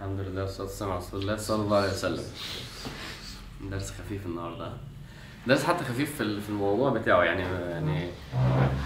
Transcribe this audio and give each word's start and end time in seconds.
الحمد 0.00 0.20
لله 0.20 0.42
والصلاة 0.42 0.66
والسلام 0.66 0.90
على 0.92 1.00
رسول 1.00 1.20
الله 1.20 1.36
صلى 1.36 1.62
الله 1.62 1.76
عليه 1.76 1.88
وسلم. 1.92 2.24
درس 3.70 3.90
خفيف 3.90 4.26
النهارده. 4.26 4.72
درس 5.46 5.64
حتى 5.64 5.84
خفيف 5.84 6.14
في 6.14 6.22
ال- 6.22 6.40
في 6.40 6.48
الموضوع 6.48 6.90
بتاعه 6.90 7.22
يعني 7.22 7.42
يعني 7.42 8.10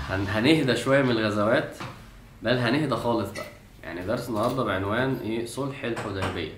هن- 0.09 0.27
هنهدى 0.29 0.77
شوية 0.77 1.03
من 1.03 1.11
الغزوات 1.11 1.77
بل 2.43 2.57
هنهدى 2.59 2.95
خالص 2.97 3.31
بقى. 3.31 3.47
يعني 3.83 4.07
درس 4.07 4.29
النهارده 4.29 4.65
بعنوان 4.65 5.17
إيه؟ 5.25 5.47
صلح 5.47 5.85
الحديبية. 5.85 6.53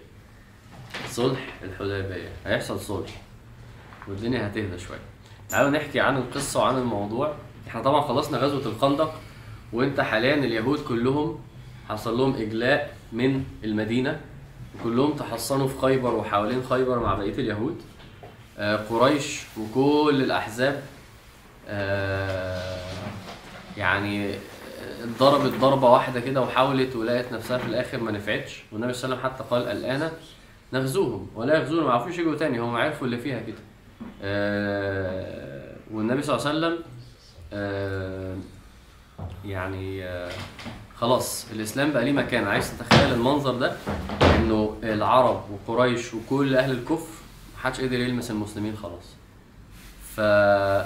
صلح 1.09 1.55
الحديبية. 1.63 2.29
هيحصل 2.47 2.81
صلح. 2.81 3.23
والدنيا 4.09 4.47
هتهدى 4.47 4.79
شوية. 4.79 4.99
تعالوا 5.49 5.71
نحكي 5.71 6.01
عن 6.01 6.17
القصة 6.17 6.61
وعن 6.61 6.79
الموضوع. 6.79 7.35
إحنا 7.69 7.83
طبعا 7.83 8.01
خلصنا 8.01 8.39
غزوة 8.39 8.67
الخندق 8.67 9.15
وإنت 9.73 10.01
حاليا 10.01 10.35
اليهود 10.35 10.79
كلهم 10.79 11.39
حصل 11.89 12.19
لهم 12.19 12.35
إجلاء 12.35 12.97
من 13.13 13.45
المدينة. 13.65 14.21
وكلهم 14.81 15.13
تحصنوا 15.13 15.69
في 15.69 15.79
خيبر 15.79 16.15
وحوالين 16.15 16.63
خيبر 16.63 16.99
مع 16.99 17.15
بقية 17.15 17.33
اليهود. 17.33 17.83
آه، 18.59 18.77
قريش 18.77 19.43
وكل 19.59 20.21
الأحزاب 20.25 20.83
آه، 21.69 22.81
يعني 23.77 24.35
ضربت 25.19 25.53
ضربة 25.61 25.91
واحدة 25.91 26.21
كده 26.21 26.41
وحاولت 26.41 26.97
ولقت 26.97 27.33
نفسها 27.33 27.59
في 27.59 27.67
الآخر 27.67 28.01
ما 28.01 28.11
نفعتش. 28.11 28.63
والنبي 28.73 28.93
صلى 28.93 29.05
الله 29.05 29.17
عليه 29.25 29.35
وسلم 29.35 29.45
حتى 29.45 29.51
قال 29.51 29.69
الآن 29.69 30.11
نغزوهم 30.73 31.31
ولا 31.35 31.59
يغزونا 31.59 31.83
ما 31.83 31.93
عرفوش 31.93 32.19
يجوا 32.19 32.37
تاني 32.37 32.59
هم 32.59 32.77
عرفوا 32.77 33.07
اللي 33.07 33.19
فيها 33.19 33.41
كده. 33.41 33.57
آه، 34.23 35.77
والنبي 35.93 36.23
صلى 36.23 36.37
الله 36.37 36.49
عليه 36.49 36.59
وسلم 36.59 36.85
آه، 37.53 38.37
يعني 39.45 40.05
آه، 40.05 40.31
خلاص 41.01 41.47
الإسلام 41.53 41.93
بقى 41.93 42.05
ليه 42.05 42.13
مكان. 42.13 42.47
عايز 42.47 42.79
تتخيل 42.79 43.13
المنظر 43.15 43.55
ده؟ 43.55 43.77
إنه 44.37 44.77
العرب 44.83 45.45
وقريش 45.51 46.15
وكل 46.15 46.57
أهل 46.57 46.71
الكفر 46.71 47.09
محدش 47.57 47.81
قدر 47.81 48.01
يلمس 48.01 48.31
المسلمين 48.31 48.77
خلاص. 48.77 49.15
ف 50.17 50.21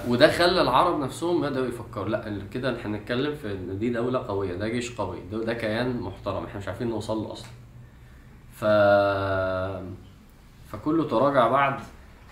وده 0.08 0.32
خلى 0.32 0.60
العرب 0.62 1.00
نفسهم 1.00 1.40
بدأوا 1.40 1.66
يفكروا 1.66 2.08
لأ 2.08 2.42
كده 2.52 2.80
إحنا 2.80 2.96
هنتكلم 2.98 3.34
في 3.34 3.52
إن 3.52 3.78
دي 3.78 3.90
دولة 3.90 4.18
قوية 4.18 4.54
ده 4.54 4.68
جيش 4.68 4.92
قوي 4.92 5.18
ده, 5.32 5.38
ده 5.44 5.54
كيان 5.54 6.00
محترم 6.00 6.44
إحنا 6.44 6.60
مش 6.60 6.68
عارفين 6.68 6.88
نوصل 6.88 7.16
له 7.16 7.32
أصلا. 7.32 7.48
ف 8.56 8.64
فكله 10.72 11.04
تراجع 11.08 11.48
بعد 11.48 11.80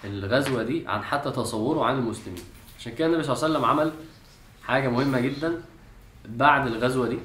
الغزوة 0.05 0.63
دي 0.63 0.85
عن 0.89 1.03
حتى 1.03 1.31
تصوره 1.31 1.85
عن 1.85 1.99
المسلمين. 1.99 2.41
عشان 2.79 2.95
كده 2.95 3.07
النبي 3.09 3.23
صلى 3.23 3.33
الله 3.35 3.45
عليه 3.45 3.55
وسلم 3.55 3.71
عمل 3.71 3.93
حاجة 4.65 4.89
مهمة 4.89 5.21
جدا 5.21 5.63
بعد 6.29 6.67
الغزوة 6.67 7.09
دي. 7.09 7.19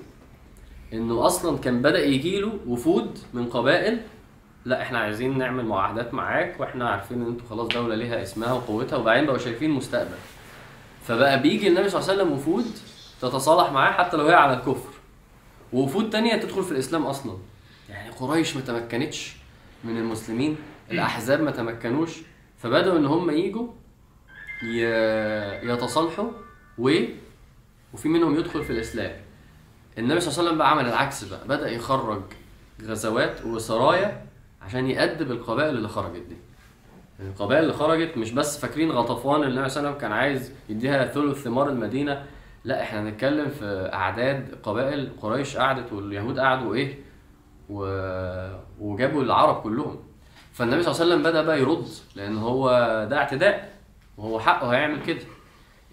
انه 0.94 1.26
أصلا 1.26 1.58
كان 1.58 1.82
بدأ 1.82 2.06
يجيله 2.06 2.60
وفود 2.68 3.20
من 3.34 3.46
قبائل 3.50 4.02
لا 4.66 4.82
إحنا 4.82 5.00
عايزين 5.00 5.38
نعمل 5.38 5.66
معاهدات 5.66 6.14
معاك 6.14 6.60
وإحنا 6.60 6.90
عارفين 6.90 7.22
إن 7.22 7.28
أنتوا 7.28 7.48
خلاص 7.50 7.68
دولة 7.68 7.96
ليها 7.96 8.22
اسمها 8.22 8.54
وقوتها 8.54 8.98
وبعدين 8.98 9.26
بقوا 9.26 9.38
شايفين 9.38 9.70
مستقبل. 9.72 10.18
فبقى 11.04 11.42
بيجي 11.42 11.68
النبي 11.68 11.90
صلى 11.90 12.00
الله 12.02 12.12
عليه 12.12 12.22
وسلم 12.24 12.34
وفود 12.38 12.66
تتصالح 13.22 13.72
معاه 13.72 13.92
حتى 13.92 14.18
لو 14.18 14.28
هي 14.28 14.34
على 14.34 14.54
الكفر. 14.54 14.90
ووفود 15.74 16.10
تانية 16.10 16.36
تدخل 16.36 16.64
في 16.64 16.72
الإسلام 16.72 17.06
أصلا. 17.06 17.38
يعني 17.90 18.10
قريش 18.10 18.56
ما 18.56 18.62
تمكنتش 18.62 19.36
من 19.84 19.98
المسلمين 19.98 20.58
الأحزاب 20.92 21.42
ما 21.42 21.52
تمكنوش 21.52 22.12
فبدأوا 22.58 22.98
إن 22.98 23.06
هم 23.06 23.30
يجوا 23.30 23.68
يتصالحوا 25.64 26.30
و 26.78 26.92
وفي 27.94 28.10
منهم 28.10 28.36
يدخل 28.40 28.64
في 28.64 28.70
الإسلام. 28.70 29.12
النبي 29.98 30.20
صلى 30.20 30.30
الله 30.32 30.40
عليه 30.40 30.48
وسلم 30.50 30.58
بقى 30.58 30.72
عمل 30.72 30.86
العكس 30.86 31.24
بقى. 31.24 31.48
بدأ 31.48 31.70
يخرج 31.72 32.22
غزوات 32.84 33.46
وسرايا 33.46 34.26
عشان 34.62 34.88
يأدب 34.90 35.32
القبائل 35.32 35.76
اللي 35.76 35.88
خرجت 35.88 36.24
دي. 36.30 36.38
القبائل 37.20 37.64
اللي 37.64 37.74
خرجت 37.74 38.18
مش 38.18 38.32
بس 38.32 38.60
فاكرين 38.60 38.92
غطفان 38.92 39.36
اللي 39.36 39.48
النبي 39.48 39.70
صلى 39.70 39.80
الله 39.80 39.90
عليه 39.90 39.98
وسلم 39.98 40.02
كان 40.02 40.12
عايز 40.12 40.52
يديها 40.70 41.06
ثلث 41.06 41.44
ثمار 41.44 41.70
المدينة. 41.70 42.24
لا 42.64 42.82
إحنا 42.82 43.02
هنتكلم 43.02 43.50
في 43.50 43.90
أعداد 43.94 44.56
قبائل 44.64 45.10
قريش 45.22 45.58
قعدت 45.58 45.94
واليهود 45.94 46.40
قعدوا 46.40 46.76
إيه؟ 46.76 47.00
و... 47.70 47.82
وجابوا 48.80 49.24
العرب 49.24 49.62
كلهم. 49.62 50.00
فالنبي 50.54 50.84
صلى 50.84 50.92
الله 50.92 51.02
عليه 51.04 51.14
وسلم 51.14 51.24
بدأ 51.32 51.42
بقى 51.42 51.60
يرد 51.62 51.88
لأن 52.16 52.38
هو 52.38 52.70
ده 53.10 53.18
اعتداء 53.18 53.74
وهو 54.18 54.40
حقه 54.40 54.70
هيعمل 54.74 55.02
كده. 55.06 55.22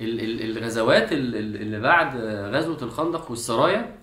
الغزوات 0.01 1.13
ال- 1.13 1.37
ال- 1.37 1.57
اللي 1.63 1.81
بعد 1.81 2.17
غزوة 2.55 2.83
الخندق 2.83 3.31
والسرايا. 3.31 3.95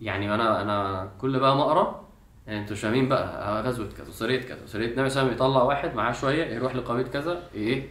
يعني 0.00 0.34
أنا 0.34 0.62
أنا 0.62 1.08
كل 1.20 1.38
بقى 1.38 1.56
ما 1.56 1.62
أقرأ 1.62 2.04
يعني 2.46 2.60
أنتوا 2.60 2.72
مش 2.76 2.80
فاهمين 2.80 3.08
بقى 3.08 3.62
غزوة 3.62 3.88
كذا 3.98 4.08
وسريه 4.08 4.40
كذا 4.40 4.58
وسريه 4.64 4.86
النبي 4.92 5.08
صلى 5.10 5.22
الله 5.22 5.34
يطلع 5.34 5.62
واحد 5.62 5.94
معاه 5.94 6.12
شوية 6.12 6.44
يروح 6.44 6.76
لقبيلة 6.76 7.08
كذا 7.08 7.42
إيه 7.54 7.88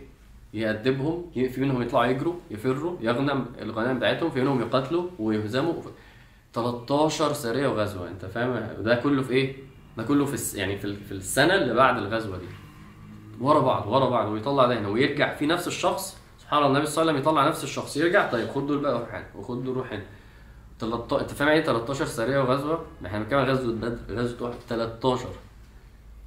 يأدبهم 0.53 1.31
في 1.33 1.61
منهم 1.61 1.81
يطلعوا 1.81 2.05
يجروا 2.05 2.33
يفروا 2.51 2.97
يغنم 3.01 3.45
الغنائم 3.61 3.97
بتاعتهم 3.97 4.29
في 4.31 4.41
منهم 4.41 4.61
يقاتلوا 4.61 5.07
ويهزموا. 5.19 5.73
13 6.53 7.33
سرية 7.33 7.67
وغزوة 7.67 8.07
أنت 8.09 8.25
فاهم؟ 8.25 8.83
ده 8.83 8.95
كله 8.95 9.21
في 9.23 9.33
إيه؟ 9.33 9.55
ده 9.97 10.03
كله 10.03 10.25
في 10.25 10.57
يعني 10.57 10.77
في 10.77 11.11
السنة 11.11 11.55
اللي 11.55 11.73
بعد 11.73 11.97
الغزوة 11.97 12.37
دي. 12.37 12.45
ورا 13.41 13.59
بعض 13.59 13.87
ورا 13.87 14.09
بعض 14.09 14.27
ويطلع 14.27 14.65
ده 14.65 14.79
هنا 14.79 14.87
ويرجع 14.87 15.35
في 15.35 15.45
نفس 15.45 15.67
الشخص 15.67 16.18
الله 16.57 16.67
النبي 16.67 16.85
صلى 16.85 17.01
الله 17.01 17.11
عليه 17.13 17.21
وسلم 17.21 17.31
يطلع 17.31 17.47
نفس 17.47 17.63
الشخص 17.63 17.97
يرجع 17.97 18.31
طيب 18.31 18.49
خد 18.49 18.67
دول 18.67 18.77
بقى 18.77 18.99
روح 18.99 19.13
هنا 19.15 19.25
وخد 19.35 19.63
دول 19.63 19.77
روح 19.77 19.93
هنا 19.93 20.03
13 20.79 21.21
انت 21.21 21.31
فاهم 21.31 21.47
يعني 21.47 21.59
إيه 21.59 21.65
13 21.65 22.05
سريه 22.05 22.39
وغزوة؟ 22.39 22.85
إحنا 23.05 23.19
بنتكلم 23.19 23.39
عن 23.39 23.45
غزوة 23.49 23.73
بدر 23.73 23.97
غزوة 24.15 24.49
احد 24.49 24.57
13 24.69 25.25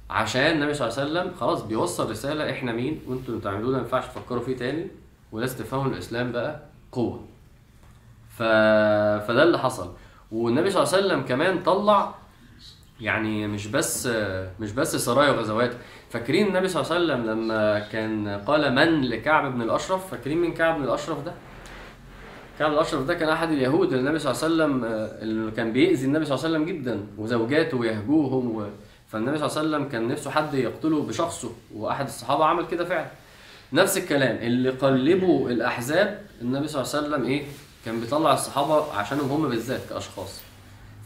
عشان 0.09 0.41
النبي 0.41 0.73
صلى 0.73 0.87
الله 0.87 0.99
عليه 0.99 1.11
وسلم 1.11 1.33
خلاص 1.39 1.61
بيوصل 1.61 2.09
رسالة 2.11 2.49
إحنا 2.51 2.71
مين؟ 2.71 3.01
وأنتوا 3.07 3.27
اللي 3.27 3.39
بتعملوه 3.39 3.71
ده 3.71 3.77
ما 3.77 3.83
ينفعش 3.83 4.05
تفكروا 4.07 4.41
فيه 4.43 4.57
تاني. 4.57 4.87
ولازم 5.31 5.57
تفهموا 5.57 5.91
الإسلام 5.91 6.31
بقى 6.31 6.59
قوة. 6.91 7.23
ف... 8.29 8.43
فده 9.27 9.43
اللي 9.43 9.59
حصل. 9.59 9.93
والنبي 10.31 10.69
صلى 10.69 10.83
الله 10.83 10.93
عليه 10.93 11.05
وسلم 11.05 11.21
كمان 11.21 11.63
طلع 11.63 12.15
يعني 13.01 13.47
مش 13.47 13.67
بس 13.67 14.07
مش 14.59 14.71
بس 14.71 14.95
سرايا 14.95 15.31
وغزوات. 15.31 15.73
فاكرين 16.13 16.47
النبي 16.47 16.67
صلى 16.67 16.81
الله 16.81 16.93
عليه 16.93 17.05
وسلم 17.05 17.31
لما 17.31 17.79
كان 17.79 18.27
قال 18.27 18.75
من 18.75 19.01
لكعب 19.01 19.53
بن 19.53 19.61
الأشرف؟ 19.61 20.11
فاكرين 20.11 20.37
مين 20.37 20.53
كعب 20.53 20.77
بن 20.77 20.83
الأشرف 20.83 21.25
ده؟ 21.25 21.33
كعب 22.59 22.73
الأشرف 22.73 23.05
ده 23.05 23.13
كان 23.13 23.29
أحد 23.29 23.51
اليهود 23.51 23.87
اللي 23.93 23.99
النبي 23.99 24.19
صلى 24.19 24.31
الله 24.31 24.43
عليه 24.43 24.53
وسلم 24.55 24.83
آه، 24.85 25.21
اللي 25.21 25.51
كان 25.51 25.73
بيأذي 25.73 26.05
النبي 26.05 26.25
صلى 26.25 26.35
الله 26.35 26.45
عليه 26.45 26.57
وسلم 26.57 26.65
جدا 26.77 27.05
وزوجاته 27.17 27.77
ويهجوهم 27.77 28.55
و... 28.55 28.67
فالنبي 29.07 29.37
صلى 29.37 29.47
الله 29.47 29.57
عليه 29.57 29.69
وسلم 29.69 29.89
كان 29.89 30.07
نفسه 30.07 30.31
حد 30.31 30.53
يقتله 30.53 31.01
بشخصه 31.03 31.51
وأحد 31.75 32.05
الصحابة 32.05 32.45
عمل 32.45 32.67
كده 32.67 32.85
فعلا. 32.85 33.07
نفس 33.73 33.97
الكلام 33.97 34.35
اللي 34.35 34.69
قلبوا 34.69 35.49
الأحزاب 35.49 36.21
النبي 36.41 36.67
صلى 36.67 36.81
الله 36.81 36.95
عليه 36.95 37.07
وسلم 37.07 37.25
إيه؟ 37.25 37.43
كان 37.85 37.99
بيطلع 37.99 38.33
الصحابة 38.33 38.93
عشانهم 38.93 39.29
هم 39.29 39.49
بالذات 39.49 39.81
كأشخاص. 39.89 40.41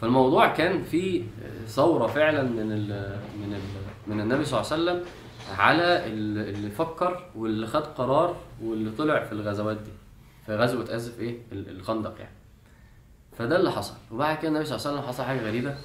فالموضوع 0.01 0.47
كان 0.47 0.83
فيه 0.83 1.23
ثورة 1.67 2.07
فعلا 2.07 2.43
من 2.43 2.71
ال 2.71 3.17
من 3.39 3.53
ال 3.53 3.76
من 4.07 4.19
النبي 4.19 4.45
صلى 4.45 4.61
الله 4.61 4.71
عليه 4.73 4.83
وسلم 4.83 5.05
على 5.57 5.83
ال- 6.07 6.55
اللي 6.55 6.69
فكر 6.71 7.29
واللي 7.35 7.67
خد 7.67 7.83
قرار 7.83 8.37
واللي 8.61 8.91
طلع 8.91 9.23
في 9.25 9.31
الغزوات 9.31 9.77
دي. 9.77 9.91
في 10.45 10.55
غزوة 10.55 10.95
آسف 10.95 11.19
إيه؟ 11.19 11.37
ال- 11.51 11.69
الخندق 11.69 12.15
يعني. 12.19 12.31
فده 13.37 13.55
اللي 13.55 13.71
حصل. 13.71 13.93
وبعد 14.11 14.37
كده 14.37 14.47
النبي 14.47 14.65
صلى 14.65 14.75
الله 14.75 14.87
عليه 14.87 14.97
وسلم 14.99 15.09
حصل 15.13 15.23
حاجة 15.23 15.39
غريبة. 15.41 15.77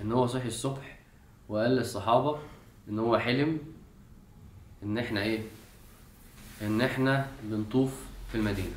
إن 0.00 0.12
هو 0.12 0.26
صحي 0.26 0.48
الصبح 0.48 0.98
وقال 1.48 1.70
للصحابة 1.70 2.38
إن 2.88 2.98
هو 2.98 3.18
حلم 3.18 3.58
إن 4.82 4.98
إحنا 4.98 5.22
إيه؟ 5.22 5.40
إن 6.62 6.80
إحنا 6.80 7.26
بنطوف 7.42 7.90
في 8.32 8.38
المدينة. 8.38 8.70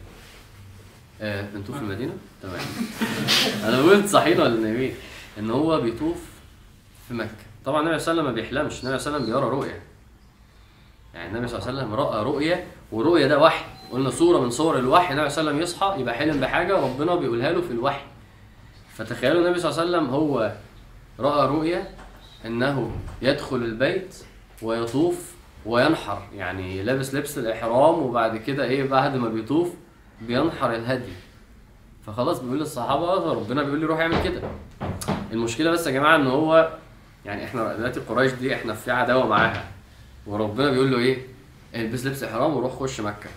آه 1.21 1.49
بنطوف 1.53 1.75
في 1.75 1.81
المدينة؟ 1.81 2.13
تمام. 2.41 2.59
أنا 3.67 3.81
قلت 3.81 4.07
صحيح 4.07 4.39
ولا 4.39 4.93
إن 5.39 5.49
هو 5.51 5.81
بيطوف 5.81 6.17
في 7.07 7.13
مكة. 7.13 7.44
طبعا 7.65 7.81
النبي 7.81 7.99
صلى 7.99 8.11
الله 8.11 8.23
عليه 8.23 8.23
وسلم 8.23 8.25
ما 8.25 8.31
بيحلمش. 8.31 8.83
النبي 8.83 8.99
صلى 8.99 9.17
الله 9.17 9.27
عليه 9.27 9.35
وسلم 9.35 9.41
بيرى 9.41 9.57
رؤية. 9.57 9.81
يعني 11.13 11.29
النبي 11.29 11.47
صلى 11.47 11.59
الله 11.59 11.67
عليه 11.67 11.79
وسلم 11.79 11.93
رأى 11.93 12.23
رؤية 12.23 12.67
ورؤيه 12.91 13.27
ده 13.27 13.39
وحي. 13.39 13.65
قلنا 13.91 14.09
صورة 14.09 14.39
من 14.39 14.49
صور 14.49 14.79
الوحي. 14.79 15.13
النبي 15.13 15.29
صلى 15.29 15.41
الله 15.41 15.51
عليه 15.51 15.63
وسلم 15.63 15.75
يصحى 15.75 16.01
يبقى 16.01 16.15
حلم 16.15 16.39
بحاجة 16.39 16.81
وربنا 16.81 17.15
بيقولها 17.15 17.51
له 17.51 17.61
في 17.61 17.71
الوحي. 17.71 18.01
فتخيلوا 18.95 19.41
النبي 19.41 19.59
صلى 19.59 19.71
الله 19.71 19.81
عليه 19.81 19.91
وسلم 19.91 20.09
هو 20.13 20.51
رأى 21.19 21.47
رؤية 21.47 21.89
إنه 22.45 22.91
يدخل 23.21 23.55
البيت 23.55 24.15
ويطوف 24.61 25.35
وينحر. 25.65 26.21
يعني 26.35 26.83
لابس 26.83 27.15
لبس 27.15 27.37
الإحرام 27.37 27.99
وبعد 27.99 28.37
كده 28.37 28.63
إيه 28.63 28.89
بعد 28.89 29.15
ما 29.15 29.29
بيطوف 29.29 29.69
بينحر 30.21 30.75
الهدي. 30.75 31.13
فخلاص 32.07 32.39
بيقول 32.39 32.59
للصحابة 32.59 33.33
ربنا 33.33 33.63
بيقول 33.63 33.79
لي 33.79 33.85
روح 33.85 33.99
اعمل 33.99 34.23
كده. 34.23 34.41
المشكلة 35.31 35.71
بس 35.71 35.87
يا 35.87 35.91
جماعة 35.91 36.15
إن 36.15 36.27
هو 36.27 36.69
يعني 37.25 37.45
إحنا 37.45 37.75
دلوقتي 37.75 37.99
قريش 37.99 38.31
دي 38.31 38.55
إحنا 38.55 38.73
في 38.73 38.91
عداوة 38.91 39.27
معاها. 39.27 39.67
وربنا 40.27 40.71
بيقول 40.71 40.91
له 40.91 40.97
إيه؟ 40.97 41.17
البس 41.75 42.05
لبس 42.05 42.23
إحرام 42.23 42.53
وروح 42.55 42.73
خش 42.73 43.01
مكة. 43.01 43.29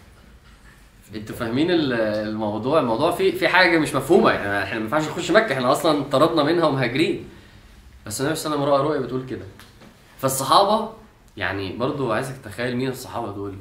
أنتوا 1.14 1.36
فاهمين 1.36 1.70
ال- 1.70 1.92
الموضوع؟ 2.28 2.80
الموضوع 2.80 3.10
فيه 3.10 3.38
في 3.38 3.48
حاجة 3.48 3.78
مش 3.78 3.94
مفهومة. 3.94 4.30
يعني 4.30 4.62
إحنا 4.64 4.78
ما 4.78 4.84
ينفعش 4.84 5.02
نخش 5.08 5.30
مكة. 5.30 5.52
إحنا 5.52 5.72
أصلا 5.72 6.02
طردنا 6.02 6.42
منها 6.42 6.64
ومهاجرين. 6.64 7.28
بس 8.06 8.20
النبي 8.20 8.36
صلى 8.36 8.54
الله 8.54 8.64
عليه 8.64 8.74
وسلم 8.74 8.86
رؤيه 8.88 9.00
بتقول 9.00 9.26
كده. 9.26 9.44
فالصحابة 10.18 10.92
يعني 11.36 11.76
برضو 11.76 12.12
عايزك 12.12 12.34
تتخيل 12.36 12.76
مين 12.76 12.88
الصحابة 12.88 13.32
دول. 13.32 13.54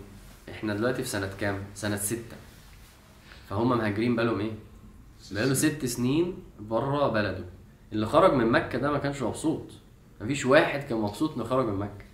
إحنا 0.51 0.73
دلوقتي 0.73 1.03
في 1.03 1.09
سنة 1.09 1.29
كام؟ 1.39 1.59
سنة 1.75 1.95
ستة. 1.95 2.35
فهم 3.49 3.77
مهاجرين 3.77 4.15
بقالهم 4.15 4.39
إيه؟ 4.39 4.51
بقاله 5.31 5.53
ست 5.53 5.85
سنين 5.85 6.37
بره 6.59 7.07
بلده. 7.07 7.43
اللي 7.93 8.05
خرج 8.05 8.33
من 8.33 8.51
مكة 8.51 8.77
ده 8.79 8.91
ما 8.91 8.97
كانش 8.97 9.21
مبسوط. 9.21 9.61
مفيش 10.21 10.45
واحد 10.45 10.83
كان 10.83 10.97
مبسوط 10.97 11.35
إنه 11.35 11.43
خرج 11.43 11.65
من 11.65 11.79
مكة. 11.79 12.05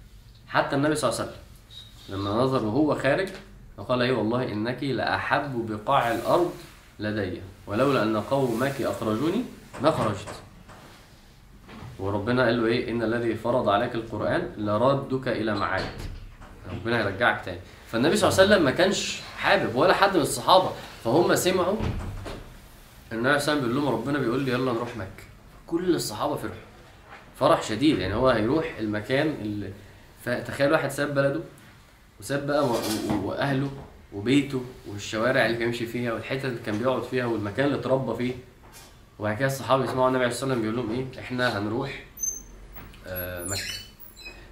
حتى 0.47 0.75
النبي 0.75 0.95
صلى 0.95 1.09
الله 1.09 1.21
عليه 1.21 1.31
وسلم 1.31 1.43
لما 2.09 2.29
نظر 2.43 2.65
وهو 2.65 2.95
خارج 2.95 3.29
فقال 3.77 4.01
إيه 4.01 4.11
والله 4.11 4.51
إنك 4.51 4.83
لأحب 4.83 5.71
بقاع 5.71 6.11
الأرض 6.11 6.53
لدي 6.99 7.41
ولولا 7.67 8.03
أن 8.03 8.17
قومك 8.21 8.81
أخرجوني 8.81 9.43
ما 9.81 9.91
خرجت. 9.91 10.27
وربنا 11.99 12.45
قال 12.45 12.61
له 12.61 12.67
إيه؟ 12.67 12.91
إن 12.91 13.03
الذي 13.03 13.35
فرض 13.35 13.69
عليك 13.69 13.95
القرآن 13.95 14.51
لردك 14.57 15.27
إلى 15.27 15.55
معاد 15.55 15.85
ربنا 16.71 16.97
هيرجعك 16.97 17.45
تاني. 17.45 17.59
فالنبي 17.91 18.17
صلى 18.17 18.29
الله 18.29 18.39
عليه 18.39 18.49
وسلم 18.51 18.65
ما 18.65 18.71
كانش 18.71 19.21
حابب 19.37 19.75
ولا 19.75 19.93
حد 19.93 20.15
من 20.15 20.21
الصحابة 20.21 20.69
فهم 21.03 21.35
سمعوا 21.35 21.75
النبي 21.75 21.89
صلى 23.11 23.17
الله 23.19 23.29
عليه 23.29 23.35
وسلم 23.35 23.59
بيقول 23.59 23.75
لهم 23.75 23.87
ربنا 23.93 24.19
بيقول 24.19 24.39
لي 24.39 24.51
يلا 24.51 24.71
نروح 24.73 24.97
مكة. 24.97 25.23
كل 25.67 25.95
الصحابة 25.95 26.35
فرحوا. 26.35 26.57
فرح 27.39 27.63
شديد 27.63 27.99
يعني 27.99 28.13
هو 28.15 28.29
هيروح 28.29 28.75
المكان 28.79 29.27
اللي 29.41 29.69
فتخيل 30.25 30.71
واحد 30.71 30.91
ساب 30.91 31.13
بلده 31.15 31.39
وساب 32.19 32.47
بقى 32.47 32.67
وأهله 33.23 33.69
وبيته 34.13 34.61
والشوارع 34.87 35.45
اللي 35.45 35.57
كان 35.57 35.67
يمشي 35.67 35.85
فيها 35.85 36.13
والحتت 36.13 36.45
اللي 36.45 36.59
كان 36.65 36.77
بيقعد 36.77 37.03
فيها 37.03 37.25
والمكان 37.25 37.65
اللي 37.65 37.77
اتربى 37.79 38.15
فيه. 38.17 38.33
وبعد 39.19 39.37
كده 39.37 39.47
الصحابة 39.47 39.83
يسمعوا 39.83 40.07
النبي 40.07 40.23
عليه 40.23 40.33
الصلاة 40.33 40.53
والسلام 40.53 40.71
بيقول 40.73 40.87
لهم 40.89 40.99
إيه؟ 40.99 41.19
إحنا 41.19 41.57
هنروح 41.59 42.03
آه 43.07 43.45
مكة. 43.45 43.61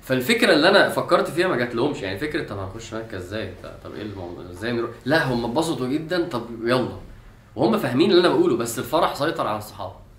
فالفكرة 0.01 0.53
اللي 0.53 0.69
أنا 0.69 0.89
فكرت 0.89 1.29
فيها 1.29 1.47
ما 1.47 1.55
جات 1.55 1.75
لهمش 1.75 2.01
يعني 2.01 2.17
فكرة 2.19 2.47
طب 2.47 2.57
هنخش 2.57 2.93
مكة 2.93 3.17
إزاي؟ 3.17 3.53
طب- 3.83 3.95
إيه 3.95 4.01
الموضوع؟ 4.01 4.43
إزاي 4.51 4.71
نروح؟ 4.71 4.91
لا 5.05 5.27
هم 5.33 5.45
اتبسطوا 5.45 5.87
جدا 5.87 6.27
طب 6.29 6.45
يلا. 6.63 6.97
وهم 7.55 7.77
فاهمين 7.77 8.11
اللي 8.11 8.21
أنا 8.27 8.29
بقوله 8.29 8.57
بس 8.57 8.79
الفرح 8.79 9.15
سيطر 9.15 9.47
على 9.47 9.57
الصحابة. 9.57 9.93
ال- 9.93 10.10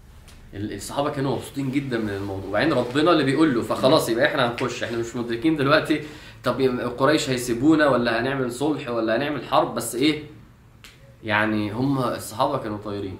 الصحابة 0.54 1.10
كانوا 1.10 1.36
مبسوطين 1.36 1.70
جدا 1.70 1.98
من 1.98 2.08
الموضوع 2.10 2.48
وبعدين 2.48 2.72
ربنا 2.72 3.10
اللي 3.10 3.24
بيقول 3.24 3.54
له 3.54 3.62
فخلاص 3.62 4.08
يبقى 4.08 4.26
إحنا 4.26 4.50
هنخش 4.52 4.82
إحنا 4.82 4.98
مش 4.98 5.16
مدركين 5.16 5.56
دلوقتي 5.56 6.00
طب 6.44 6.60
قريش 6.98 7.30
هيسيبونا 7.30 7.88
ولا 7.88 8.20
هنعمل 8.20 8.52
صلح 8.52 8.88
ولا 8.88 9.16
هنعمل 9.16 9.44
حرب؟ 9.44 9.74
بس 9.74 9.94
إيه؟ 9.94 10.22
يعني 11.24 11.70
هم 11.72 11.98
الصحابة 11.98 12.58
كانوا 12.58 12.78
طايرين. 12.84 13.16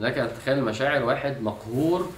لكن 0.00 0.28
تخيل 0.40 0.62
مشاعر 0.64 1.04
واحد 1.04 1.42
مقهور 1.42 2.10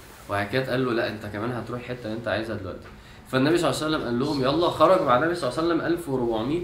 كده 0.51 0.71
قال 0.71 0.85
له 0.85 0.93
لا 0.93 1.09
أنت 1.09 1.25
كمان 1.25 1.51
هتروح 1.51 1.89
اللي 2.05 2.13
أنت 2.13 2.27
عايزها 2.27 2.55
دلوقتي. 2.55 2.87
فالنبي 3.31 3.57
صلى 3.57 3.69
الله 3.69 3.83
عليه 3.83 3.95
وسلم 3.95 4.05
قال 4.07 4.19
لهم 4.19 4.41
يلا 4.41 4.69
خرج 4.69 5.01
مع 5.01 5.17
النبي 5.17 5.35
صلى 5.35 5.49
الله 5.49 5.59
عليه 5.59 5.69
وسلم 5.73 5.85
1400 5.93 6.61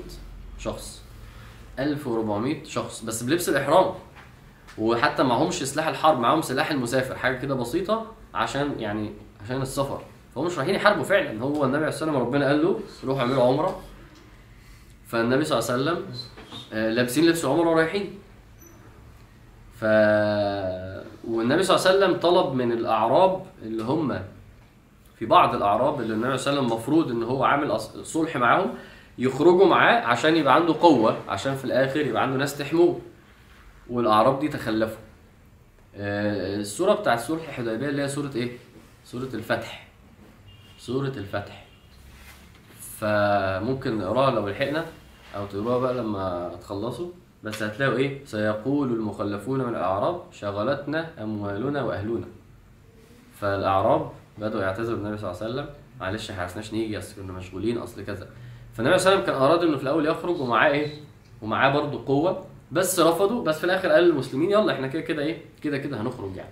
شخص. 0.60 1.02
1400 1.80 2.64
شخص 2.64 3.02
بس 3.04 3.24
بلبس 3.24 3.50
الإحرام. 3.50 3.94
وحتى 4.82 5.24
معهمش 5.24 5.64
سلاح 5.64 5.88
الحرب 5.88 6.20
معاهم 6.20 6.42
سلاح 6.42 6.72
المسافر 6.72 7.16
حاجة 7.16 7.38
كده 7.38 7.56
بسيطة 7.56 8.06
عشان 8.34 8.80
يعني 8.80 9.14
عشان 9.46 9.62
السفر. 9.62 10.02
فهم 10.36 10.46
مش 10.46 10.58
رايحين 10.58 10.76
يحاربوا 10.76 11.04
فعلا. 11.04 11.42
هو 11.44 11.64
النبي 11.64 11.78
عليه 11.78 11.88
الصلاه 11.88 12.12
والسلام 12.12 12.16
ربنا 12.16 12.48
قال 12.48 12.64
له 12.64 12.80
روحوا 13.06 13.22
اعملوا 13.22 13.44
عمرة. 13.44 13.80
فالنبي 15.08 15.46
صلى 15.46 15.60
الله 15.60 15.72
عليه 15.72 15.82
وسلم 15.84 16.06
آه، 16.74 16.90
لابسين 16.90 17.26
لبس 17.26 17.46
العمره 17.46 17.70
ورايحين. 17.70 18.20
ف 19.74 19.84
والنبي 21.28 21.64
صلى 21.64 21.76
الله 21.78 21.88
عليه 21.88 21.98
وسلم 21.98 22.20
طلب 22.20 22.54
من 22.54 22.72
الأعراب 22.72 23.46
اللي 23.64 23.84
هم 23.84 24.22
في 25.16 25.26
بعض 25.26 25.56
الأعراب 25.56 26.02
اللي 26.02 26.14
النبي 26.14 26.38
صلى 26.38 26.52
الله 26.54 26.62
عليه 26.62 26.72
وسلم 26.72 26.78
المفروض 26.78 27.12
إن 27.12 27.24
هو 27.24 27.44
عامل 27.44 27.80
صلح 28.04 28.38
معاهم 28.38 28.74
يخرجوا 29.18 29.66
معاه 29.66 30.02
عشان 30.02 30.36
يبقى 30.36 30.56
عنده 30.56 30.76
قوة 30.82 31.18
عشان 31.30 31.56
في 31.56 31.66
الآخر 31.66 32.00
يبقى 32.00 32.22
عنده 32.22 32.38
ناس 32.38 32.58
تحموه. 32.58 33.00
والاعراب 33.92 34.40
دي 34.40 34.48
تخلفوا. 34.48 34.98
آه، 35.96 36.56
السورة 36.56 36.94
بتاعت 36.94 37.20
صلح 37.20 37.48
الحديبية 37.48 37.90
اللي 37.90 38.02
هي 38.02 38.08
سورة 38.08 38.32
إيه؟ 38.36 38.58
سورة 39.06 39.30
الفتح. 39.34 39.88
سورة 40.78 41.08
الفتح. 41.08 41.66
فممكن 42.80 43.98
نقراها 43.98 44.32
لو 44.32 44.50
لحقنا 44.50 44.86
أو 45.36 45.46
تقروها 45.46 45.78
بقى 45.78 45.94
لما 45.94 46.52
تخلصوا. 46.62 47.12
بس 47.44 47.64
هتلاقوا 47.64 47.98
إيه؟ 47.98 48.26
سيقول 48.26 48.92
المخلفون 48.92 49.60
من 49.60 49.70
الأعراب 49.70 50.22
شغلتنا 50.32 51.24
أموالنا 51.24 51.84
وأهلنا. 51.84 52.28
فالأعراب 53.40 54.12
بدأوا 54.38 54.62
يعتذروا 54.62 54.98
للنبي 54.98 55.18
صلى 55.18 55.32
الله 55.32 55.42
عليه 55.44 55.54
وسلم 55.54 55.70
معلش 56.00 56.32
إحنا 56.32 56.42
عرفناش 56.42 56.74
نيجي 56.74 56.98
أصل 56.98 57.22
كنا 57.22 57.34
مشغولين 57.34 57.78
أصل 57.78 58.04
كذا. 58.06 58.28
فالنبي 58.74 58.98
صلى 58.98 59.14
الله 59.14 59.22
عليه 59.22 59.24
وسلم 59.24 59.26
كان 59.26 59.36
اراد 59.36 59.64
انه 59.64 59.78
في 59.78 59.84
الأول 59.84 60.06
يخرج 60.06 60.40
ومعاه 60.42 60.72
إيه؟ 60.72 60.92
ومعاه 61.42 61.74
برضه 61.74 62.06
قوة. 62.06 62.46
بس 62.72 63.00
رفضوا 63.00 63.44
بس 63.44 63.58
في 63.58 63.64
الآخر 63.64 63.90
قال 63.92 64.04
للمسلمين 64.04 64.52
يلا 64.52 64.74
إحنا 64.74 64.88
كده 64.88 65.02
كده 65.02 65.24
إيه 65.24 65.38
كده 65.64 65.78
كده 65.78 66.02
هنخرج 66.02 66.36
يعني. 66.36 66.52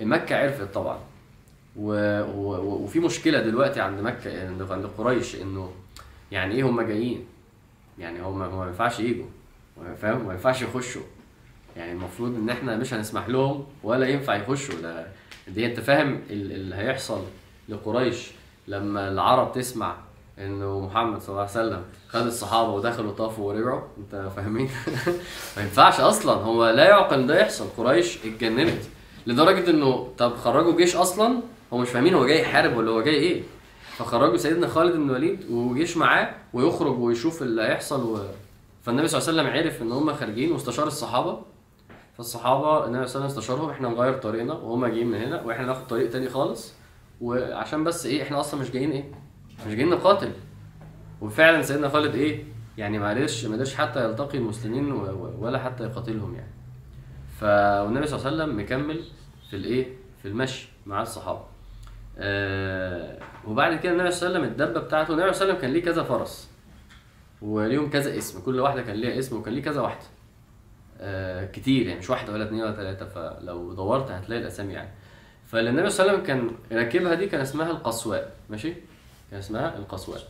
مكة 0.00 0.36
عرفت 0.36 0.74
طبعا. 0.74 0.98
و... 1.76 1.92
و... 2.22 2.74
وفي 2.84 3.00
مشكلة 3.00 3.40
دلوقتي 3.42 3.80
عند 3.80 4.00
مكة 4.00 4.48
عند 4.72 4.86
قريش 4.98 5.34
إنه 5.36 5.72
يعني 6.32 6.54
إيه 6.54 6.62
هم 6.62 6.80
جايين؟ 6.80 7.24
يعني 7.98 8.22
هم 8.22 8.38
ما 8.58 8.66
ينفعش 8.66 9.00
يجوا 9.00 9.26
فاهم؟ 10.02 10.26
ما 10.26 10.32
ينفعش 10.32 10.62
يخشوا. 10.62 11.02
يعني 11.76 11.92
المفروض 11.92 12.34
إن 12.34 12.50
إحنا 12.50 12.76
مش 12.76 12.94
هنسمح 12.94 13.28
لهم 13.28 13.66
ولا 13.82 14.06
ينفع 14.08 14.36
يخشوا. 14.36 14.80
ده 14.82 15.06
دي 15.48 15.66
أنت 15.66 15.80
فاهم 15.80 16.20
ال- 16.30 16.52
اللي 16.52 16.74
هيحصل 16.76 17.24
لقريش 17.68 18.30
لما 18.68 19.08
العرب 19.08 19.52
تسمع 19.52 19.96
إنه 20.40 20.80
محمد 20.80 21.20
صلى 21.20 21.28
الله 21.28 21.40
عليه 21.40 21.50
وسلم 21.50 21.82
خد 22.08 22.26
الصحابة 22.26 22.70
ودخلوا 22.72 23.12
طافوا 23.12 23.48
ورجعوا. 23.48 23.80
أنت 23.98 24.30
فاهمين؟ 24.36 24.70
ما 25.56 25.62
ينفعش 25.62 26.00
أصلا. 26.00 26.32
هو 26.32 26.70
لا 26.70 26.84
يعقل 26.88 27.26
ده 27.26 27.40
يحصل. 27.40 27.66
قريش 27.76 28.18
اتجننت. 28.26 28.82
لدرجة 29.26 29.70
إنه 29.70 30.08
طب 30.18 30.36
خرجوا 30.36 30.76
جيش 30.76 30.96
أصلا؟ 30.96 31.40
هو 31.72 31.78
مش 31.78 31.88
فاهمين 31.88 32.14
هو 32.14 32.26
جاي 32.26 32.40
يحارب 32.40 32.76
ولا 32.76 32.90
هو 32.90 33.02
جاي 33.02 33.14
إيه. 33.14 33.42
فخرجوا 33.96 34.36
سيدنا 34.36 34.68
خالد 34.68 34.96
بن 34.96 35.10
الوليد 35.10 35.50
وجيش 35.50 35.96
معاه 35.96 36.34
ويخرج 36.52 36.98
ويشوف 36.98 37.42
اللي 37.42 37.62
هيحصل 37.62 38.04
و... 38.04 38.18
فالنبي 38.82 39.08
صلى 39.08 39.18
الله 39.20 39.42
عليه 39.42 39.50
وسلم 39.50 39.66
عرف 39.66 39.82
إن 39.82 39.92
هم 39.92 40.14
خارجين 40.14 40.52
واستشار 40.52 40.86
الصحابة. 40.86 41.38
فالصحابة 42.16 42.86
النبي 42.86 42.86
صلى 42.86 42.90
الله 42.90 43.00
عليه 43.00 43.04
وسلم 43.04 43.24
استشارهم. 43.24 43.70
إحنا 43.70 43.88
نغير 43.88 44.14
طريقنا 44.14 44.52
وهم 44.52 44.86
جايين 44.86 45.06
من 45.06 45.18
هنا 45.18 45.42
وإحنا 45.42 45.66
ناخد 45.66 45.86
طريق 45.86 46.10
تاني 46.10 46.28
خالص. 46.28 46.72
وعشان 47.20 47.84
بس 47.84 48.06
إيه 48.06 48.22
إحنا 48.22 48.40
أصلا 48.40 48.60
مش 48.60 48.70
جايين 48.70 48.90
إيه؟ 48.90 49.04
مش 49.66 49.74
جايين 49.74 49.90
نقاتل 49.90 50.32
وفعلا 51.20 51.62
سيدنا 51.62 51.88
خالد 51.88 52.14
إيه؟ 52.14 52.44
يعني 52.78 52.98
قدرش 53.10 53.44
ما 53.44 53.54
قدرش 53.54 53.74
حتى 53.74 54.04
يلتقي 54.04 54.38
المسلمين 54.38 54.92
ولا 55.38 55.58
حتى 55.58 55.84
يقاتلهم 55.84 56.34
يعني. 56.34 56.50
فالنبي 57.40 58.06
صلى 58.06 58.18
الله 58.18 58.30
عليه 58.30 58.42
وسلم 58.44 58.60
مكمل 58.60 59.04
في 59.50 59.56
الإيه؟ 59.56 59.86
في 60.22 60.28
المشي 60.28 60.68
مع 60.86 61.02
الصحابة. 61.02 61.40
آه 62.18 63.18
وبعد 63.46 63.78
كده 63.78 63.92
النبي 63.92 64.10
صلى 64.10 64.28
الله 64.28 64.38
عليه 64.38 64.48
وسلم 64.48 64.62
الدبة 64.64 64.80
بتاعته 64.80 65.12
النبي 65.12 65.32
صلى 65.32 65.42
الله 65.42 65.42
عليه 65.42 65.52
وسلم 65.52 65.60
كان 65.60 65.70
ليه 65.72 65.82
كذا 65.82 66.02
فرس. 66.02 66.50
وليهم 67.42 67.90
كذا 67.90 68.18
اسم 68.18 68.40
كل 68.40 68.60
واحدة 68.60 68.82
كان 68.82 68.96
ليها 68.96 69.18
اسم 69.18 69.36
وكان 69.36 69.54
ليه 69.54 69.62
كذا 69.62 69.80
واحدة. 69.80 70.06
آه 71.00 71.46
كتير 71.46 71.86
يعني 71.86 71.98
مش 71.98 72.10
واحدة 72.10 72.32
ولا 72.32 72.44
اتنين 72.44 72.62
ولا 72.62 72.72
تلاتة 72.72 73.06
فلو 73.06 73.72
دورت 73.72 74.10
هتلاقي 74.10 74.42
الأسامي 74.42 74.72
يعني. 74.72 74.90
فالنبي 75.46 75.90
صلى 75.90 76.06
الله 76.06 76.12
عليه 76.18 76.22
وسلم 76.22 76.50
كان 76.70 76.78
راكبها 76.78 77.14
دي 77.14 77.26
كان 77.26 77.40
اسمها 77.40 77.70
القصواء 77.70 78.32
ماشي؟ 78.50 78.74
كان 79.30 79.38
اسمها 79.38 79.76
القصواء 79.76 80.20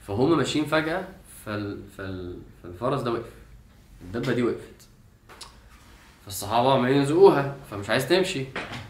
فهم 0.00 0.36
ماشيين 0.36 0.64
فجأة 0.64 1.08
فال... 1.44 1.82
فال... 1.98 2.38
فالفرس 2.62 3.00
ده 3.00 3.12
وقف. 3.12 3.32
الدبة 4.02 4.32
دي 4.32 4.42
وقفت. 4.42 4.88
فالصحابة 6.24 6.72
عمالين 6.72 7.02
يزقوها 7.02 7.56
فمش 7.70 7.90
عايز 7.90 8.08
تمشي. 8.08 8.44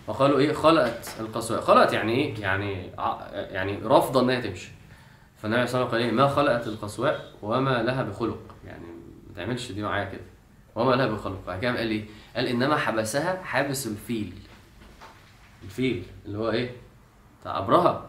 فقالوا 0.07 0.39
إيه؟ 0.39 0.53
خلقت 0.53 1.15
القصواء 1.21 1.61
خلقت 1.61 1.93
يعني 1.93 2.13
إيه؟ 2.13 2.41
يعني 2.41 2.91
يعني 3.35 3.79
رافضة 3.83 4.21
إنها 4.21 4.41
تمشي. 4.41 4.71
فالنبي 5.43 5.67
صلى 5.67 5.81
الله 5.83 5.95
عليه 5.95 6.07
وسلم 6.07 6.17
قال 6.17 6.21
إيه؟ 6.21 6.29
ما 6.29 6.35
خلقت 6.35 6.67
القصواء 6.67 7.33
وما 7.43 7.83
لها 7.83 8.03
بخلق. 8.03 8.55
يعني 8.67 8.87
ما 9.29 9.35
تعملش 9.37 9.73
دي 9.73 9.83
معايا 9.83 10.05
كده. 10.05 10.21
وما 10.75 10.95
لها 10.95 11.07
بخلق. 11.07 11.47
بعد 11.47 11.61
كده 11.61 11.77
قال 11.77 11.91
إيه؟ 11.91 12.05
قال 12.37 12.47
إنما 12.47 12.77
حبسها 12.77 13.43
حابس 13.43 13.87
الفيل. 13.87 14.33
الفيل 15.65 16.05
اللي 16.27 16.39
هو 16.39 16.51
إيه؟ 16.51 16.71
بتاع 17.41 17.59
أبرهة. 17.59 18.07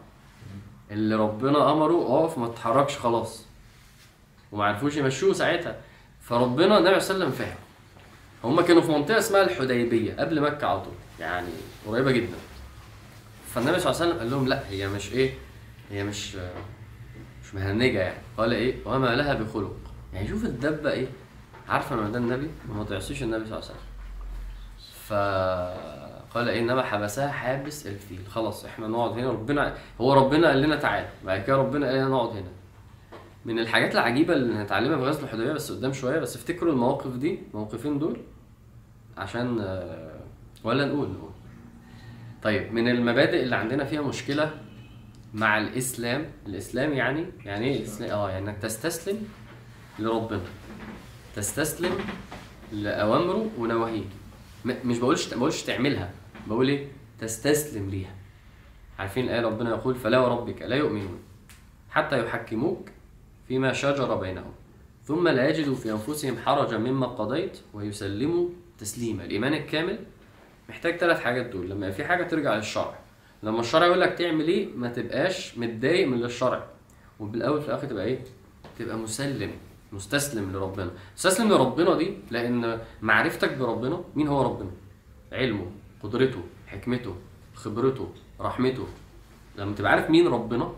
اللي 0.91 1.15
ربنا 1.15 1.71
أمره 1.71 2.19
اقف 2.19 2.37
ما 2.37 2.47
تتحركش 2.47 2.97
خلاص. 2.97 3.45
وما 4.51 4.65
عرفوش 4.65 4.95
يمشوه 4.97 5.33
ساعتها. 5.33 5.75
فربنا 6.21 6.77
النبي 6.77 6.99
صلى 6.99 7.15
الله 7.15 7.25
عليه 7.25 7.35
وسلم 7.35 7.47
فهم. 7.47 7.57
هم 8.43 8.61
كانوا 8.61 8.81
في 8.81 8.91
منطقة 8.91 9.17
اسمها 9.19 9.41
الحديبية 9.41 10.13
قبل 10.13 10.41
مكة 10.41 10.67
على 10.67 10.81
طول. 10.81 10.93
يعني 11.19 11.47
قريبة 11.87 12.11
جدا. 12.11 12.37
فالنبي 13.55 13.79
صلى 13.79 13.91
الله 13.91 14.01
عليه 14.01 14.11
وسلم 14.11 14.19
قال 14.19 14.31
لهم 14.31 14.47
لا 14.47 14.69
هي 14.69 14.87
مش 14.87 15.13
إيه 15.13 15.33
هي 15.91 16.03
مش 16.03 16.35
مش 17.43 17.53
مهنجة 17.53 17.99
يعني. 17.99 18.19
قال 18.37 18.53
إيه؟ 18.53 18.75
وما 18.85 19.15
لها 19.15 19.33
بخلق. 19.33 19.75
يعني 20.13 20.27
شوف 20.27 20.45
الدبة 20.45 20.91
إيه؟ 20.91 21.07
عارفة 21.69 21.95
ان 21.95 22.11
ده 22.11 22.17
النبي؟ 22.17 22.49
وما 22.69 22.83
تعصيش 22.83 23.23
النبي 23.23 23.45
صلى 23.45 23.57
الله 23.57 23.69
عليه 23.69 23.75
وسلم. 23.75 23.89
ف 25.07 25.13
قال 26.35 26.49
إنما 26.49 26.81
حبسها 26.83 27.31
حابس 27.31 27.87
الفيل. 27.87 28.19
خلاص 28.29 28.65
إحنا 28.65 28.87
نقعد 28.87 29.11
هنا 29.11 29.29
ربنا 29.31 29.73
هو 30.01 30.13
ربنا 30.13 30.47
قال 30.47 30.61
لنا 30.61 30.75
تعالى 30.75 31.07
بعد 31.25 31.41
كده 31.43 31.55
ربنا 31.57 31.87
قال 31.87 31.95
لنا 31.95 32.07
نقعد 32.07 32.29
هنا. 32.29 32.49
من 33.45 33.59
الحاجات 33.59 33.91
العجيبة 33.93 34.33
اللي 34.33 34.53
هنتعلمها 34.55 34.97
في 34.97 35.03
غزوة 35.03 35.23
الحديبية 35.23 35.51
بس 35.53 35.71
قدام 35.71 35.93
شوية 35.93 36.19
بس 36.19 36.35
افتكروا 36.35 36.73
المواقف 36.73 37.15
دي 37.15 37.39
الموقفين 37.53 37.99
دول؟ 37.99 38.17
عشان 39.17 39.59
آه، 39.61 40.19
ولا 40.63 40.85
نقول 40.85 41.09
نقول. 41.09 41.29
طيب 42.43 42.73
من 42.73 42.87
المبادئ 42.87 43.43
اللي 43.43 43.55
عندنا 43.55 43.83
فيها 43.83 44.01
مشكلة 44.01 44.51
مع 45.33 45.57
الإسلام 45.57 46.25
الإسلام 46.47 46.93
يعني 46.93 47.25
يعني 47.45 47.65
إيه 47.67 47.77
الإسلام؟ 47.79 48.09
آه 48.11 48.29
يعني 48.29 48.49
إنك 48.49 48.57
تستسلم 48.57 49.27
لربنا. 49.99 50.41
تستسلم 51.35 51.91
لأوامره 52.71 53.47
ونواهيه. 53.57 54.03
مش 54.65 54.97
بقولش 54.97 55.33
بقولش 55.33 55.61
تعملها. 55.63 56.11
بقول 56.49 56.69
إيه؟ 56.69 56.87
تستسلم 57.19 57.89
ليها. 57.89 58.15
عارفين 58.99 59.25
الآية 59.25 59.41
ربنا 59.41 59.69
يقول 59.69 59.95
فلا 59.95 60.19
وربك 60.19 60.61
لا 60.61 60.75
يؤمنون 60.75 61.19
حتى 61.89 62.25
يحكموك 62.25 62.89
فيما 63.47 63.73
شجر 63.73 64.15
بينهم 64.15 64.51
ثم 65.03 65.27
لا 65.27 65.49
يجدوا 65.49 65.75
في 65.75 65.91
أنفسهم 65.91 66.37
حرجا 66.37 66.77
مما 66.77 67.07
قضيت 67.07 67.59
ويسلموا 67.73 68.49
تسليما. 68.79 69.23
الإيمان 69.25 69.53
الكامل 69.53 69.99
محتاج 70.69 70.97
ثلاث 70.97 71.19
حاجات 71.19 71.45
دول. 71.45 71.69
لما 71.69 71.91
في 71.91 72.03
حاجة 72.03 72.23
ترجع 72.23 72.55
للشرع. 72.55 72.99
لما 73.43 73.59
الشرع 73.59 73.85
يقول 73.85 74.01
لك 74.01 74.13
تعمل 74.13 74.47
إيه؟ 74.47 74.67
ما 74.75 74.89
تبقاش 74.89 75.57
متضايق 75.57 76.07
من 76.07 76.23
الشرع. 76.23 76.67
وبالأول 77.19 77.61
في 77.61 77.67
الآخر 77.67 77.87
تبقى 77.87 78.05
إيه؟ 78.05 78.19
تبقى 78.79 78.97
مسلم 78.97 79.51
مستسلم 79.91 80.51
لربنا. 80.51 80.91
مستسلم 81.15 81.49
لربنا 81.49 81.97
دي 81.97 82.17
لأن 82.31 82.79
معرفتك 83.01 83.57
بربنا 83.57 84.03
مين 84.15 84.27
هو 84.27 84.41
ربنا؟ 84.41 84.71
علمه. 85.31 85.71
قدرته 86.03 86.43
حكمته 86.67 87.15
خبرته 87.55 88.09
رحمته. 88.41 88.87
لما 89.57 89.75
تبقى 89.75 89.91
عارف 89.91 90.09
مين 90.09 90.27
ربنا 90.27 90.73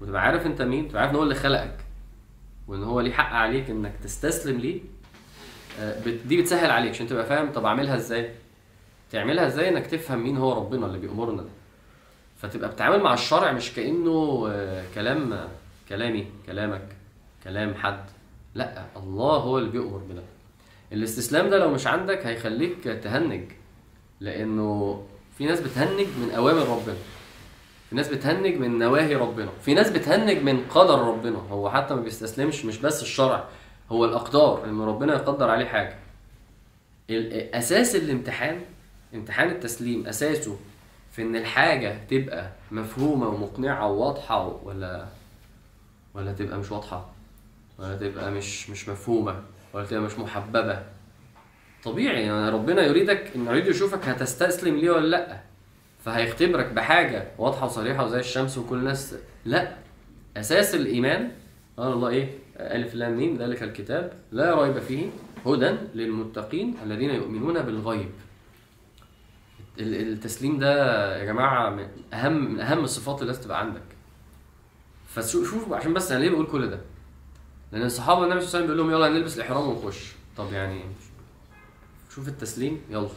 وتبقى 0.00 0.22
عارف 0.22 0.46
انت 0.46 0.62
مين 0.62 0.88
تبقى 0.88 1.02
عارف 1.02 1.10
ان 1.12 1.16
هو 1.16 1.22
اللي 1.22 1.34
خلقك 1.34 1.76
وان 2.68 2.82
هو 2.82 3.00
ليه 3.00 3.12
حق 3.12 3.32
عليك 3.32 3.70
انك 3.70 3.92
تستسلم 4.02 4.58
ليه 4.58 4.80
آه، 5.80 6.00
دي 6.26 6.40
بتسهل 6.42 6.70
عليك 6.70 6.90
عشان 6.90 7.06
تبقى 7.06 7.26
فاهم 7.26 7.52
طب 7.52 7.64
أعملها 7.64 7.96
إزاي؟ 7.96 8.30
تعملها 9.10 9.46
إزاي 9.46 9.68
إنك 9.68 9.86
تفهم 9.86 10.18
مين 10.22 10.36
هو 10.36 10.52
ربنا 10.52 10.86
اللي 10.86 10.98
بيأمرنا 10.98 11.42
ده؟ 11.42 11.48
فتبقى 12.36 12.68
بتتعامل 12.68 13.02
مع 13.02 13.14
الشرع 13.14 13.52
مش 13.52 13.72
كأنه 13.74 14.46
آه، 14.50 14.84
كلام 14.94 15.48
كلامي 15.88 16.26
كلامك 16.46 16.88
كلام 17.44 17.74
حد. 17.74 18.04
لأ 18.54 18.86
الله 18.96 19.36
هو 19.36 19.58
اللي 19.58 19.70
بيأمر 19.70 19.98
بده. 19.98 20.22
الاستسلام 20.92 21.50
ده 21.50 21.58
لو 21.58 21.70
مش 21.70 21.86
عندك 21.86 22.26
هيخليك 22.26 22.84
تهنج. 22.84 23.52
لأنه 24.20 25.02
في 25.38 25.46
ناس 25.46 25.60
بتهنج 25.60 26.06
من 26.22 26.30
أوامر 26.36 26.68
ربنا. 26.68 26.96
في 27.90 27.96
ناس 27.96 28.08
بتهنج 28.08 28.56
من 28.56 28.78
نواهي 28.78 29.14
ربنا. 29.14 29.50
في 29.64 29.74
ناس 29.74 29.90
بتهنج 29.90 30.42
من 30.42 30.64
قدر 30.70 30.98
ربنا. 30.98 31.38
هو 31.38 31.70
حتى 31.70 31.94
ما 31.94 32.00
بيستسلمش 32.00 32.64
مش 32.64 32.78
بس 32.78 33.02
الشرع 33.02 33.44
هو 33.92 34.04
الأقدار 34.04 34.64
إن 34.64 34.80
ربنا 34.80 35.12
يقدر 35.14 35.50
عليه 35.50 35.66
حاجة. 35.66 35.96
أساس 37.10 37.96
الامتحان 37.96 38.60
امتحان 39.14 39.48
التسليم 39.50 40.06
أساسه 40.06 40.56
في 41.12 41.22
إن 41.22 41.36
الحاجة 41.36 41.98
تبقى 42.10 42.50
مفهومة 42.70 43.28
ومقنعة 43.28 43.88
وواضحة 43.88 44.46
ولا 44.64 45.06
ولا 46.14 46.32
تبقى 46.32 46.58
مش 46.58 46.70
واضحة 46.72 47.06
ولا 47.78 47.96
تبقى 47.96 48.30
مش 48.30 48.70
مش 48.70 48.88
مفهومة 48.88 49.42
ولا 49.72 49.86
تبقى 49.86 50.02
مش 50.02 50.18
محببة. 50.18 50.82
طبيعي 51.84 52.22
يعني 52.22 52.48
ربنا 52.50 52.82
يريدك 52.82 53.30
إن 53.36 53.46
يريد 53.46 53.66
يشوفك 53.66 54.08
هتستسلم 54.08 54.76
ليه 54.76 54.90
ولا 54.90 55.06
لأ. 55.06 55.40
فهيختبرك 56.04 56.66
بحاجة 56.72 57.28
واضحة 57.38 57.66
وصريحة 57.66 58.04
وزي 58.04 58.18
الشمس 58.20 58.58
وكل 58.58 58.76
الناس. 58.78 59.14
لأ 59.44 59.76
أساس 60.36 60.74
الإيمان 60.74 61.30
قال 61.76 61.92
الله 61.92 62.08
إيه؟ 62.08 62.28
ألف 62.56 62.94
لام 62.94 63.16
ميم 63.16 63.36
ذلك 63.36 63.62
الكتاب 63.62 64.12
لا 64.32 64.62
ريب 64.62 64.78
فيه 64.78 65.06
هدى 65.46 65.76
للمتقين 65.94 66.74
الذين 66.84 67.10
يؤمنون 67.10 67.62
بالغيب. 67.62 68.10
ال- 69.80 70.12
التسليم 70.12 70.58
ده 70.58 71.16
يا 71.18 71.24
جماعة 71.24 71.70
من 71.70 71.86
أهم 72.12 72.52
من 72.52 72.60
أهم 72.60 72.84
الصفات 72.84 73.20
اللي 73.20 73.26
لازم 73.32 73.42
تبقى 73.44 73.60
عندك. 73.60 73.82
فشوفوا 75.08 75.76
عشان 75.76 75.94
بس 75.94 76.12
أنا 76.12 76.20
ليه 76.20 76.30
بقول 76.30 76.46
كل 76.46 76.70
ده؟ 76.70 76.80
لأن 77.72 77.82
الصحابة 77.82 78.24
النبي 78.24 78.40
صلى 78.40 78.48
الله 78.48 78.56
عليه 78.58 78.64
وسلم 78.64 78.76
بيقول 78.76 78.78
لهم 78.78 78.90
يلا 79.10 79.18
نلبس 79.18 79.36
الإحرام 79.36 79.68
ونخش. 79.68 80.12
طب 80.36 80.52
يعني 80.52 80.80
شوف 82.18 82.28
التسليم 82.28 82.80
يلا. 82.90 83.08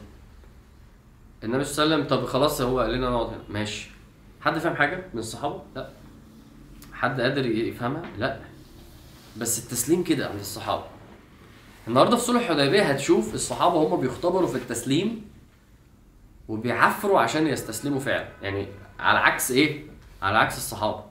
النبي 1.44 1.64
صلى 1.64 1.86
الله 1.86 1.96
عليه 1.96 2.06
وسلم 2.06 2.18
طب 2.20 2.26
خلاص 2.26 2.62
هو 2.62 2.80
قال 2.80 2.94
لنا 2.94 3.10
نقعد 3.10 3.28
هنا. 3.28 3.44
ماشي. 3.50 3.90
حد 4.42 4.58
فاهم 4.58 4.76
حاجة 4.76 5.04
من 5.14 5.20
الصحابة؟ 5.20 5.62
لا. 5.76 5.90
حد 6.94 7.22
قادر 7.22 7.46
يفهمها؟ 7.46 8.02
لا. 8.18 8.40
بس 9.38 9.64
التسليم 9.64 10.04
كده 10.04 10.30
عند 10.30 10.40
الصحابة. 10.40 10.84
النهارده 11.88 12.16
في 12.18 12.24
صلح 12.24 12.50
الحديبية 12.50 12.82
هتشوف 12.84 13.34
الصحابة 13.34 13.76
هم 13.76 14.02
بيختبروا 14.02 14.48
في 14.48 14.56
التسليم 14.56 15.26
وبيعفروا 16.48 17.20
عشان 17.20 17.48
يستسلموا 17.48 18.00
فعلا. 18.00 18.28
يعني 18.42 18.68
على 19.00 19.20
عكس 19.20 19.52
إيه؟ 19.52 19.86
على 20.22 20.38
عكس 20.38 20.58
الصحابة. 20.58 21.04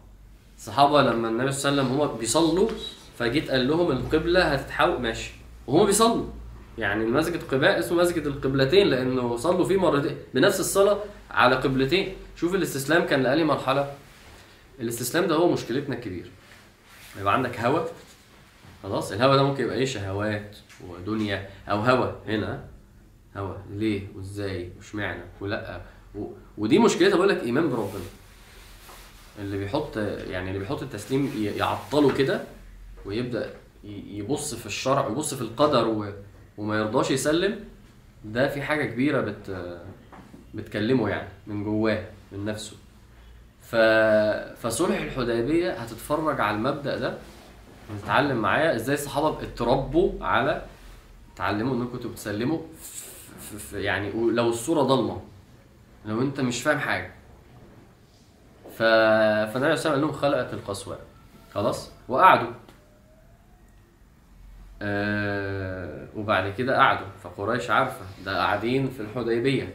الصحابة 0.56 1.02
لما 1.02 1.28
النبي 1.28 1.52
صلى 1.52 1.70
الله 1.72 1.82
عليه 1.82 1.92
وسلم 1.92 2.10
هم 2.10 2.18
بيصلوا 2.18 2.68
فجيت 3.18 3.50
قال 3.50 3.68
لهم 3.68 3.90
القبلة 3.90 4.52
هتتحول 4.52 5.00
ماشي. 5.02 5.32
وهم 5.66 5.86
بيصلوا. 5.86 6.26
يعني 6.80 7.04
مسجد 7.04 7.42
قباء 7.42 7.78
اسمه 7.78 8.02
مسجد 8.02 8.26
القبلتين 8.26 8.86
لأنه 8.86 9.36
صلوا 9.36 9.64
فيه 9.64 9.76
مرتين 9.76 10.16
بنفس 10.34 10.60
الصلاة 10.60 10.98
على 11.30 11.56
قبلتين. 11.56 12.14
شوف 12.36 12.54
الاستسلام 12.54 13.06
كان 13.06 13.22
لأي 13.22 13.44
مرحلة. 13.44 13.92
الاستسلام 14.80 15.26
ده 15.26 15.34
هو 15.34 15.52
مشكلتنا 15.52 15.94
الكبير 15.94 16.30
يبقى 17.20 17.34
عندك 17.34 17.60
هوى 17.60 17.86
خلاص؟ 18.82 19.12
الهوى 19.12 19.36
ده 19.36 19.42
ممكن 19.42 19.64
يبقى 19.64 19.76
إيه؟ 19.76 19.84
شهوات 19.84 20.56
ودنيا. 20.88 21.48
أو 21.68 21.80
هوى 21.80 22.16
هنا. 22.26 22.64
هوى 23.36 23.56
ليه؟ 23.70 24.02
وإزاي؟ 24.16 24.70
واشمعنى؟ 24.76 25.22
ولأ. 25.40 25.80
و... 26.14 26.26
ودي 26.58 26.78
مشكلتها. 26.78 27.16
بقول 27.16 27.28
لك 27.28 27.42
إيمان 27.42 27.70
بربنا. 27.70 28.04
اللي 29.38 29.58
بيحط 29.58 29.96
يعني 29.96 30.48
اللي 30.48 30.58
بيحط 30.58 30.82
التسليم 30.82 31.32
يعطله 31.56 32.12
كده 32.12 32.40
ويبدأ 33.06 33.50
يبص 33.84 34.54
في 34.54 34.66
الشرع 34.66 35.06
ويبص 35.06 35.34
في 35.34 35.42
القدر 35.42 35.88
و... 35.88 36.12
وما 36.60 36.78
يرضاش 36.78 37.10
يسلم 37.10 37.64
ده 38.24 38.48
في 38.48 38.62
حاجة 38.62 38.84
كبيرة 38.84 39.20
بت 39.20 39.70
بتكلمه 40.54 41.08
يعني 41.08 41.28
من 41.46 41.64
جواه 41.64 42.04
من 42.32 42.44
نفسه. 42.44 42.76
ف... 43.62 43.76
فصلح 44.66 45.00
الحديبية 45.00 45.72
هتتفرج 45.72 46.40
على 46.40 46.56
المبدأ 46.56 46.98
ده 46.98 47.18
وتتعلم 47.90 48.36
معايا 48.36 48.74
إزاي 48.74 48.94
الصحابة 48.94 49.42
اتربوا 49.42 50.24
على 50.24 50.62
اتعلموا 51.34 51.74
إنكم 51.76 51.92
كنتوا 51.92 52.10
بتسلموا. 52.10 52.60
يعني 53.72 54.10
لو 54.12 54.48
الصورة 54.48 54.82
ضلمة 54.82 55.20
لو 56.06 56.22
أنت 56.22 56.40
مش 56.40 56.62
فاهم 56.62 56.78
حاجة. 56.78 57.12
ف... 58.76 58.82
فالنبي 59.52 59.56
الله 59.56 59.80
عليه 59.84 59.90
قال 59.90 60.00
لهم 60.00 60.12
خلقت 60.12 60.54
القسوة. 60.54 60.98
خلاص؟ 61.54 61.92
وقعدوا. 62.08 62.52
آه 64.82 65.99
وبعد 66.16 66.52
كده 66.58 66.76
قعدوا 66.76 67.06
فقريش 67.24 67.70
عارفة 67.70 68.00
ده 68.24 68.36
قاعدين 68.36 68.90
في 68.90 69.00
الحديبية. 69.00 69.74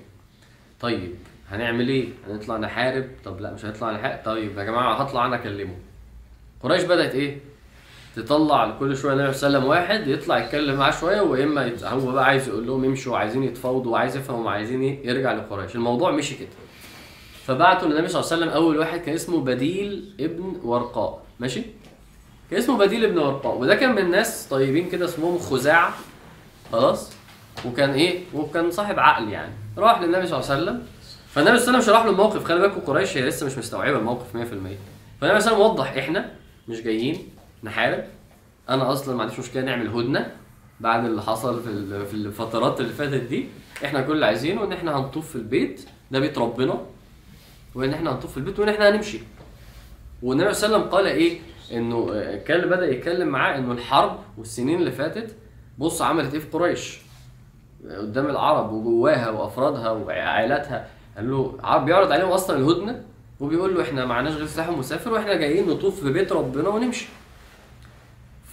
طيب 0.81 1.15
هنعمل 1.49 1.89
إيه؟ 1.89 2.07
هنطلع 2.29 2.57
نحارب؟ 2.57 3.07
طب 3.25 3.41
لا 3.41 3.53
مش 3.53 3.65
هنطلع 3.65 3.91
نحارب. 3.91 4.19
طيب 4.25 4.57
يا 4.57 4.63
جماعة 4.63 4.93
هطلع 5.01 5.25
أنا 5.25 5.35
أكلمه. 5.35 5.75
قريش 6.63 6.83
بدأت 6.83 7.15
إيه؟ 7.15 7.37
تطلع 8.15 8.71
كل 8.79 8.97
شوية 8.97 9.13
النبي 9.13 9.33
صلى 9.33 9.47
الله 9.47 9.59
عليه 9.59 9.67
وسلم 9.67 9.69
واحد 9.69 10.07
يطلع 10.07 10.37
يتكلم 10.37 10.75
معاه 10.77 10.91
شوية 10.91 11.21
واما 11.21 11.71
هو 11.83 12.11
بقى 12.11 12.25
عايز 12.25 12.47
يقول 12.47 12.67
لهم 12.67 12.85
يمشوا 12.85 13.17
عايزين 13.17 13.43
يتفاوضوا 13.43 13.91
وعايز 13.91 14.17
يفهم 14.17 14.35
هم 14.39 14.47
عايزين 14.47 14.81
إيه؟ 14.81 15.07
يرجع 15.07 15.31
لقريش. 15.33 15.75
الموضوع 15.75 16.11
مشي 16.11 16.35
كده. 16.35 16.47
فبعتوا 17.45 17.87
للنبي 17.87 18.07
صلى 18.07 18.21
الله 18.21 18.31
عليه 18.33 18.41
وسلم 18.43 18.53
أول 18.63 18.77
واحد 18.77 18.99
كان 18.99 19.15
اسمه 19.15 19.41
بديل 19.41 20.13
ابن 20.19 20.59
ورقاء. 20.63 21.23
ماشي؟ 21.39 21.61
كان 22.51 22.59
اسمه 22.59 22.77
بديل 22.77 23.05
ابن 23.05 23.17
ورقاء 23.17 23.57
وده 23.57 23.75
كان 23.75 23.95
من 23.95 24.11
ناس 24.11 24.47
طيبين 24.47 24.89
كده 24.89 25.05
اسمهم 25.05 25.37
خزاعه 25.39 25.93
خلاص؟ 26.71 27.11
وكان 27.65 27.89
إيه؟ 27.89 28.19
وكان 28.33 28.71
صاحب 28.71 28.99
عقل 28.99 29.29
يعني. 29.29 29.53
راح 29.77 30.01
للنبي 30.01 30.27
صلى 30.27 30.39
الله 30.39 30.51
عليه 30.51 30.61
وسلم. 30.61 30.83
فالنبي 31.29 31.57
صلى 31.59 31.67
الله 31.67 31.77
عليه 31.77 31.77
وسلم 31.79 31.93
شرح 31.95 32.05
له 32.05 32.11
الموقف 32.11 32.43
خلي 32.43 32.59
بالكم 32.59 32.79
قريش 32.81 33.17
هي 33.17 33.25
لسه 33.25 33.45
مش 33.45 33.57
مستوعبة 33.57 33.97
الموقف 33.97 34.33
100% 34.33 34.35
فالنبي 34.35 34.77
صلى 35.21 35.21
الله 35.21 35.29
عليه 35.33 35.37
وسلم 35.37 35.59
وضح 35.59 35.93
إحنا 35.97 36.31
مش 36.67 36.81
جايين 36.81 37.29
نحارب. 37.63 38.03
أنا 38.69 38.91
أصلا 38.91 39.15
ما 39.15 39.21
عنديش 39.23 39.39
مشكلة 39.39 39.61
نعمل 39.63 39.87
هدنة 39.87 40.31
بعد 40.79 41.05
اللي 41.05 41.21
حصل 41.21 41.63
في 41.63 42.05
في 42.05 42.13
الفترات 42.13 42.79
اللي 42.81 42.93
فاتت 42.93 43.21
دي. 43.23 43.47
إحنا 43.85 44.01
كل 44.01 44.11
اللي 44.13 44.25
عايزينه 44.25 44.63
إن 44.63 44.71
إحنا 44.73 44.97
هنطوف 44.97 45.29
في 45.29 45.35
البيت 45.35 45.85
ده 46.11 46.19
بيت 46.19 46.37
ربنا 46.37 46.81
وإن 47.75 47.93
إحنا 47.93 48.11
هنطوف 48.11 48.31
في 48.31 48.37
البيت 48.37 48.59
وإن 48.59 48.69
إحنا 48.69 48.89
هنمشي. 48.89 49.19
والنبي 50.23 50.53
صلى 50.53 50.65
الله 50.67 50.77
عليه 50.77 50.87
وسلم 50.87 50.95
قال 50.97 51.05
إيه؟ 51.07 51.39
إنه 51.71 52.05
كان 52.47 52.69
بدأ 52.69 52.91
يتكلم 52.91 53.27
معاه 53.27 53.57
إنه 53.57 53.71
الحرب 53.71 54.19
والسنين 54.37 54.79
اللي 54.79 54.91
فاتت 54.91 55.35
بص 55.77 56.01
عملت 56.01 56.33
إيه 56.33 56.39
في 56.39 56.47
قريش؟ 56.47 56.99
قدام 57.99 58.25
العرب 58.25 58.73
وجواها 58.73 59.29
وأفرادها 59.29 59.91
وعائلاتها. 59.91 60.87
قال 61.15 61.31
له 61.31 61.57
عرب 61.63 61.85
بيعرض 61.85 62.11
عليهم 62.11 62.29
أصلا 62.29 62.57
الهدنة 62.57 63.01
وبيقول 63.39 63.75
له 63.75 63.81
إحنا 63.81 64.05
معناش 64.05 64.33
غير 64.33 64.47
سلاح 64.47 64.69
ومسافر 64.69 65.13
وإحنا 65.13 65.33
جايين 65.33 65.69
نطوف 65.69 66.03
في 66.03 66.11
بيت 66.11 66.31
ربنا 66.31 66.69
ونمشي. 66.69 67.07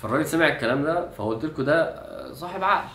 فالراجل 0.03 0.27
سمع 0.27 0.49
الكلام 0.49 0.83
ده 0.83 1.11
فقلت 1.11 1.45
لكم 1.45 1.63
ده 1.63 2.03
صاحب 2.33 2.65
عقل. 2.65 2.89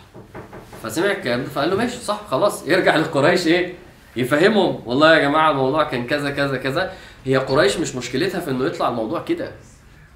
فسمع 0.82 1.10
الكلام 1.10 1.42
ده 1.42 1.48
فقال 1.48 1.70
له 1.70 1.76
ماشي 1.76 1.98
صح 1.98 2.20
خلاص 2.30 2.68
يرجع 2.68 2.96
لقريش 2.96 3.46
إيه 3.46 3.74
يفهمهم. 4.16 4.82
والله 4.86 5.14
يا 5.14 5.18
جماعة 5.18 5.50
الموضوع 5.50 5.84
كان 5.84 6.06
كذا 6.06 6.30
كذا 6.30 6.56
كذا. 6.56 6.92
هي 7.24 7.36
قريش 7.36 7.78
مش 7.78 7.96
مشكلتها 7.96 8.40
في 8.40 8.50
إنه 8.50 8.64
يطلع 8.66 8.88
الموضوع 8.88 9.22
كده. 9.22 9.52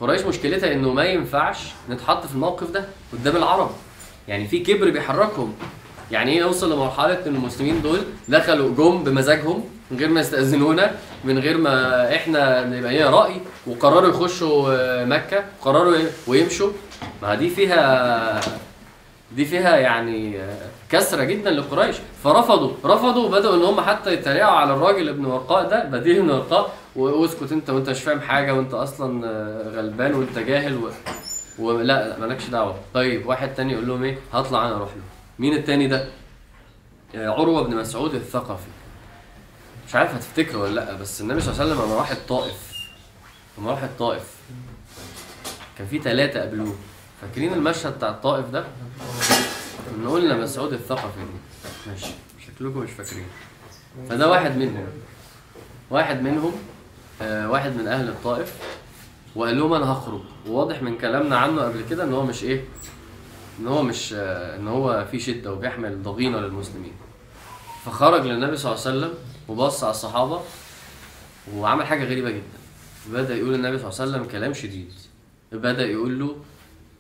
قريش 0.01 0.23
مشكلتها 0.23 0.73
إنه 0.73 0.93
ما 0.93 1.05
ينفعش 1.05 1.73
نتحط 1.91 2.27
في 2.27 2.35
الموقف 2.35 2.71
ده 2.71 2.85
قدام 3.13 3.37
العرب. 3.37 3.71
يعني 4.29 4.49
في 4.49 4.59
كبر 4.59 4.91
بيحركهم. 4.91 5.55
يعني 6.11 6.33
إيه 6.33 6.41
نوصل 6.43 6.73
لمرحلة 6.73 7.27
إن 7.27 7.35
المسلمين 7.35 7.83
دول 7.83 7.99
دخلوا 8.29 8.75
جم 8.75 9.05
بمزاجهم 9.05 9.65
من 9.91 9.99
غير 9.99 10.09
ما 10.09 10.21
يستأذنونا 10.21 10.91
من 11.25 11.39
غير 11.39 11.59
ما 11.59 12.15
إحنا 12.17 12.67
نبقى 12.67 12.93
لينا 12.93 13.11
رأي 13.11 13.35
وقرروا 13.67 14.09
يخشوا 14.11 14.73
آه، 14.73 15.05
مكة 15.05 15.45
وقرروا 15.61 15.97
ي- 15.97 16.07
ويمشوا. 16.27 16.71
ما 17.23 17.35
دي 17.35 17.49
فيها 17.51 18.41
دي 19.37 19.45
فيها 19.45 19.77
يعني 19.77 20.41
آه، 20.41 20.57
كسرة 20.91 21.25
جدا 21.25 21.51
لقريش. 21.51 21.97
فرفضوا 22.25 22.71
رفضوا 22.85 23.25
وبداوا 23.27 23.57
إن 23.57 23.63
هم 23.63 23.81
حتى 23.81 24.13
يتريقوا 24.13 24.51
على 24.53 24.73
الراجل 24.75 25.09
ابن 25.09 25.25
ورقاء 25.25 25.69
ده 25.69 25.85
بديل 25.85 26.19
ابن 26.19 26.31
ورقاء 26.31 26.73
واسكت 26.97 27.53
أنت 27.53 27.71
وأنت 27.71 27.91
مش 27.91 28.01
فاهم 28.03 28.21
حاجة 28.21 28.55
وأنت 28.55 28.75
أصلا 28.75 29.27
آه، 29.27 29.69
غلبان 29.77 30.15
وأنت 30.15 30.39
جاهل 30.39 30.75
و... 30.77 30.91
ولا 31.59 31.83
لا 31.83 32.19
مالكش 32.19 32.47
دعوة. 32.47 32.79
طيب 32.95 33.27
واحد 33.27 33.55
تاني 33.55 33.73
يقول 33.73 33.89
لهم 33.89 34.05
إيه؟ 34.05 34.19
هطلع 34.33 34.67
أنا 34.67 34.77
أروح 34.77 34.89
له. 34.89 35.03
مين 35.39 35.53
التاني 35.55 35.87
ده؟ 35.89 36.09
آه، 37.15 37.29
عروة 37.29 37.63
بن 37.63 37.77
مسعود 37.77 38.15
الثقفي. 38.15 38.71
مش 39.89 39.95
عارف 39.95 40.15
هتفتكره 40.15 40.59
ولا 40.59 40.75
لأ 40.75 40.95
بس 40.95 41.21
النبي 41.21 41.41
صلى 41.41 41.53
الله 41.53 41.63
عليه 41.63 41.73
وسلم 41.75 41.85
لما 41.87 41.97
راح 42.01 42.11
الطائف 42.11 42.73
لما 43.59 43.71
راح 43.71 43.83
الطائف 43.83 44.25
كان 45.79 45.87
في 45.87 45.99
ثلاثة 45.99 46.41
قابلوه. 46.41 46.75
فاكرين 47.21 47.53
المشهد 47.53 47.97
بتاع 47.97 48.09
الطائف 48.09 48.51
ده؟ 48.51 48.65
كنا 49.97 50.11
قلنا 50.11 50.37
مسعود 50.37 50.73
الثقفي 50.73 51.21
ماشي. 51.87 52.07
شكلكم 52.47 52.79
مش 52.79 52.91
فاكرين. 52.91 53.27
فده 54.09 54.29
واحد 54.31 54.57
منهم. 54.57 54.87
واحد 55.91 56.23
منهم 56.23 56.53
آه 57.23 57.51
واحد 57.51 57.77
من 57.77 57.89
أهل 57.89 58.09
الطائف 58.09 58.55
وقال 59.37 59.59
لهم 59.59 59.73
أنا 59.73 59.93
هخرج. 59.93 60.21
وواضح 60.49 60.83
من 60.83 60.99
كلامنا 60.99 61.37
عنه 61.39 61.63
قبل 61.63 61.85
كده 61.91 62.05
إن 62.05 62.13
هو 62.13 62.27
مش 62.27 62.45
إيه؟ 62.45 62.65
إن 63.61 63.67
هو 63.69 63.83
مش 63.83 64.15
إن 64.17 64.69
هو 64.69 65.07
في 65.11 65.21
شدة 65.21 65.53
وبيحمل 65.53 66.03
ضغينة 66.03 66.41
للمسلمين. 66.41 66.93
فخرج 67.85 68.27
للنبي 68.27 68.57
صلى 68.57 68.73
الله 68.73 68.87
عليه 68.87 68.97
وسلم 68.99 69.15
وبص 69.49 69.85
على 69.85 69.91
الصحابة 69.91 70.41
وعمل 71.55 71.87
حاجة 71.87 72.05
غريبة 72.05 72.31
جدا. 72.31 72.59
بدأ 73.13 73.37
يقول 73.37 73.55
للنبي 73.55 73.79
صلى 73.79 73.89
الله 73.89 74.01
عليه 74.01 74.11
وسلم 74.13 74.25
كلام 74.25 74.55
شديد. 74.55 74.93
بدأ 75.53 75.87
يقول 75.87 76.19
له 76.21 76.37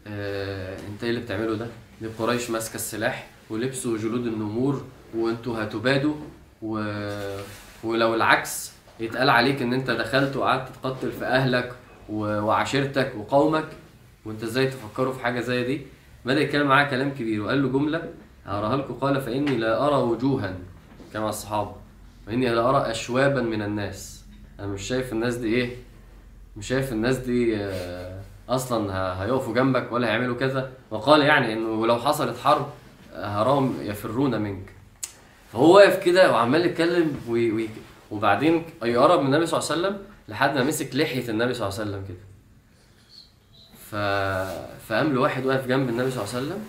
آه 0.07 0.79
أنت 0.89 1.05
إيه 1.05 1.11
اللي 1.11 1.21
بتعمله 1.21 1.55
ده؟ 1.55 1.67
دي 2.01 2.09
قريش 2.19 2.51
ماسكة 2.51 2.75
السلاح 2.75 3.27
ولبسوا 3.51 3.99
جلود 3.99 4.27
النمور 4.27 4.85
وأنتوا 5.15 5.63
هتبادوا 5.65 6.15
و... 6.63 6.79
ولو 7.85 8.15
العكس 8.15 8.73
يتقال 9.01 9.31
عليك 9.31 9.63
إن 9.63 9.73
أنت 9.73 9.91
دخلت 9.91 10.37
وقعدت 10.37 10.69
تقتل 10.83 11.13
في 11.13 11.25
أهلك. 11.25 11.73
وعشيرتك 12.13 13.13
وقومك 13.19 13.65
وانت 14.25 14.43
إزاي 14.43 14.67
تفكروا 14.67 15.13
في 15.13 15.21
حاجة 15.21 15.41
زي 15.41 15.65
دي؟ 15.65 15.81
بدأ 16.25 16.41
يتكلم 16.41 16.67
معاه 16.67 16.85
كلام 16.91 17.11
كبير 17.11 17.43
وقال 17.43 17.63
له 17.63 17.69
جملة 17.69 18.03
هقراها 18.47 18.77
لكم. 18.77 18.95
قال 18.95 19.21
فإني 19.21 19.57
لا 19.57 19.87
أرى 19.87 19.97
وجوها 19.97 20.55
كما 21.13 21.29
الصحابة 21.29 21.73
وإني 22.29 22.49
لا 22.49 22.69
أرى 22.69 22.91
اشوابا 22.91 23.43
من 23.43 23.63
الناس. 23.63 24.25
أنا 24.61 24.67
مش 24.67 24.83
شايف 24.83 25.13
الناس 25.13 25.35
دي 25.37 25.55
إيه؟ 25.55 25.77
مش 26.57 26.67
شايف 26.69 26.93
الناس 26.93 27.17
دي 27.19 27.57
آه، 27.57 28.21
أصلا 28.49 28.93
هيقفوا 29.25 29.55
جنبك 29.55 29.93
ولا 29.93 30.09
هيعملوا 30.09 30.37
كذا. 30.37 30.71
وقال 30.91 31.21
يعني 31.23 31.53
إنه 31.53 31.87
لو 31.87 31.99
حصلت 31.99 32.37
حرب 32.39 32.67
آه، 33.15 33.27
هراهم 33.27 33.75
يفرون 33.81 34.41
منك. 34.41 34.73
فهو 35.53 35.75
واقف 35.77 36.05
كده 36.05 36.33
وعمال 36.33 36.67
يتكلم 36.67 37.17
وبعدين 38.11 38.63
يقرب 38.85 39.21
من 39.21 39.27
النبي 39.27 39.47
صلى 39.47 39.61
الله 39.61 39.71
عليه 39.73 39.81
وسلم 39.81 40.12
لحد 40.33 40.55
ما 40.55 40.65
مسك 40.65 40.97
لحية 40.97 41.29
النبي 41.29 41.55
صلى 41.55 41.69
الله 41.69 41.81
عليه 41.81 41.91
وسلم 41.91 42.05
كده. 42.09 42.25
ف... 43.91 43.95
فقام 44.89 45.15
له 45.15 45.21
واحد 45.21 45.47
واقف 45.47 45.67
جنب 45.67 45.89
النبي 45.89 46.11
صلى 46.11 46.25
الله 46.25 46.35
عليه 46.35 46.47
وسلم 46.47 46.65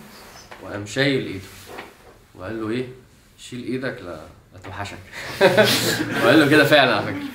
وقام 0.62 0.86
شايل 0.86 1.26
ايده. 1.26 1.44
وقال 2.34 2.60
له 2.60 2.70
إيه؟ 2.70 2.86
شيل 3.38 3.64
إيدك 3.64 4.02
لا 4.02 4.20
لا 4.54 4.60
توحشك. 4.64 4.98
وقال 6.22 6.40
له 6.40 6.50
كده 6.50 6.64
فعلا 6.64 6.96
على 6.96 7.06
فكرة. 7.06 7.28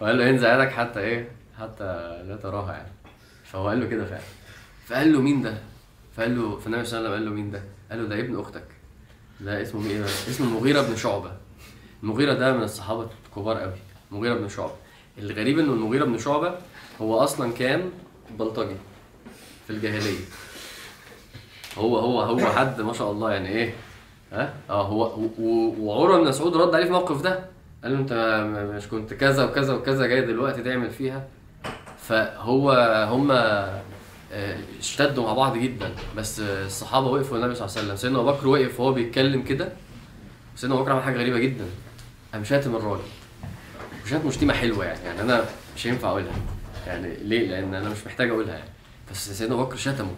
وقال 0.00 0.18
له 0.18 0.30
انزع 0.30 0.54
يدك 0.54 0.72
حتى 0.72 1.00
إيه؟ 1.00 1.28
حتى 1.58 2.22
لا 2.28 2.38
تراها 2.42 2.72
يعني. 2.72 2.92
فهو 3.44 3.68
قال 3.68 3.80
له 3.80 3.86
كده 3.86 4.04
فعلا. 4.04 4.22
فقال 4.86 5.12
له 5.12 5.20
مين 5.20 5.42
ده؟ 5.42 5.58
فقال 6.16 6.36
له 6.38 6.58
فالنبي 6.58 6.84
صلى 6.84 6.98
الله 6.98 7.10
عليه 7.10 7.18
وسلم 7.18 7.24
قال 7.24 7.24
له 7.24 7.42
مين 7.42 7.50
ده؟ 7.50 7.62
قال 7.90 8.02
له 8.02 8.08
ده 8.08 8.20
ابن 8.20 8.40
أختك. 8.40 8.68
ده 9.40 9.62
اسمه 9.62 9.90
إيه 9.90 10.04
اسمه 10.04 10.46
المغيرة 10.46 10.82
بن 10.82 10.96
شعبة. 10.96 11.32
المغيرة 12.02 12.34
ده 12.34 12.52
من 12.52 12.62
الصحابة 12.62 13.08
الكبار 13.28 13.58
قوي. 13.58 13.78
المغيرة 14.12 14.34
بن 14.34 14.48
شعبة. 14.48 14.72
الغريب 15.18 15.58
إنه 15.58 15.72
المغيرة 15.72 16.04
بن 16.04 16.18
شعبة 16.18 16.54
هو 17.00 17.18
أصلا 17.18 17.52
كان 17.52 17.90
بلطجي 18.38 18.76
في 19.66 19.72
الجاهلية. 19.72 20.18
هو 21.78 21.98
هو 21.98 22.20
هو 22.20 22.46
حد 22.46 22.80
ما 22.80 22.92
شاء 22.92 23.10
الله 23.12 23.32
يعني 23.32 23.48
إيه 23.48 23.74
ها؟ 24.32 24.54
آه 24.70 24.82
هو 24.86 25.02
و- 25.02 25.30
و- 25.38 25.74
وعروة 25.78 26.18
بن 26.18 26.28
مسعود 26.28 26.56
رد 26.56 26.74
عليه 26.74 26.84
في 26.84 26.90
الموقف 26.90 27.22
ده. 27.22 27.44
قال 27.82 27.92
له 27.92 27.98
أنت 27.98 28.12
مش 28.76 28.88
كنت 28.88 29.14
كذا 29.14 29.44
وكذا 29.44 29.74
وكذا 29.74 30.06
جاي 30.06 30.20
دلوقتي 30.20 30.62
تعمل 30.62 30.90
فيها. 30.90 31.26
فهو 31.98 32.70
هم 33.10 33.30
اشتدوا 34.80 35.24
مع 35.24 35.32
بعض 35.32 35.56
جدا. 35.58 35.92
بس 36.16 36.40
آه، 36.40 36.66
الصحابة 36.66 37.06
وقفوا 37.06 37.36
للنبي 37.38 37.54
صلى 37.54 37.64
الله 37.66 37.76
عليه 37.78 37.86
وسلم. 37.86 37.96
سيدنا 37.96 38.18
أبو 38.20 38.32
بكر 38.32 38.48
وقف 38.48 38.80
وهو 38.80 38.92
بيتكلم 38.92 39.42
كده. 39.42 39.68
سيدنا 40.56 40.74
أبو 40.74 40.82
بكر 40.84 40.92
عمل 40.92 41.02
حاجة 41.02 41.16
غريبة 41.18 41.38
جدا. 41.38 41.64
قام 42.32 42.44
شاتم 42.44 42.76
الراجل. 42.76 43.02
وشاتم 44.08 44.30
شتيمه 44.30 44.54
حلوة 44.54 44.84
يعني. 44.84 45.04
يعني 45.04 45.20
أنا 45.20 45.44
مش 45.76 45.86
هينفع 45.86 46.08
أقولها. 46.08 46.32
يعني 46.86 47.16
ليه؟ 47.22 47.48
لأن 47.48 47.74
أنا 47.74 47.88
مش 47.88 48.06
محتاج 48.06 48.30
أقولها 48.30 48.54
يعني. 48.54 48.70
بس 49.12 49.30
سيدنا 49.30 49.54
أبو 49.54 49.64
بكر 49.64 49.76
شتمه. 49.76 50.14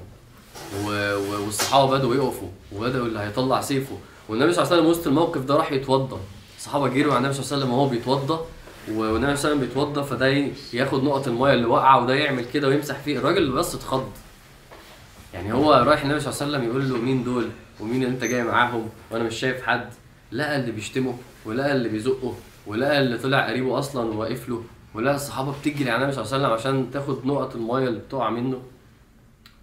و... 0.84 0.88
و... 1.16 1.44
والصحابة 1.44 1.90
بدأوا 1.98 2.14
يقفوا. 2.14 2.48
وبدأوا 2.72 3.06
اللي 3.06 3.18
هيطلع 3.20 3.60
سيفه. 3.60 3.98
والنبي 4.28 4.52
صلى 4.52 4.62
الله 4.62 4.72
عليه 4.72 4.82
وسلم 4.82 4.90
وسط 4.90 5.06
الموقف 5.06 5.40
ده 5.40 5.56
راح 5.56 5.72
يتوضى. 5.72 6.16
الصحابة 6.58 6.88
جروا 6.88 7.14
على 7.14 7.18
النبي 7.18 7.34
صلى 7.34 7.42
الله 7.44 7.52
عليه 7.52 7.64
وسلم 7.64 7.72
وهو 7.72 7.88
بيتوضى. 7.88 8.44
والنبي 8.88 8.96
صلى 8.96 9.16
الله 9.16 9.26
عليه 9.26 9.32
وسلم 9.38 9.60
بيتوضى 9.60 10.04
فده 10.04 10.50
ياخد 10.72 11.04
نقط 11.04 11.28
المايه 11.28 11.54
اللي 11.54 11.66
واقعة 11.66 12.02
وده 12.04 12.14
يعمل 12.14 12.44
كده 12.44 12.68
ويمسح 12.68 12.98
فيه. 12.98 13.18
الراجل 13.18 13.52
بس 13.52 13.74
اتخض. 13.74 14.10
يعني 15.34 15.52
هو 15.52 15.72
رايح 15.72 16.02
النبي 16.02 16.20
صلى 16.20 16.32
الله 16.32 16.42
عليه 16.42 16.52
وسلم 16.52 16.70
يقول 16.70 16.90
له 16.90 16.96
مين 16.96 17.24
دول؟ 17.24 17.48
ومين 17.80 18.02
اللي 18.02 18.14
أنت 18.14 18.24
جاي 18.24 18.42
معاهم؟ 18.42 18.88
وأنا 19.10 19.24
مش 19.24 19.34
شايف 19.34 19.62
حد. 19.66 19.88
لقى 20.32 20.56
اللي 20.56 20.72
بيشتمه 20.72 21.18
ولقى 21.44 21.72
اللي 21.72 21.88
بيزقه. 21.88 22.34
ولقى 22.70 23.00
اللي 23.00 23.18
طلع 23.18 23.48
قريبه 23.48 23.78
أصلا 23.78 24.14
واقف 24.14 24.48
له 24.48 24.62
ولقى 24.94 25.14
الصحابة 25.14 25.54
بتجري 25.60 25.90
على 25.90 26.02
النبي 26.04 26.12
صلى 26.12 26.24
الله 26.24 26.34
عليه 26.34 26.44
وسلم 26.54 26.58
عشان 26.58 26.90
تاخد 26.90 27.26
نقط 27.26 27.56
المايه 27.56 27.88
اللي 27.88 27.98
بتقع 28.00 28.30
منه. 28.30 28.62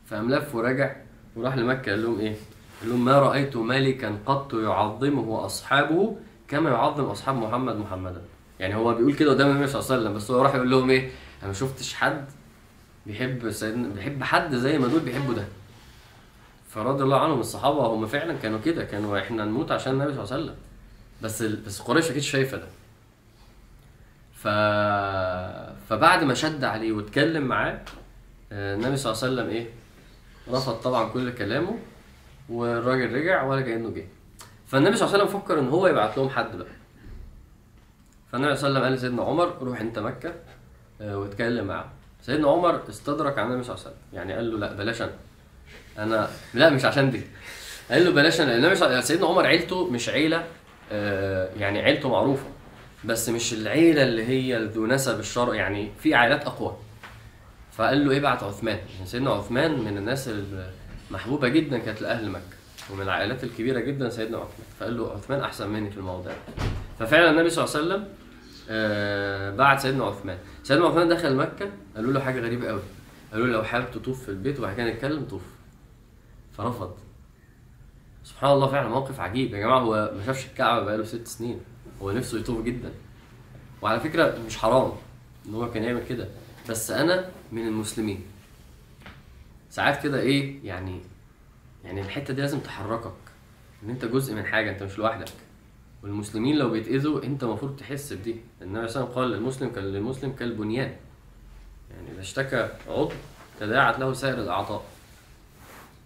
فقام 0.08 0.32
لف 0.32 0.56
ورجع 0.56 0.96
وراح 1.36 1.56
لمكة 1.58 1.92
قال 1.92 2.04
لهم 2.04 2.20
إيه؟ 2.20 2.36
قال 2.82 2.90
لهم 2.90 3.06
ما 3.06 3.20
رأيت 3.20 3.56
ملكا 3.58 4.18
قط 4.26 4.54
يعظمه 4.54 5.46
أصحابه 5.46 6.16
كما 6.48 6.70
يعظم 6.70 7.04
أصحاب 7.04 7.36
محمد 7.36 7.76
محمدا. 7.76 8.22
يعني 8.60 8.76
هو 8.76 8.94
بيقول 8.94 9.14
كده 9.14 9.32
قدام 9.32 9.50
النبي 9.50 9.68
صلى 9.68 9.80
الله 9.82 9.92
عليه 9.92 10.02
وسلم 10.02 10.14
بس 10.14 10.32
هو 10.32 10.42
راح 10.42 10.56
يقول 10.56 10.72
لهم 10.72 10.90
إيه؟ 10.90 11.10
أنا 11.42 11.48
ما 11.48 11.54
شفتش 11.54 11.94
حد 11.94 12.26
بيحب 13.06 13.52
سيدنا 13.52 13.88
بيحب 13.88 14.24
حد 14.24 14.56
زي 14.56 14.78
ما 14.80 14.88
دول 14.88 15.00
بيحبوا 15.00 15.34
ده. 15.34 15.46
فرضي 16.70 17.04
الله 17.04 17.20
عنهم 17.20 17.40
الصحابة 17.40 17.86
هم 17.88 18.06
فعلا 18.08 18.34
كانوا 18.34 18.60
كده 18.66 18.84
كانوا 18.84 19.20
إحنا 19.20 19.46
نموت 19.46 19.72
عشان 19.72 19.94
النبي 19.94 20.14
صلى 20.14 20.24
الله 20.24 20.34
عليه 20.34 20.44
وسلم. 20.44 20.56
بس 21.22 21.42
ال- 21.42 21.62
بس 21.66 21.82
قريش 21.82 22.12
أكيد 22.12 22.22
شايفة 22.22 22.58
ده. 22.58 22.68
فبعد 25.90 26.24
ما 26.24 26.34
شد 26.34 26.64
عليه 26.64 26.92
واتكلم 26.92 27.44
معاه 27.44 27.82
آه، 28.52 28.76
النبي 28.76 28.98
صلى 28.98 29.12
الله 29.14 29.24
عليه 29.24 29.34
وسلم 29.34 29.50
إيه 29.50 29.68
رفض 30.58 30.74
طبعا 30.74 31.10
كل 31.10 31.32
كلامه 31.34 31.78
والراجل 32.50 33.14
رجع 33.16 33.44
ولا 33.44 33.62
كأنه 33.62 33.90
جه. 33.90 34.06
فالنبي 34.68 34.96
صلى 34.98 35.06
الله 35.08 35.20
عليه 35.20 35.30
وسلم 35.30 35.42
فكر 35.42 35.60
إن 35.60 35.70
هو 35.70 35.88
يبعت 35.88 36.18
لهم 36.18 36.30
حد 36.30 36.56
بقى. 36.56 36.68
فالنبي 38.32 38.56
صلى 38.56 38.68
الله 38.70 38.80
عليه 38.80 38.80
وسلم 38.80 38.84
قال 38.84 38.94
لسيدنا 38.94 39.24
عمر 39.24 39.58
روح 39.62 39.82
أنت 39.82 40.00
مكة 40.00 40.34
آه، 41.02 41.18
واتكلم 41.18 41.66
معاه 41.68 41.86
سيدنا 42.22 42.48
عمر 42.52 42.82
استدرك 42.90 43.38
على 43.38 43.48
النبي 43.48 43.64
صلى 43.64 43.76
الله 43.76 43.86
عليه 43.86 43.96
وسلم. 43.96 44.04
يعني 44.14 44.34
قال 44.34 44.52
له 44.52 44.58
لا 44.60 44.74
بلاش 44.74 45.02
أنا. 45.02 45.12
أنا 45.98 46.30
لا 46.54 46.70
مش 46.70 46.86
عشان 46.86 47.12
دي. 47.12 47.22
قال 47.92 48.06
له 48.06 48.12
بلاش 48.12 48.42
أنا. 48.42 48.56
النبي 48.56 48.76
صلى- 48.76 49.04
سيدنا 49.04 49.28
عمر 49.28 49.46
عيلته 49.48 49.90
مش 49.90 50.10
عيلة 50.10 50.44
آه، 50.92 51.50
يعني 51.58 51.80
عيلته 51.82 52.10
معروفة. 52.10 52.46
بس 53.06 53.30
مش 53.30 53.54
العيلة 53.54 54.04
اللي 54.04 54.26
هي 54.26 54.66
ذو 54.66 54.86
نسب 54.86 55.20
الشرع 55.20 55.56
يعني 55.56 55.92
في 56.00 56.16
عائلات 56.16 56.46
أقوى. 56.46 56.78
فقال 57.72 58.06
له 58.06 58.18
ابعت 58.18 58.44
عثمان. 58.44 58.78
يعني 58.94 59.06
سيدنا 59.06 59.32
عثمان 59.32 59.80
من 59.80 59.98
الناس 59.98 60.30
المحبوبة 61.12 61.48
جدا 61.48 61.78
كانت 61.78 62.02
لأهل 62.02 62.30
مكة 62.30 62.58
ومن 62.92 63.02
العائلات 63.02 63.44
الكبيرة 63.44 63.80
جدا 63.80 64.10
سيدنا 64.10 64.38
عثمان. 64.38 64.68
فقال 64.80 64.98
له 64.98 65.12
عثمان 65.12 65.40
أحسن 65.40 65.70
مني 65.70 65.92
في 65.92 65.98
الموضوع 65.98 66.32
ده. 66.32 66.66
ففعلا 67.00 67.32
النبي 67.32 67.50
صلى 67.50 67.66
الله 67.66 67.76
عليه 67.76 67.86
وسلم 67.86 68.08
آه، 68.70 69.56
بعت 69.56 69.80
سيدنا 69.80 70.06
عثمان. 70.06 70.38
سيدنا 70.64 70.88
عثمان 70.88 71.10
دخل 71.10 71.36
مكة 71.36 71.70
قالوا 71.96 72.14
له 72.14 72.20
حاجة 72.20 72.40
غريبة 72.40 72.68
قوي. 72.68 72.82
قالوا 73.32 73.48
له 73.48 73.54
لو 73.54 73.64
حابب 73.64 73.92
تطوف 73.92 74.24
في 74.24 74.30
البيت 74.30 74.60
وبعد 74.60 74.76
كده 74.76 74.90
نتكلم 74.94 75.26
طوف. 75.26 75.42
فرفض. 76.58 76.96
سبحان 78.24 78.52
الله 78.52 78.68
فعلا 78.68 78.90
موقف 78.90 79.20
عجيب. 79.20 79.54
يا 79.54 79.60
جماعة 79.60 79.80
هو 79.80 80.12
ما 80.18 80.26
شافش 80.26 80.46
الكعبة 80.46 80.86
بقاله 80.86 81.04
ست 81.04 81.28
سنين. 81.28 81.60
هو 82.02 82.12
نفسه 82.12 82.40
يطوف 82.40 82.64
جدا. 82.64 82.92
وعلى 83.82 84.00
فكرة 84.00 84.38
مش 84.48 84.58
حرام 84.58 84.92
إن 85.46 85.54
هو 85.54 85.72
كان 85.72 85.84
يعمل 85.84 86.06
كده. 86.10 86.28
بس 86.70 86.92
أنا 86.92 87.30
من 87.52 87.68
المسلمين. 87.68 88.24
ساعات 89.70 90.04
كده 90.04 90.20
إيه 90.20 90.60
يعني 90.64 91.00
يعني 91.86 92.02
الحتة 92.02 92.34
دي 92.34 92.42
لازم 92.42 92.60
تحركك. 92.60 93.14
إن 93.84 93.90
أنت 93.90 94.06
جزء 94.06 94.36
من 94.36 94.46
حاجة 94.46 94.72
أنت 94.72 94.84
مش 94.84 94.98
لوحدك. 94.98 95.30
والمسلمين 96.04 96.56
لو 96.58 96.70
بيتأذوا 96.70 97.24
أنت 97.24 97.44
المفروض 97.44 97.76
تحس 97.76 98.14
بدي. 98.14 98.36
النبي 98.62 98.88
صلى 98.88 99.04
الله 99.04 99.16
عليه 99.16 99.22
وسلم 99.22 99.24
قال 99.24 99.32
للمسلم 99.32 99.70
كان 99.70 99.84
للمسلم 99.84 100.32
كالبنيان. 100.32 100.96
يعني 101.92 102.12
إذا 102.12 102.22
اشتكى 102.22 102.70
عضو 102.88 103.12
تداعت 103.60 104.00
له 104.00 104.14
سائر 104.14 104.38
الأعضاء. 104.38 104.86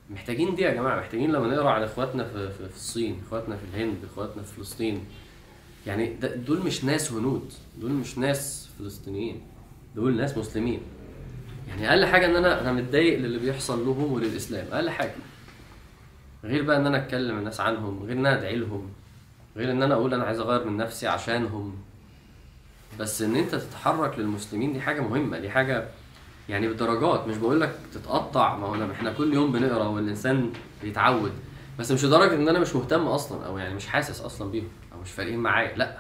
محتاجين 0.10 0.56
دي 0.56 0.62
يا 0.62 0.74
جماعة. 0.74 1.00
محتاجين 1.00 1.32
لما 1.32 1.48
نقرأ 1.48 1.70
عن 1.70 1.84
إخواتنا 1.84 2.24
في, 2.24 2.52
في, 2.52 2.70
في 2.70 2.76
الصين 2.76 3.22
إخواتنا 3.28 3.58
في 3.58 3.64
الهند 3.64 3.98
إخواتنا 4.12 4.44
في 4.44 4.54
فلسطين. 4.54 5.06
يعني 5.88 6.14
دول 6.36 6.60
مش 6.66 6.84
ناس 6.84 7.12
هنود 7.12 7.54
دول 7.78 7.92
مش 7.92 8.18
ناس 8.18 8.70
فلسطينيين 8.80 9.42
دول 9.96 10.18
ناس 10.18 10.38
مسلمين. 10.38 10.82
يعني 11.68 11.90
أقل 11.90 12.06
حاجة 12.06 12.26
إن 12.26 12.36
أنا 12.36 12.62
أنا 12.62 12.72
متضايق 12.72 13.20
للي 13.20 13.40
بيحصل 13.40 13.86
لهم 13.86 14.14
وللإسلام 14.14 14.68
أقل 14.72 14.90
حاجة. 14.90 15.16
غير 16.44 16.64
بقى 16.64 16.78
إن 16.78 16.86
أنا 16.88 16.98
أتكلم 16.98 17.38
الناس 17.38 17.60
عنهم 17.60 18.04
غير 18.04 18.12
إن 18.12 18.26
أنا 18.26 18.38
أدعي 18.40 18.56
لهم 18.56 18.90
غير 19.58 19.72
إن 19.72 19.84
أنا 19.84 19.94
أقول 19.94 20.14
أنا 20.14 20.24
عايز 20.24 20.40
أغير 20.40 20.68
من 20.68 20.78
نفسي 20.78 21.08
عشانهم. 21.08 21.76
بس 23.00 23.22
إن 23.22 23.36
أنت 23.36 23.56
تتحرك 23.56 24.20
للمسلمين 24.20 24.74
دي 24.74 24.82
حاجة 24.82 25.02
مهمة 25.02 25.40
دي 25.40 25.50
حاجة 25.50 25.88
يعني 26.50 26.68
بدرجات 26.68 27.28
مش 27.28 27.38
بقول 27.38 27.62
لك 27.62 27.76
تتقطع. 27.94 28.58
ما 28.58 28.68
هو 28.68 28.92
إحنا 28.92 29.14
كل 29.14 29.34
يوم 29.34 29.52
بنقرأ 29.52 29.88
والإنسان 29.88 30.54
بيتعود. 30.84 31.32
بس 31.82 31.92
مش 31.92 32.06
لدرجة 32.06 32.36
إن 32.36 32.50
أنا 32.50 32.60
مش 32.60 32.76
مهتم 32.76 33.08
أصلا 33.08 33.46
أو 33.46 33.58
يعني 33.58 33.74
مش 33.74 33.88
حاسس 33.88 34.22
أصلا 34.22 34.52
بيهم 34.52 34.68
أو 34.94 35.02
مش 35.02 35.12
فارقين 35.12 35.40
معايا 35.40 35.78
لأ. 35.78 35.98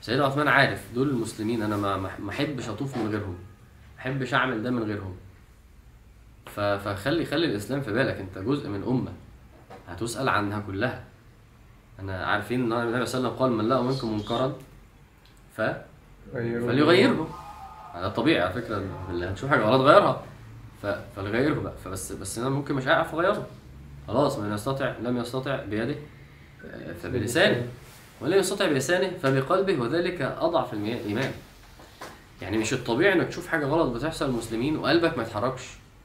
سيدنا 0.00 0.24
عثمان 0.26 0.48
عارف 0.48 0.84
دول 0.94 1.08
المسلمين 1.10 1.62
أنا 1.62 1.76
ما 1.76 2.30
أحبش 2.30 2.68
أطوف 2.68 2.96
من 2.96 3.08
غيرهم 3.08 3.38
ما 3.94 3.98
أحبش 4.00 4.34
أعمل 4.34 4.62
ده 4.62 4.70
من 4.70 4.82
غيرهم. 4.82 5.16
فخلي 6.46 7.24
خلي 7.24 7.46
الإسلام 7.46 7.80
في 7.80 7.92
بالك 7.92 8.16
أنت 8.16 8.38
جزء 8.38 8.68
من 8.68 8.82
أمة 8.82 9.12
هتسأل 9.88 10.28
عنها 10.28 10.60
كلها. 10.60 11.04
أنا 12.00 12.26
عارفين 12.26 12.72
إن 12.72 12.88
النبي 12.88 13.06
صلى 13.06 13.18
الله 13.18 13.28
عليه 13.28 13.38
وسلم 13.38 13.48
قال 13.48 13.52
من 13.52 13.68
لقى 13.68 13.84
منكم 13.84 14.12
منكرا 14.12 14.56
ف 15.56 15.62
فليغيره. 16.32 17.28
هذا 17.94 18.08
طبيعي 18.08 18.40
على 18.42 18.52
فكرة 18.52 18.82
اللي 19.10 19.26
هتشوف 19.26 19.50
حاجة 19.50 19.60
غلط 19.62 19.80
غيرها 19.80 20.22
ف... 20.82 20.86
فليغيره 20.86 21.60
بقى. 21.60 21.72
فبس 21.84 22.12
بس 22.12 22.38
أنا 22.38 22.48
ممكن 22.48 22.74
مش 22.74 22.86
هعرف 22.88 23.14
أغيره. 23.14 23.46
خلاص 24.08 24.38
من 24.38 24.52
يستطع 24.54 24.94
لم 25.02 25.16
يستطع 25.18 25.62
بيده 25.62 25.94
آه، 26.66 26.92
فبلسانه. 26.92 27.68
ولم 28.20 28.38
يستطع 28.38 28.66
بلسانه 28.68 29.18
فبقلبه 29.22 29.80
وذلك 29.80 30.20
أضعف 30.22 30.72
الإيمان. 30.74 31.32
يعني 32.42 32.58
مش 32.58 32.72
الطبيعي 32.72 33.12
إنك 33.12 33.28
تشوف 33.28 33.46
حاجة 33.46 33.66
غلط 33.66 33.96
بتحصل 33.96 34.30
للمسلمين 34.30 34.76
وقلبك 34.76 35.16
ما 35.16 35.22
يتحركش. 35.22 35.62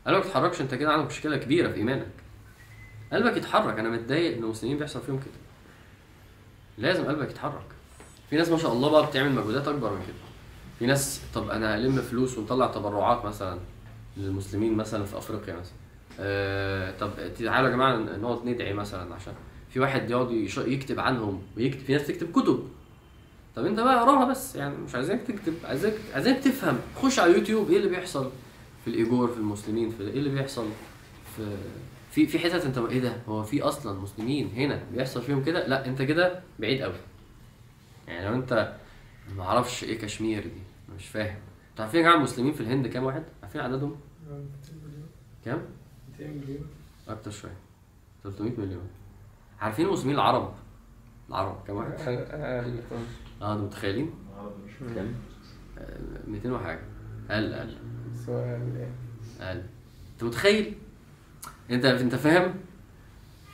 قلبك 0.07 0.23
ما 0.23 0.29
يتحركش 0.29 0.61
أنت 0.61 0.75
كده 0.75 0.91
عندك 0.91 1.07
مشكلة 1.07 1.37
كبيرة 1.37 1.67
في 1.71 1.75
إيمانك. 1.75 2.07
قلبك 3.13 3.37
يتحرك. 3.37 3.79
أنا 3.79 3.89
متضايق 3.89 4.37
إن 4.37 4.43
المسلمين 4.43 4.77
بيحصل 4.77 5.01
فيهم 5.01 5.19
كده. 5.19 5.33
لازم 6.77 7.05
قلبك 7.05 7.29
يتحرك. 7.29 7.65
في 8.29 8.35
ناس 8.35 8.49
ما 8.49 8.57
شاء 8.57 8.73
الله 8.73 8.89
بقى 8.89 9.05
بتعمل 9.05 9.31
مجهودات 9.31 9.67
أكبر 9.67 9.89
من 9.93 10.01
كده. 10.07 10.15
في 10.79 10.85
ناس 10.85 11.21
طب 11.35 11.49
أنا 11.49 11.75
هلم 11.75 12.01
فلوس 12.01 12.37
ونطلع 12.37 12.67
تبرعات 12.67 13.25
مثلا 13.25 13.59
للمسلمين 14.17 14.73
مثلا 14.73 15.05
في 15.05 15.17
أفريقيا 15.17 15.53
مثلا. 15.55 15.73
آه 16.21 16.97
طب 16.99 17.11
تعالوا 17.39 17.69
يا 17.69 17.73
جماعة 17.75 17.95
نقعد 17.97 18.45
ندعي 18.45 18.73
مثلا 18.73 19.15
عشان 19.15 19.33
في 19.69 19.79
واحد 19.79 20.09
يقعد 20.09 20.31
يكتب 20.67 20.99
عنهم 20.99 21.41
ويكتب 21.57 21.79
في 21.79 21.93
ناس 21.93 22.07
تكتب 22.07 22.31
كتب. 22.31 22.67
طب 23.55 23.65
أنت 23.65 23.79
بقى 23.79 23.99
اقراها 24.01 24.25
بس 24.31 24.55
يعني 24.55 24.77
مش 24.77 24.95
عايزينك 24.95 25.21
تكتب 25.21 25.53
عايزك 25.63 25.93
عايزينك 26.13 26.39
تفهم. 26.39 26.79
خش 26.95 27.19
على 27.19 27.31
اليوتيوب 27.31 27.69
إيه 27.71 27.77
اللي 27.77 27.89
بيحصل 27.89 28.29
في 28.85 28.89
الإيجور 28.89 29.27
في 29.27 29.37
المسلمين 29.37 29.89
في 29.89 30.03
إيه 30.03 30.13
اللي 30.13 30.29
بيحصل 30.29 30.65
في 31.35 31.55
في 32.11 32.27
في 32.27 32.39
حتت 32.39 32.65
أنت 32.65 32.77
إيه 32.77 32.99
ده؟ 32.99 33.13
هو 33.27 33.43
في 33.43 33.61
أصلا 33.61 33.99
مسلمين 33.99 34.51
هنا 34.55 34.81
بيحصل 34.93 35.21
فيهم 35.21 35.43
كده؟ 35.43 35.67
لا 35.67 35.85
أنت 35.85 36.01
كده 36.01 36.39
بعيد 36.59 36.81
قوي 36.81 36.93
يعني 38.07 38.27
لو 38.27 38.33
أنت 38.35 38.73
ما 39.37 39.43
أعرفش 39.43 39.83
إيه 39.83 39.99
كشمير 39.99 40.43
دي 40.43 40.93
مش 40.97 41.07
فاهم. 41.07 41.35
أنتوا 41.71 41.85
عارفين 41.85 41.99
يا 41.99 42.05
جماعة 42.05 42.17
المسلمين 42.17 42.53
في 42.53 42.61
الهند 42.61 42.87
كام 42.87 43.03
واحد؟ 43.03 43.23
عارفين 43.43 43.61
عددهم؟ 43.61 43.95
كام؟ 45.45 45.61
200 46.19 46.27
مليون؟ 46.33 46.67
أكتر 47.07 47.31
شوية. 47.31 47.57
300 48.23 48.51
مليون. 48.57 48.87
عارفين 49.61 49.85
المسلمين 49.87 50.15
العرب؟ 50.15 50.53
العرب. 51.29 51.63
كام 51.67 51.75
واحد؟ 51.75 51.91
آه 53.41 53.53
أنتوا 53.53 53.65
متخيلين؟ 53.65 54.13
كام؟ 54.95 55.13
آه، 55.77 55.99
200 56.27 56.51
وحاجة. 56.51 56.81
أقل 57.29 57.53
أقل. 57.53 57.77
سؤال 58.25 58.87
أقل. 59.39 59.63
أنت 60.13 60.23
متخيل؟ 60.23 60.73
أنت 61.71 61.85
أنت 61.85 62.15
فاهم؟ 62.15 62.53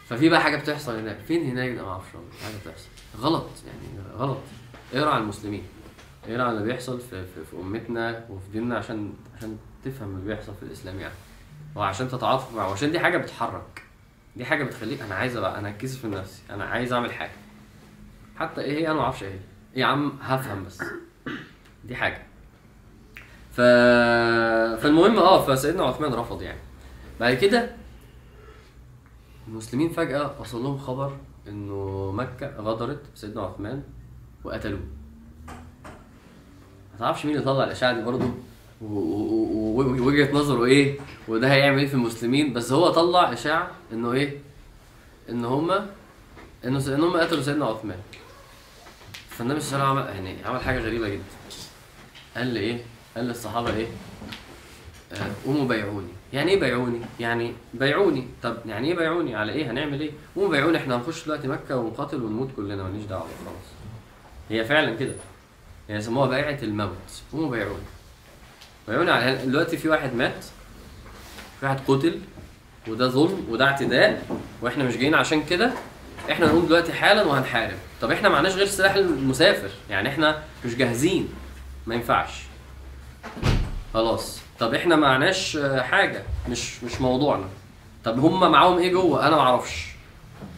ففي 0.07 0.29
بقى 0.29 0.41
حاجة 0.41 0.57
بتحصل 0.57 0.95
هناك. 0.99 1.17
فين 1.17 1.43
هناك؟ 1.49 1.75
ده 1.75 1.83
ما 1.83 1.89
أعرفش 1.89 2.15
والله، 2.15 2.29
حاجة 2.43 2.55
بتحصل. 2.61 2.87
غلط 3.17 3.45
يعني 3.67 4.07
غلط. 4.17 4.37
اقرأ 4.93 5.09
عن 5.11 5.21
المسلمين. 5.21 5.63
اقرأ 6.27 6.43
عن 6.43 6.53
اللي 6.53 6.63
بيحصل 6.63 6.99
في, 6.99 7.25
في, 7.25 7.45
في 7.45 7.55
أمتنا 7.57 8.25
وفي 8.29 8.51
ديننا 8.51 8.77
عشان 8.77 9.13
عشان 9.37 9.57
تفهم 9.85 10.15
اللي 10.15 10.25
بيحصل 10.25 10.53
في 10.55 10.63
الإسلام 10.63 10.99
يعني. 10.99 11.13
وعشان 11.75 12.07
تتعاطف 12.07 12.53
معه 12.55 12.69
وعشان 12.69 12.91
دي 12.91 12.99
حاجة 12.99 13.17
بتحرك. 13.17 13.83
دي 14.35 14.45
حاجة 14.45 14.63
بتخليك 14.63 15.01
أنا 15.01 15.15
عايز 15.15 15.37
ابقى 15.37 15.59
أنا 15.59 15.69
أتكسف 15.69 16.05
من 16.05 16.11
نفسي. 16.11 16.41
أنا 16.49 16.63
عايز 16.65 16.93
أعمل 16.93 17.13
حاجة. 17.13 17.31
حتى 18.35 18.61
إيه 18.61 18.77
هي 18.79 18.87
أنا 18.87 18.93
ما 18.93 19.01
أعرفش 19.01 19.23
إيه. 19.23 19.29
هي. 19.29 19.39
يا 19.75 19.85
عم 19.85 20.13
هفهم 20.21 20.63
بس. 20.65 20.83
دي 21.85 21.95
حاجة. 21.95 22.21
ف... 23.53 23.61
فالمهم 24.81 25.17
آه 25.17 25.45
فسيدنا 25.45 25.83
عثمان 25.83 26.13
رفض 26.13 26.41
يعني. 26.41 26.59
بعد 27.19 27.33
كده 27.33 27.69
المسلمين 29.47 29.89
فجأة 29.89 30.31
وصل 30.41 30.63
لهم 30.63 30.77
خبر 30.77 31.17
إنه 31.47 32.11
مكة 32.11 32.55
غدرت 32.57 33.01
بسيدنا 33.15 33.41
عثمان 33.41 33.83
وقتلوه. 34.43 34.79
ما 36.93 36.99
تعرفش 36.99 37.25
مين 37.25 37.35
اللي 37.35 37.45
طلع 37.45 37.63
الإشاعة 37.63 37.93
دي 37.93 38.01
برضه؟ 38.03 38.29
و- 38.81 38.85
و- 38.85 39.81
و- 39.81 40.01
ووجهة 40.03 40.31
نظره 40.33 40.65
إيه؟ 40.65 40.99
وده 41.27 41.53
هيعمل 41.53 41.79
إيه 41.79 41.87
في 41.87 41.93
المسلمين؟ 41.93 42.53
بس 42.53 42.71
هو 42.71 42.89
طلع 42.89 43.33
إشاعة 43.33 43.71
إنه 43.93 44.13
إيه؟ 44.13 44.37
إن 45.29 45.45
هما 45.45 45.87
إنه 46.65 46.79
س- 46.79 46.87
إن 46.87 47.03
هما 47.03 47.19
قتلوا 47.19 47.41
سيدنا 47.41 47.65
عثمان. 47.65 47.97
فالنبي 49.29 49.59
صلى 49.59 49.75
الله 49.79 49.87
عليه 49.89 49.99
وسلم 50.01 50.07
عمل 50.15 50.25
يعني 50.25 50.45
عمل 50.45 50.61
حاجة 50.61 50.79
غريبة 50.79 51.09
جدا. 51.09 51.23
قال 52.37 52.47
لي 52.47 52.59
إيه؟ 52.59 52.77
قال 53.15 53.25
للصحابة 53.25 53.75
إيه؟ 53.75 53.87
آه، 55.13 55.31
قوموا 55.45 55.67
بيعوني. 55.67 56.07
يعني 56.33 56.51
إيه 56.51 56.59
بيعوني؟ 56.59 56.99
يعني 57.19 57.53
بيعوني. 57.73 58.27
طب 58.43 58.57
يعني 58.65 58.87
إيه 58.87 58.95
بيعوني؟ 58.95 59.35
على 59.35 59.51
إيه؟ 59.51 59.71
هنعمل 59.71 60.01
إيه؟ 60.01 60.11
قوموا 60.35 60.49
بيعوني 60.49 60.77
إحنا 60.77 60.95
هنخش 60.95 61.25
دلوقتي 61.25 61.47
مكة 61.47 61.77
ونقاتل 61.77 62.23
ونموت 62.23 62.49
كلنا 62.55 62.83
ماليش 62.83 63.05
دعوة 63.05 63.23
خلاص. 63.23 63.65
هي 64.49 64.65
فعلا 64.65 64.95
كده. 64.95 65.13
هي 65.89 65.95
يسموها 65.95 66.27
بيعة 66.27 66.59
الموت. 66.63 67.21
قوموا 67.33 67.49
بيعوني. 67.51 67.83
على 68.89 69.35
دلوقتي 69.45 69.77
في 69.77 69.89
واحد 69.89 70.13
مات 70.15 70.43
في 71.59 71.65
واحد 71.65 71.79
قتل 71.87 72.19
وده 72.87 73.07
ظلم 73.07 73.47
وده 73.49 73.65
اعتداء 73.65 74.25
وإحنا 74.61 74.83
مش 74.83 74.97
جايين 74.97 75.15
عشان 75.15 75.43
كده 75.43 75.71
إحنا 76.31 76.45
نقوم 76.47 76.65
دلوقتي 76.65 76.93
حالا 76.93 77.23
وهنحارب. 77.23 77.77
طب 78.01 78.11
إحنا 78.11 78.29
معناش 78.29 78.53
غير 78.55 78.65
سلاح 78.65 78.93
المسافر 78.95 79.69
يعني 79.89 80.09
إحنا 80.09 80.43
مش 80.65 80.75
جاهزين. 80.75 81.29
ما 81.87 81.95
ينفعش. 81.95 82.31
خلاص. 83.93 84.39
طب 84.59 84.73
إحنا 84.73 84.95
معناش 84.95 85.57
حاجة 85.79 86.23
مش 86.49 86.83
مش 86.83 87.01
موضوعنا. 87.01 87.45
طب 88.03 88.19
هم 88.19 88.51
معاهم 88.51 88.77
إيه 88.77 88.91
جوه؟ 88.91 89.27
أنا 89.27 89.35
ما 89.35 89.41
أعرفش 89.41 89.87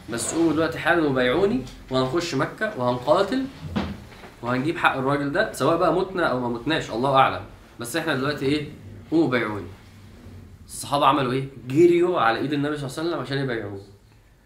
بس 0.09 0.33
قوموا 0.33 0.53
دلوقتي 0.53 0.79
حالا 0.79 1.07
وبيعوني 1.07 1.61
وهنخش 1.89 2.35
مكة 2.35 2.73
وهنقاتل 2.77 3.45
وهنجيب 4.41 4.77
حق 4.77 4.95
الراجل 4.97 5.31
ده 5.31 5.53
سواء 5.53 5.77
بقى 5.77 5.93
متنا 5.93 6.25
أو 6.27 6.39
ما 6.39 6.49
متناش 6.49 6.89
الله 6.89 7.15
أعلم. 7.15 7.41
بس 7.79 7.95
إحنا 7.95 8.15
دلوقتي 8.15 8.45
إيه؟ 8.45 8.65
قوموا 9.11 9.27
بيعوني. 9.27 9.67
الصحابة 10.67 11.05
عملوا 11.05 11.31
إيه؟ 11.31 11.45
جريوا 11.67 12.19
على 12.19 12.39
ايد 12.39 12.53
النبي 12.53 12.77
صلى 12.77 12.85
الله 12.87 12.99
عليه 12.99 13.09
وسلم 13.09 13.19
عشان 13.19 13.37
يبيعوه. 13.37 13.81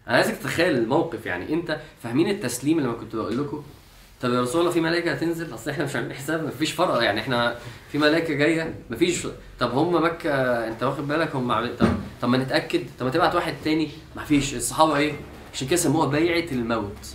أنا 0.08 0.16
عايزك 0.16 0.36
تتخيل 0.36 0.76
الموقف 0.76 1.26
يعني. 1.26 1.52
انت 1.54 1.80
فاهمين 2.02 2.30
التسليم 2.30 2.78
اللي 2.78 2.88
ما 2.88 2.94
كنت 2.94 3.16
بقول 3.16 3.38
لكم؟ 3.38 3.62
طب 4.20 4.32
يا 4.32 4.42
رسول 4.42 4.60
الله 4.60 4.72
في 4.72 4.80
ملائكة 4.80 5.12
هتنزل؟ 5.12 5.54
أصل 5.54 5.70
إحنا 5.70 5.84
مش 5.84 5.96
عاملين 5.96 6.14
حساب 6.14 6.44
مفيش 6.46 6.72
فرق 6.72 7.02
يعني. 7.02 7.20
إحنا 7.20 7.56
في 7.92 7.98
ملائكة 7.98 8.34
جاية؟ 8.34 8.74
مفيش. 8.90 9.26
طب 9.60 9.70
هم 9.70 10.04
مكة 10.04 10.32
انت 10.68 10.82
واخد 10.82 11.08
بالك؟ 11.08 11.36
هم 11.36 11.52
عاملين 11.52 11.76
طب 11.76 11.88
طب 12.22 12.28
ما 12.28 12.38
نتأكد. 12.38 12.82
طب 12.98 13.06
ما 13.06 13.12
تبعت 13.12 13.34
واحد 13.34 13.54
تاني. 13.64 13.88
مفيش. 14.16 14.54
الصحابة 14.54 14.96
إيه؟ 14.96 15.12
عشان 15.54 15.68
كده 15.68 15.76
سموها 15.76 16.06
بيعة 16.06 16.52
الموت. 16.52 17.14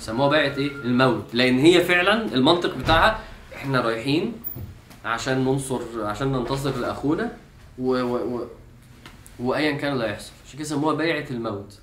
سموها 0.00 0.28
بيعة 0.28 0.56
إيه؟ 0.56 0.70
الموت. 0.70 1.24
لأن 1.32 1.58
هي 1.58 1.84
فعلا 1.84 2.34
المنطق 2.34 2.74
بتاعها 2.76 3.20
إحنا 3.56 3.80
رايحين 3.80 4.32
عشان 5.04 5.44
ننصر 5.44 5.80
عشان 6.04 6.32
ننتصر 6.32 6.76
لأخونا 6.76 7.32
و, 7.78 7.92
و, 8.02 8.16
و 8.38 8.46
وايا 9.40 9.72
كان 9.72 9.92
اللي 9.92 10.04
هيحصل. 10.04 10.32
عشان 10.46 10.58
كده 10.58 10.68
سموها 10.68 10.94
بيعة 10.94 11.24
الموت. 11.30 11.78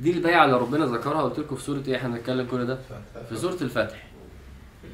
دي 0.00 0.10
البيعة 0.10 0.44
اللي 0.44 0.56
ربنا 0.56 0.86
ذكرها 0.86 1.22
قلت 1.22 1.38
لكم 1.38 1.56
في 1.56 1.62
سورة 1.62 1.82
إيه؟ 1.88 1.96
إحنا 1.96 2.08
بنتكلم 2.08 2.46
كل 2.50 2.66
ده؟ 2.66 2.78
في 3.28 3.36
سورة 3.36 3.56
الفتح. 3.62 4.06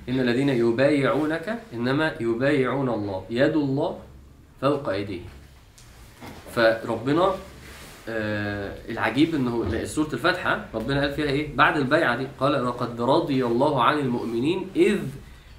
إن 0.08 0.20
الذين 0.20 0.48
يبايعونك 0.48 1.58
إنما 1.74 2.14
يبايعون 2.20 2.88
الله. 2.88 3.24
يد 3.30 3.56
الله 3.56 3.98
فوق 4.60 4.88
أيديهم. 4.88 5.24
فربنا 6.54 7.34
آه 8.08 8.76
العجيب 8.88 9.34
إنه 9.34 9.84
سورة 9.84 10.12
الفاتحه 10.12 10.64
ربنا 10.74 11.00
قال 11.00 11.12
فيها 11.12 11.26
إيه؟ 11.26 11.56
بعد 11.56 11.76
البيعة 11.76 12.16
دي 12.16 12.26
قال 12.40 12.66
لقد 12.66 13.00
رضي 13.00 13.46
الله 13.46 13.82
عن 13.82 13.98
المؤمنين 13.98 14.68
إذ 14.76 14.98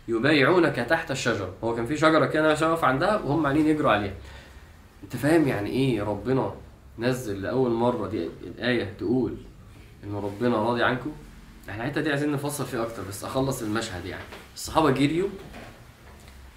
يبايعونك 0.08 0.76
تحت 0.76 1.12
الشجرة. 1.12 1.54
هو 1.64 1.76
كان 1.76 1.86
في 1.86 1.98
شجرة 1.98 2.26
كده 2.26 2.56
أنا 2.56 2.68
واقف 2.70 2.84
عندها 2.84 3.16
وهم 3.16 3.46
عاملين 3.48 3.68
يجروا 3.68 3.92
عليها. 3.92 4.14
انت 5.04 5.16
فاهم 5.16 5.48
يعني 5.48 5.70
إيه 5.70 6.04
ربنا 6.04 6.54
نزل 7.00 7.42
لأول 7.42 7.72
مرة 7.72 8.08
دي 8.08 8.30
الايه 8.44 8.94
تقول 9.00 9.38
إن 10.04 10.16
ربنا 10.16 10.58
راضي 10.58 10.84
عنكم؟ 10.84 11.12
إحنا 11.70 11.84
الحتة 11.84 12.02
دي 12.02 12.10
عايزين 12.10 12.32
نفصل 12.32 12.66
فيها 12.66 12.84
أكتر 12.84 13.04
بس 13.10 13.24
أخلص 13.24 13.62
المشهد 13.62 14.06
يعني. 14.06 14.24
الصحابة 14.56 14.92
جريوا 14.92 15.30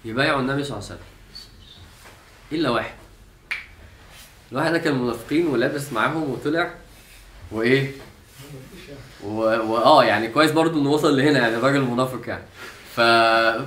يبايعوا 0.05 0.39
النبي 0.39 0.63
صلى 0.63 0.77
الله 0.77 0.89
عليه 0.89 0.95
وسلم. 0.95 1.07
إلا 2.51 2.69
واحد. 2.69 2.93
الواحد 4.51 4.71
ده 4.71 4.77
كان 4.77 5.01
منافقين 5.01 5.47
ولابس 5.47 5.93
معاهم 5.93 6.29
وطلع 6.29 6.73
وإيه. 7.51 7.91
واه 9.23 10.03
يعني 10.03 10.27
كويس 10.27 10.51
برضو 10.51 10.79
إنه 10.81 10.89
وصل 10.89 11.17
لهنا 11.17 11.39
يعني 11.39 11.55
راجل 11.55 11.81
منافق 11.81 12.21
يعني. 12.27 12.43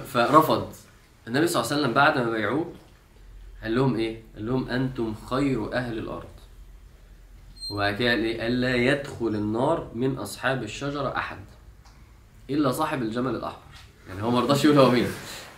فرفض. 0.06 0.72
النبي 1.28 1.46
صلى 1.46 1.62
الله 1.62 1.72
عليه 1.72 1.82
وسلم 1.82 1.94
بعد 1.94 2.18
ما 2.18 2.30
بايعوه 2.30 2.72
قال 3.62 3.74
لهم 3.74 3.96
إيه؟ 3.96 4.22
قال 4.34 4.46
لهم 4.46 4.68
أنتم 4.68 5.14
خير 5.30 5.74
أهل 5.74 5.98
الأرض. 5.98 6.28
وبعد 7.70 7.94
كده 7.96 8.10
قال 8.10 8.24
إيه؟ 8.24 8.46
الا 8.46 8.74
يدخل 8.74 9.26
النار 9.28 9.90
من 9.94 10.18
أصحاب 10.18 10.62
الشجرة 10.62 11.16
أحد 11.16 11.38
إلا 12.50 12.72
صاحب 12.72 13.02
الجمل 13.02 13.34
الأحمر. 13.34 13.62
يعني 14.08 14.22
هو 14.22 14.30
ما 14.30 14.40
رضاش 14.40 14.64
يقول 14.64 14.78
هو 14.78 14.90
مين. 14.90 15.06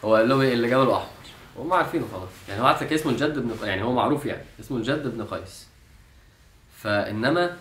هو 0.04 0.14
قال 0.14 0.28
لهم 0.28 0.40
إيه؟ 0.40 0.52
اللي 0.52 0.68
جمله 0.70 0.96
أحمر. 0.96 1.08
هم 1.58 1.72
عارفينه 1.72 2.06
خلاص. 2.12 2.28
يعني 2.48 2.60
هو 2.60 2.66
عارف 2.66 2.92
اسمه 2.92 3.12
الجد 3.12 3.38
بن 3.38 3.66
يعني 3.66 3.82
هو 3.82 3.92
معروف 3.92 4.26
يعني. 4.26 4.44
اسمه 4.60 4.76
الجد 4.76 5.16
بن 5.16 5.24
قيس. 5.24 5.68
فإنما 6.76 7.56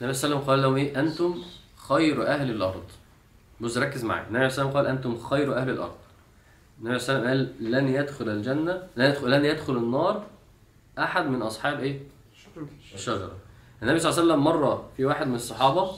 النبي 0.00 0.14
صلى 0.14 0.32
الله 0.32 0.36
عليه 0.36 0.36
وسلم 0.36 0.50
قال 0.50 0.62
لهم 0.62 0.76
إيه؟ 0.76 1.00
أنتم 1.00 1.42
خير 1.88 2.26
أهل 2.26 2.50
الأرض. 2.50 2.84
بص 3.60 3.76
ركز 3.78 4.04
معايا. 4.04 4.26
النبي 4.28 4.50
صلى 4.50 4.62
الله 4.64 4.78
عليه 4.78 4.88
وسلم 4.90 5.02
قال 5.02 5.12
أنتم 5.12 5.28
خير 5.28 5.56
أهل 5.56 5.70
الأرض. 5.70 5.94
النبي 6.82 6.98
صلى 6.98 7.16
الله 7.16 7.28
عليه 7.28 7.40
وسلم 7.42 7.54
قال 7.58 7.72
لن 7.72 7.88
يدخل 7.88 8.28
الجنة 8.28 8.82
لن 8.96 9.04
يدخل 9.10 9.30
لن 9.30 9.44
يدخل 9.44 9.76
النار 9.76 10.22
أحد 10.98 11.26
من 11.26 11.42
أصحاب 11.42 11.80
إيه؟ 11.80 12.00
الشجرة. 12.94 13.32
النبي 13.82 13.98
صلى 13.98 14.10
الله 14.10 14.22
عليه 14.22 14.32
وسلم 14.32 14.44
مرة 14.44 14.88
في 14.96 15.04
واحد 15.04 15.26
من 15.28 15.34
الصحابة 15.34 15.90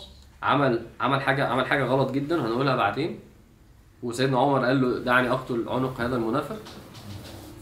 عمل 0.42 0.86
عمل 1.00 1.20
حاجة 1.20 1.46
عمل 1.46 1.66
حاجة 1.66 1.84
غلط 1.84 2.10
جدا 2.10 2.40
هنقولها 2.46 2.76
بعدين. 2.76 3.18
وسيدنا 4.02 4.38
عمر 4.38 4.64
قال 4.64 4.80
له 4.80 4.98
دعني 4.98 5.30
أقتل 5.30 5.64
عنق 5.68 6.00
هذا 6.00 6.16
المنافق. 6.16 6.58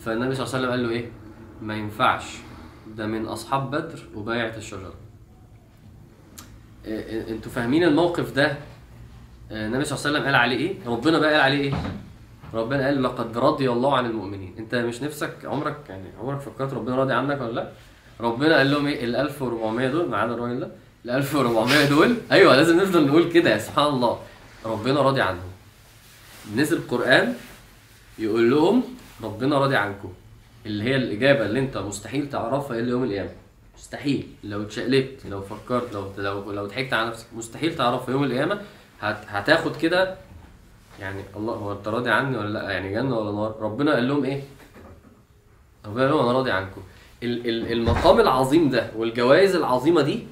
فالنبي 0.05 0.35
صلى 0.35 0.45
الله 0.47 0.55
عليه 0.57 0.67
وسلم 0.67 0.71
قال 0.71 0.83
له 0.83 0.91
إيه؟ 0.91 1.11
ما 1.63 1.75
ينفعش. 1.77 2.25
ده 2.97 3.07
من 3.07 3.27
أصحاب 3.27 3.71
بدر 3.71 4.03
وبايعه 4.15 4.57
الشجرة. 4.57 4.95
إيه- 6.85 7.29
أنتوا 7.31 7.53
فاهمين 7.53 7.85
الموقف 7.85 8.33
ده؟ 8.33 8.57
النبي 9.51 9.85
صلى 9.85 9.97
الله 9.99 10.07
عليه 10.07 10.17
وسلم 10.19 10.25
قال 10.27 10.35
عليه 10.35 10.57
إيه؟ 10.57 10.75
ربنا 10.87 11.19
بقى 11.19 11.33
قال 11.33 11.41
عليه 11.41 11.59
إيه؟ 11.61 11.73
ربنا 12.55 12.85
قال 12.87 13.03
لقد 13.03 13.39
رضي 13.39 13.71
الله 13.71 13.97
عن 13.97 14.07
المؤمنين. 14.07 14.55
أنت 14.59 14.75
مش 14.75 15.03
نفسك 15.03 15.33
عمرك 15.45 15.77
يعني 15.89 16.05
عمرك 16.21 16.41
فكرت 16.41 16.73
ربنا 16.75 16.97
راضي 16.97 17.13
عنك 17.13 17.41
ولا 17.41 17.53
لأ؟ 17.53 17.71
ربنا 18.21 18.57
قال 18.57 18.71
لهم 18.71 18.87
إيه؟ 18.87 19.05
ال 19.05 19.17
1400 19.17 19.89
دول 19.89 20.09
معانا 20.09 20.35
الراجل 20.35 20.61
ده؟ 20.61 20.69
ال 21.05 21.11
1400 21.11 21.89
دول؟ 21.89 22.17
أيوه 22.33 22.57
لازم 22.57 22.81
نفضل 22.81 23.07
نقول 23.07 23.33
كده 23.33 23.51
يا 23.51 23.59
سبحان 23.59 23.87
الله. 23.87 24.19
ربنا 24.67 25.01
راضي 25.01 25.21
عنهم. 25.21 25.51
نزل 26.57 26.77
القرآن 26.77 27.35
يقول 28.19 28.51
لهم 28.51 28.83
ربنا 29.23 29.59
راضي 29.59 29.77
عنكم. 29.77 30.13
اللي 30.67 30.85
هي 30.85 30.97
الإجابة 30.97 31.47
اللي 31.47 31.61
أنت 31.61 31.77
مستحيل 31.79 32.29
تعرفها 32.31 32.79
إلا 32.79 32.91
يوم 32.91 33.05
القيامة. 33.05 33.31
مستحيل. 33.79 34.27
لو 34.45 34.63
اتشقلبت 34.63 35.27
لو 35.31 35.43
فكرت 35.43 35.93
لو 35.95 36.13
لو 36.19 36.53
لو 36.53 36.67
ضحكت 36.67 36.93
على 36.93 37.09
نفسك 37.09 37.27
مستحيل 37.37 37.75
تعرفها 37.77 38.11
يوم 38.13 38.25
القيامة 38.25 38.61
هت 39.01 39.25
هتاخد 39.29 39.77
كده. 39.77 40.17
يعني 41.01 41.23
الله 41.37 41.55
هو 41.55 41.73
انت 41.73 41.89
راضي 41.89 42.11
عني 42.11 42.37
ولا 42.37 42.49
لا؟ 42.59 42.71
يعني 42.71 42.93
جنة 42.93 43.19
ولا 43.19 43.33
نار؟ 43.33 43.57
ربنا 43.61 43.95
قال 43.95 44.09
لهم 44.09 44.25
إيه؟ 44.25 44.43
ربنا 45.87 46.03
قال 46.03 46.11
لهم 46.11 46.21
أنا 46.29 46.33
راضي 46.33 46.51
عنكم. 46.51 46.81
ال- 47.23 47.49
ال- 47.49 47.73
المقام 47.73 48.21
العظيم 48.21 48.71
ده 48.71 48.91
والجوائز 48.97 49.55
العظيمة 49.57 50.03
دي 50.03 50.27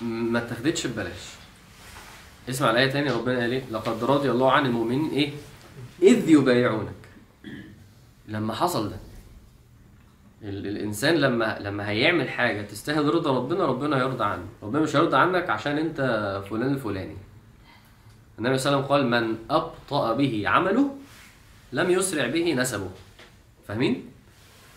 ما 0.00 0.38
اتاخدتش 0.38 0.86
ببلاش. 0.86 1.34
اسمع 2.48 2.70
الآية 2.70 2.90
تاني 2.90 3.10
ربنا 3.10 3.38
قال 3.40 3.52
إيه؟ 3.52 3.62
لقد 3.70 4.04
رضي 4.04 4.30
الله 4.30 4.52
عن 4.52 4.66
المؤمنين 4.66 5.10
إيه؟ 5.10 5.30
إذ 6.02 6.28
يبايعونك. 6.28 6.94
لما 8.28 8.54
حصل 8.54 8.90
ده 8.90 8.96
ال- 10.42 10.66
الإنسان 10.66 11.14
لما 11.14 11.58
لما 11.60 11.88
هيعمل 11.88 12.28
حاجة 12.28 12.62
تستاهل 12.62 13.14
رضا 13.14 13.36
ربنا 13.36 13.66
ربنا 13.66 13.98
يرضى 13.98 14.24
عنه. 14.24 14.46
ربنا 14.62 14.82
مش 14.82 14.96
هيرضى 14.96 15.16
عنك 15.16 15.50
عشان 15.50 15.78
أنت 15.78 16.00
فلان 16.50 16.74
الفلاني. 16.74 17.16
النبي 18.38 18.58
صلى 18.58 18.72
الله 18.72 18.84
عليه 18.84 18.86
وسلم 18.86 19.10
قال 19.12 19.22
من 19.22 19.36
أبطأ 19.50 20.14
به 20.14 20.42
عمله 20.46 20.96
لم 21.72 21.90
يسرع 21.90 22.26
به 22.26 22.54
نسبه. 22.54 22.90
فاهمين؟ 23.68 24.06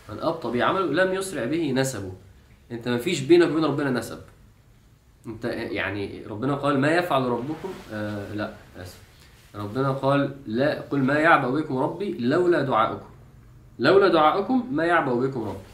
من 0.09 0.19
أبطأ 0.19 0.51
به 0.51 0.63
عمله 0.63 1.03
لم 1.03 1.13
يسرع 1.13 1.45
به 1.45 1.71
نسبه. 1.71 2.11
أنت 2.71 2.87
ما 2.87 2.97
فيش 2.97 3.19
بينك 3.19 3.51
وبين 3.51 3.65
ربنا 3.65 3.89
نسب. 3.89 4.19
أنت 5.25 5.45
يعني 5.45 6.23
ربنا 6.25 6.55
قال 6.55 6.79
ما 6.79 6.91
يفعل 6.91 7.21
ربكم؟ 7.21 7.73
آه 7.93 8.33
لا 8.33 8.53
آسف. 8.77 8.97
ربنا 9.55 9.91
قال 9.91 10.35
لا 10.47 10.81
قل 10.81 10.99
ما 10.99 11.13
يعبأ 11.13 11.49
بكم 11.49 11.77
ربي 11.77 12.17
لولا 12.19 12.61
دعاؤكم. 12.61 13.09
لولا 13.79 14.07
دعاؤكم 14.07 14.67
ما 14.71 14.85
يعبأ 14.85 15.13
بكم 15.13 15.43
ربي. 15.43 15.67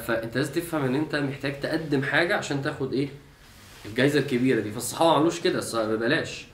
فأنت 0.00 0.36
لازم 0.36 0.52
تفهم 0.52 0.84
إن 0.84 0.94
أنت 0.94 1.16
محتاج 1.16 1.60
تقدم 1.60 2.02
حاجة 2.02 2.36
عشان 2.36 2.62
تاخد 2.62 2.92
إيه؟ 2.92 3.08
الجائزه 3.86 4.18
الكبيرة 4.18 4.60
دي. 4.60 4.70
فالصحابة 4.70 5.10
ما 5.10 5.16
عملوش 5.16 5.40
كده 5.40 5.60
ببلاش. 5.74 6.46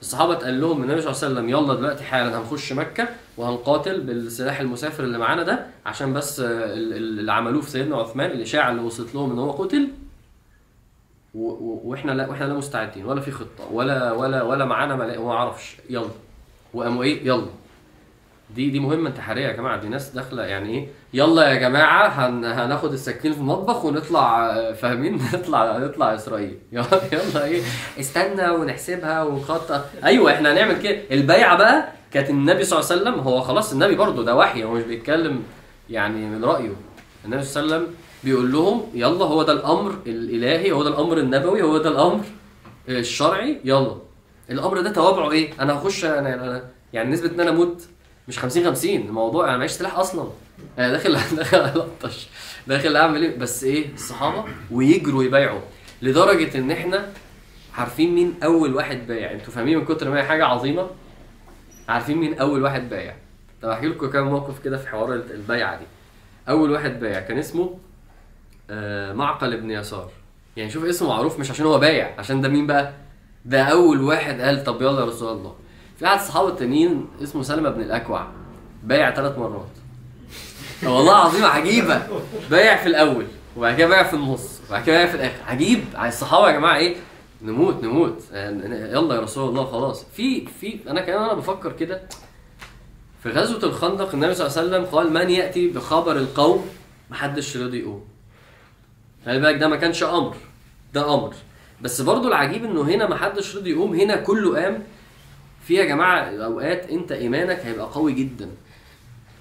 الصحابة 0.00 0.32
اتقال 0.32 0.60
لهم 0.60 0.82
النبي 0.82 1.00
صلى 1.00 1.10
الله 1.12 1.22
عليه 1.24 1.32
وسلم 1.34 1.48
يلا 1.48 1.74
دلوقتي 1.74 2.04
حالا 2.04 2.38
هنخش 2.38 2.72
مكة 2.72 3.08
وهنقاتل 3.36 4.00
بالسلاح 4.00 4.60
المسافر 4.60 5.04
اللي 5.04 5.18
معانا 5.18 5.42
ده 5.42 5.66
عشان 5.86 6.12
بس 6.12 6.40
ال- 6.40 6.46
ال- 6.92 7.18
اللي 7.18 7.32
عملوه 7.32 7.62
في 7.62 7.70
سيدنا 7.70 7.96
عثمان 7.96 8.30
الاشاعه 8.30 8.70
اللي 8.70 8.82
وصلت 8.82 9.14
لهم 9.14 9.32
إن 9.32 9.38
هو 9.38 9.50
قتل. 9.50 9.88
وإحنا 11.34 12.12
لا 12.12 12.28
وإحنا 12.28 12.44
لا 12.44 12.54
مستعدين 12.54 13.04
ولا 13.06 13.20
في 13.20 13.30
خطة 13.30 13.72
ولا 13.72 14.12
ولا 14.12 14.42
ولا 14.42 14.64
معانا 14.64 14.96
ما 14.96 15.30
أعرفش 15.32 15.76
يلا. 15.90 16.08
وقاموا 16.74 17.02
إيه؟ 17.04 17.26
يلا. 17.26 17.46
دي 18.50 18.70
دي 18.70 18.80
مهمة 18.80 19.08
انتحارية 19.08 19.46
يا 19.46 19.52
جماعة 19.52 19.80
دي 19.80 19.88
ناس 19.88 20.10
داخلة 20.10 20.42
يعني 20.42 20.70
إيه 20.78 20.88
يلا 21.14 21.42
يا 21.48 21.54
جماعة 21.54 22.08
هن 22.08 22.44
هناخد 22.44 22.92
السكين 22.92 23.32
في 23.32 23.38
المطبخ 23.38 23.84
ونطلع 23.84 24.50
آه، 24.50 24.72
فاهمين؟ 24.72 25.14
نطلع 25.34 25.78
نطلع 25.78 26.14
إسرائيل. 26.14 26.58
يلا 26.72 27.44
إيه 27.44 27.62
استنى 28.00 28.50
ونحسبها 28.50 29.22
ونخطط. 29.22 29.84
أيوه 30.04 30.32
إحنا 30.32 30.52
هنعمل 30.52 30.82
كده. 30.82 30.98
البيعة 31.10 31.56
بقى 31.58 31.88
كانت 32.12 32.30
النبي 32.30 32.64
صلى 32.64 32.78
الله 32.80 32.90
عليه 32.90 33.00
وسلم 33.02 33.20
هو 33.20 33.40
خلاص 33.40 33.72
النبي 33.72 33.94
برضه 33.94 34.24
ده 34.24 34.36
وحي 34.36 34.64
هو 34.64 34.70
مش 34.72 34.82
بيتكلم 34.82 35.42
يعني 35.90 36.26
من 36.26 36.44
رأيه. 36.44 36.72
النبي 37.24 37.42
صلى 37.42 37.62
الله 37.62 37.74
عليه 37.74 37.84
وسلم 37.84 37.94
بيقول 38.24 38.52
لهم 38.52 38.82
يلا 38.94 39.24
هو 39.24 39.42
ده 39.42 39.52
الأمر 39.52 39.94
الإلهي 40.06 40.72
هو 40.72 40.82
ده 40.82 40.88
الأمر 40.90 41.18
النبوي 41.18 41.62
هو 41.62 41.78
ده 41.78 41.90
الأمر 41.90 42.20
الشرعي 42.88 43.60
يلا. 43.64 43.96
الأمر 44.50 44.80
ده 44.80 44.90
توابعه 44.92 45.30
إيه؟ 45.30 45.50
أنا 45.60 45.78
هخش 45.78 46.04
أنا, 46.04 46.62
يعني 46.92 47.10
نسبة 47.10 47.34
إن 47.34 47.40
أنا 47.40 47.50
أموت 47.50 47.82
مش 48.28 48.38
50 48.38 48.64
50 48.64 48.90
الموضوع 48.96 49.48
أنا 49.48 49.56
معيش 49.58 49.72
سلاح 49.72 49.98
أصلا. 49.98 50.28
أنا 50.78 50.92
داخل 50.92 51.12
داخل 51.36 51.58
ألطش. 51.58 52.28
داخل 52.66 52.96
أعمل 52.96 53.22
إيه؟ 53.22 53.38
بس 53.38 53.64
إيه؟ 53.64 53.94
الصحابة 53.94 54.44
ويجروا 54.70 55.24
يبايعوا. 55.24 55.60
لدرجة 56.02 56.58
إن 56.58 56.70
إحنا 56.70 57.08
عارفين 57.74 58.14
مين 58.14 58.34
أول 58.44 58.74
واحد 58.74 59.06
بايع. 59.06 59.32
أنتوا 59.32 59.52
فاهمين 59.52 59.78
من 59.78 59.84
كتر 59.84 60.10
ما 60.10 60.18
هي 60.18 60.22
حاجة 60.22 60.44
عظيمة؟ 60.46 60.90
عارفين 61.88 62.18
مين 62.18 62.38
أول 62.38 62.62
واحد 62.62 62.88
بايع. 62.90 63.14
طب 63.62 63.68
أحكي 63.68 63.86
لكم 63.86 64.10
كام 64.10 64.28
موقف 64.28 64.64
كده 64.64 64.78
في 64.78 64.88
حوار 64.88 65.14
البيعة 65.14 65.78
دي. 65.78 65.84
أول 66.48 66.70
واحد 66.70 67.00
بايع 67.00 67.20
كان 67.20 67.38
اسمه 67.38 67.78
آه، 68.70 69.12
معقل 69.12 69.52
ابن 69.52 69.70
يسار. 69.70 70.10
يعني 70.56 70.70
شوف 70.70 70.84
اسمه 70.84 71.08
معروف 71.08 71.38
مش 71.38 71.50
عشان 71.50 71.66
هو 71.66 71.78
بايع 71.78 72.14
عشان 72.18 72.40
ده 72.40 72.48
مين 72.48 72.66
بقى؟ 72.66 72.92
ده 73.44 73.62
أول 73.62 74.00
واحد 74.00 74.40
قال 74.40 74.64
طب 74.64 74.82
يلا 74.82 75.00
يا 75.00 75.04
رسول 75.06 75.32
الله. 75.36 75.54
في 75.98 76.04
واحد 76.04 76.18
الصحابه 76.18 76.48
التانيين 76.48 77.06
اسمه 77.22 77.42
سلمة 77.42 77.70
بن 77.70 77.80
الأكوع 77.80 78.26
بايع 78.82 79.14
ثلاث 79.14 79.38
مرات. 79.38 79.66
والله 80.82 81.12
العظيم 81.12 81.44
عجيبة. 81.44 82.02
بايع 82.50 82.76
في 82.76 82.86
الأول 82.86 83.26
وبعد 83.56 83.76
كده 83.76 83.86
بايع 83.86 84.02
في 84.02 84.14
النص 84.14 84.60
وبعد 84.68 84.84
كده 84.84 84.96
بايع 84.96 85.08
في 85.08 85.14
الآخر. 85.14 85.42
عجيب. 85.46 85.84
الصحابة 86.04 86.48
يا 86.48 86.52
جماعة 86.52 86.76
إيه؟ 86.76 86.96
نموت 87.42 87.84
نموت. 87.84 88.22
يلا 88.32 89.14
يا 89.14 89.20
رسول 89.20 89.48
الله 89.48 89.64
خلاص. 89.64 90.06
في 90.16 90.46
في 90.46 90.78
أنا 90.90 91.00
كمان 91.00 91.22
أنا 91.22 91.34
بفكر 91.34 91.72
كده 91.72 92.02
في 93.22 93.30
غزوة 93.30 93.64
الخندق 93.64 94.14
النبي 94.14 94.34
صلى 94.34 94.46
الله 94.46 94.58
عليه 94.58 94.68
وسلم 94.68 94.84
قال 94.84 95.12
من 95.12 95.30
يأتي 95.30 95.68
بخبر 95.68 96.16
القوم؟ 96.16 96.66
محدش 97.10 97.56
رضي 97.56 97.78
يقوم. 97.78 98.04
خلي 99.26 99.38
بالك 99.40 99.60
ده 99.60 99.68
ما 99.68 99.76
كانش 99.76 100.02
أمر 100.02 100.34
ده 100.94 101.14
أمر. 101.14 101.34
بس 101.82 102.00
برضو 102.00 102.28
العجيب 102.28 102.64
إنه 102.64 102.82
هنا 102.82 103.08
ما 103.08 103.16
حدش 103.16 103.56
رضي 103.56 103.70
يقوم 103.70 103.94
هنا 103.94 104.16
كله 104.16 104.62
قام 104.62 104.82
في 105.64 105.74
يا 105.74 105.84
جماعة 105.84 106.20
أوقات 106.44 106.90
أنت 106.90 107.12
إيمانك 107.12 107.58
هيبقى 107.58 107.86
قوي 107.86 108.12
جدا. 108.12 108.50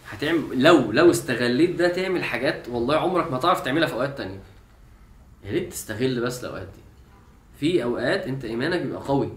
هتعمل 0.10 0.64
لو 0.64 0.92
لو 0.92 1.12
استغليت 1.12 1.76
ده 1.76 1.88
تعمل 1.88 2.24
حاجات 2.24 2.70
والله 2.70 2.96
عمرك 2.96 3.32
ما 3.32 3.38
تعرف 3.38 3.62
تعملها 3.62 3.88
في 3.88 3.94
أوقات 3.94 4.18
تانية. 4.18 4.40
يا 5.44 5.52
ريت 5.52 5.72
تستغل 5.72 6.22
بس 6.22 6.44
الأوقات 6.44 6.68
دي. 6.68 6.82
في 7.60 7.84
أوقات 7.84 8.28
أنت 8.28 8.46
إيمانك 8.46 8.82
بيبقى 8.82 9.02
قوي. 9.02 9.30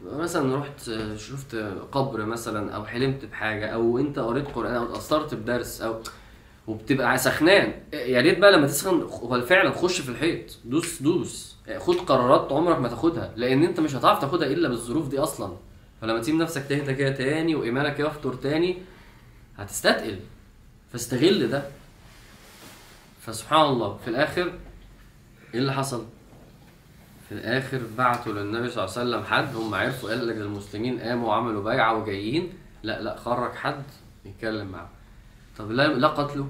تبقى 0.00 0.18
مثلا 0.18 0.56
رحت 0.56 0.90
شفت 1.16 1.54
قبر 1.92 2.24
مثلا 2.24 2.72
أو 2.72 2.84
حلمت 2.84 3.24
بحاجة 3.24 3.66
أو 3.66 3.98
أنت 3.98 4.18
قريت 4.18 4.48
قرآن 4.48 4.74
أو 4.74 4.84
اتاثرت 4.84 5.34
بدرس 5.34 5.80
أو 5.80 6.00
وبتبقى 6.66 7.18
سخنان. 7.18 7.72
يا 7.92 8.20
ريت 8.20 8.38
بقى 8.38 8.52
لما 8.52 8.66
تسخن 8.66 9.08
فعلا 9.40 9.70
خش 9.70 10.00
في 10.00 10.08
الحيط. 10.08 10.58
دوس 10.64 11.02
دوس. 11.02 11.56
خد 11.78 11.94
قرارات 11.96 12.52
عمرك 12.52 12.78
ما 12.78 12.88
تاخدها. 12.88 13.32
لأن 13.36 13.62
أنت 13.62 13.80
مش 13.80 13.94
هتعرف 13.94 14.20
تاخدها 14.20 14.48
إلا 14.48 14.68
بالظروف 14.68 15.08
دي 15.08 15.18
أصلا. 15.18 15.56
فلما 16.04 16.20
تسيب 16.20 16.34
نفسك 16.34 16.62
تهدى 16.68 16.94
كده 16.94 17.10
تاني 17.10 17.54
وإيمانك 17.54 18.00
يفطر 18.00 18.34
تاني 18.34 18.78
هتستثقل. 19.58 20.18
فاستغل 20.92 21.48
ده. 21.50 21.62
فسبحان 23.20 23.60
الله 23.66 23.96
في 24.04 24.08
الآخر 24.10 24.42
إيه 25.54 25.60
اللي 25.60 25.72
حصل؟ 25.72 26.04
في 27.28 27.34
الآخر 27.34 27.80
بعتوا 27.98 28.32
للنبي 28.32 28.70
صلى 28.70 28.84
الله 28.84 28.98
عليه 28.98 29.08
وسلم 29.10 29.24
حد 29.24 29.56
هم 29.56 29.74
عرفوا 29.74 30.08
قال 30.10 30.26
لك 30.28 30.36
المسلمين 30.36 31.00
قاموا 31.00 31.28
وعملوا 31.28 31.64
بيعة 31.64 31.98
وجايين. 31.98 32.52
لا 32.82 33.02
لا 33.02 33.16
خرج 33.16 33.52
حد 33.54 33.82
يتكلم 34.24 34.66
معاه 34.66 34.88
طب 35.58 35.70
لا 35.70 35.88
لا 35.88 36.08
قتلوا 36.08 36.46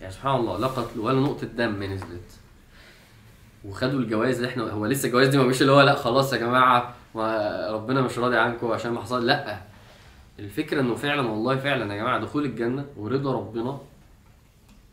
يعني 0.00 0.12
سبحان 0.12 0.34
الله 0.40 0.58
لا 0.58 0.66
قتلوا 0.66 1.06
ولا 1.06 1.20
نقطة 1.20 1.46
دم 1.46 1.82
نزلت. 1.82 2.38
وخدوا 3.64 4.00
الجوائز 4.00 4.36
اللي 4.36 4.48
إحنا 4.48 4.70
هو 4.70 4.86
لسه 4.86 5.06
الجوائز 5.06 5.28
دي 5.28 5.38
ما 5.38 5.44
مش 5.44 5.62
اللي 5.62 5.72
هو 5.72 5.80
لا 5.80 5.94
خلاص 5.94 6.32
يا 6.32 6.38
جماعة 6.38 6.94
ما 7.14 7.68
ربنا 7.70 8.00
مش 8.00 8.18
راضي 8.18 8.36
عنكم 8.36 8.72
عشان 8.72 8.92
ما 8.92 9.00
حصل 9.02 9.26
لا 9.26 9.60
الفكرة 10.38 10.80
إنه 10.80 10.94
فعلا 10.94 11.22
والله 11.30 11.56
فعلا 11.56 11.94
يا 11.94 12.00
جماعة 12.00 12.20
دخول 12.20 12.44
الجنة 12.44 12.84
ورضا 12.96 13.32
ربنا 13.32 13.78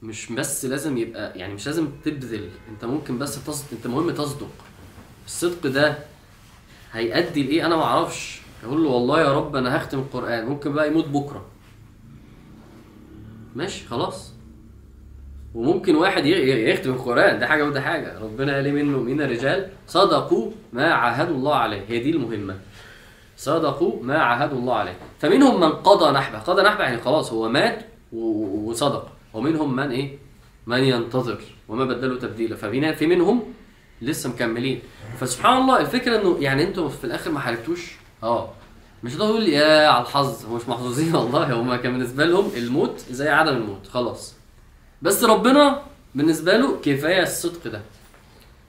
مش 0.03 0.31
بس 0.31 0.65
لازم 0.65 0.97
يبقى 0.97 1.39
يعني 1.39 1.53
مش 1.53 1.65
لازم 1.67 1.87
تبذل 2.05 2.49
أنت 2.69 2.85
ممكن 2.85 3.17
بس 3.17 3.45
تصدق 3.45 3.67
أنت 3.71 3.87
مهم 3.87 4.11
تصدق. 4.11 4.49
الصدق 5.25 5.67
ده 5.67 5.97
هيؤدي 6.91 7.43
لإيه؟ 7.43 7.65
أنا 7.65 7.75
ما 7.75 7.83
أعرفش. 7.83 8.41
أقول 8.63 8.83
له 8.83 8.89
والله 8.89 9.21
يا 9.21 9.33
رب 9.33 9.55
أنا 9.55 9.77
هختم 9.77 9.99
القرآن 9.99 10.45
ممكن 10.45 10.73
بقى 10.73 10.87
يموت 10.87 11.05
بكرة. 11.07 11.45
ماشي 13.55 13.87
خلاص. 13.87 14.33
وممكن 15.55 15.95
واحد 15.95 16.25
يختم 16.25 16.89
القرآن. 16.91 17.39
ده 17.39 17.47
حاجة 17.47 17.65
وده 17.65 17.81
حاجة. 17.81 18.19
ربنا 18.19 18.55
قال 18.55 18.73
منه 18.73 18.97
من 18.97 19.21
الرجال 19.21 19.69
صدقوا 19.87 20.51
ما 20.73 20.93
عاهدوا 20.93 21.35
الله 21.35 21.55
عليه. 21.55 21.81
هي 21.87 21.99
دي 21.99 22.09
المهمة. 22.09 22.55
صدقوا 23.37 24.03
ما 24.03 24.17
عاهدوا 24.17 24.57
الله 24.57 24.73
عليه. 24.75 24.95
فمنهم 25.19 25.59
من 25.59 25.69
قضى 25.71 26.11
نحبه. 26.11 26.39
قضى 26.39 26.61
نحبه 26.61 26.83
يعني 26.83 27.01
خلاص 27.01 27.33
هو 27.33 27.49
مات 27.49 27.85
وصدق. 28.13 29.07
ومنهم 29.33 29.75
من 29.75 29.91
إيه؟ 29.91 30.17
من 30.67 30.83
ينتظر 30.83 31.41
وما 31.69 31.85
بدلوا 31.85 32.19
تبديلا. 32.19 32.55
ففي 32.55 32.95
في 32.95 33.07
منهم 33.07 33.43
لسه 34.01 34.29
مكملين. 34.29 34.81
فسبحان 35.19 35.61
الله 35.61 35.79
الفكرة 35.79 36.21
إنه 36.21 36.37
يعني 36.39 36.63
أنتوا 36.63 36.89
في 36.89 37.03
الآخر 37.03 37.31
ما 37.31 37.39
حاربتوش؟ 37.39 37.91
آه. 38.23 38.49
مش 39.03 39.17
لي 39.17 39.51
يا 39.51 39.87
على 39.87 40.03
الحظ. 40.03 40.45
هو 40.45 40.55
مش 40.55 40.69
محظوظين 40.69 41.15
والله. 41.15 41.53
هم 41.53 41.75
كان 41.75 41.91
بالنسبة 41.91 42.25
لهم 42.25 42.51
الموت 42.57 42.99
زي 43.09 43.29
عدم 43.29 43.53
الموت. 43.55 43.87
خلاص. 43.87 44.38
بس 45.01 45.23
ربنا 45.23 45.81
بالنسبة 46.15 46.57
له 46.57 46.79
كفاية 46.81 47.23
الصدق 47.23 47.67
ده. 47.71 47.81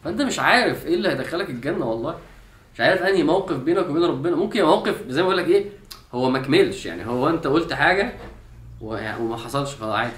فأنت 0.04 0.22
مش 0.22 0.38
عارف 0.38 0.86
إيه 0.86 0.94
اللي 0.94 1.08
هيدخلك 1.08 1.50
الجنة 1.50 1.86
والله. 1.86 2.18
مش 2.74 2.80
عارف 2.80 3.02
أنهي 3.02 3.22
موقف 3.22 3.56
بينك 3.56 3.90
وبين 3.90 4.04
ربنا. 4.04 4.36
ممكن 4.36 4.64
موقف 4.64 5.02
زي 5.08 5.22
ما 5.22 5.28
بقول 5.28 5.38
لك 5.38 5.48
إيه 5.48 5.70
هو 6.14 6.30
ما 6.30 6.38
كملش. 6.38 6.86
يعني 6.86 7.06
هو 7.06 7.28
أنت 7.28 7.46
قلت 7.46 7.72
حاجة 7.72 8.12
وما 8.80 9.36
حصلش 9.36 9.74
خلاص 9.74 9.94
عادي. 9.94 10.12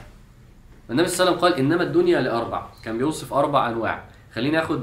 النبي 0.91 1.09
صلى 1.09 1.29
الله 1.29 1.37
عليه 1.37 1.47
وسلم 1.47 1.55
قال 1.55 1.67
إنما 1.67 1.83
الدنيا 1.83 2.21
لأربع. 2.21 2.67
كان 2.85 2.99
بيوصف 2.99 3.33
أربع 3.33 3.69
أنواع. 3.69 4.05
خليني 4.35 4.63
آخد 4.63 4.83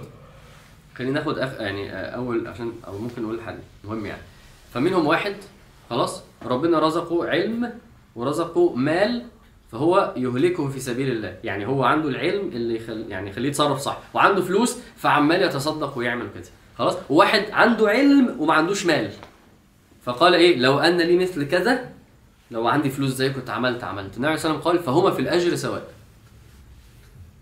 خليني 0.95 1.13
ناخد 1.13 1.39
أخ... 1.39 1.49
يعني 1.59 1.91
أول 2.15 2.47
عشان 2.47 2.71
أو 2.87 2.97
ممكن 2.97 3.21
نقول 3.21 3.35
الحديث 3.35 3.63
مهم 3.83 4.05
يعني. 4.05 4.21
فمنهم 4.73 5.07
واحد 5.07 5.35
خلاص 5.89 6.23
ربنا 6.45 6.79
رزقه 6.79 7.29
علم 7.29 7.73
ورزقه 8.15 8.75
مال 8.75 9.25
فهو 9.71 10.13
يهلكه 10.17 10.67
في 10.69 10.79
سبيل 10.79 11.11
الله. 11.11 11.37
يعني 11.43 11.67
هو 11.67 11.83
عنده 11.83 12.09
العلم 12.09 12.47
اللي 12.47 12.75
يخل... 12.75 13.05
يعني 13.09 13.29
يخليه 13.29 13.49
يتصرف 13.49 13.79
صح 13.79 13.99
وعنده 14.13 14.41
فلوس 14.41 14.77
فعمال 14.97 15.43
يتصدق 15.43 15.97
ويعمل 15.97 16.27
كده. 16.35 16.43
خلاص؟ 16.77 16.97
وواحد 17.09 17.45
عنده 17.51 17.89
علم 17.89 18.35
وما 18.39 18.53
عندوش 18.53 18.85
مال. 18.85 19.11
فقال 20.03 20.33
إيه؟ 20.33 20.57
لو 20.57 20.79
أن 20.79 20.97
لي 20.97 21.17
مثل 21.17 21.47
كذا 21.47 21.89
لو 22.51 22.67
عندي 22.67 22.89
فلوس 22.89 23.09
زي 23.09 23.29
كنت 23.29 23.49
عملت 23.49 23.83
عملت. 23.83 24.17
النبي 24.17 24.31
عليه 24.31 24.59
قال 24.59 24.79
فهما 24.79 25.11
في 25.11 25.19
الأجر 25.19 25.55
سواء. 25.55 25.87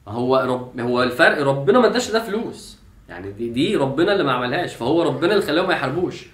هو 0.07 0.37
رب 0.37 0.79
هو 0.79 1.03
الفرق 1.03 1.43
ربنا 1.43 1.79
ما 1.79 1.87
اداش 1.87 2.11
ده 2.11 2.23
فلوس. 2.23 2.77
يعني 3.09 3.31
دي 3.31 3.49
دي 3.49 3.75
ربنا 3.75 4.13
اللي 4.13 4.23
ما 4.23 4.31
عملهاش. 4.31 4.75
فهو 4.75 5.03
ربنا 5.03 5.33
اللي 5.33 5.45
خلاهم 5.45 5.67
ما 5.67 5.73
يحاربوش. 5.73 6.25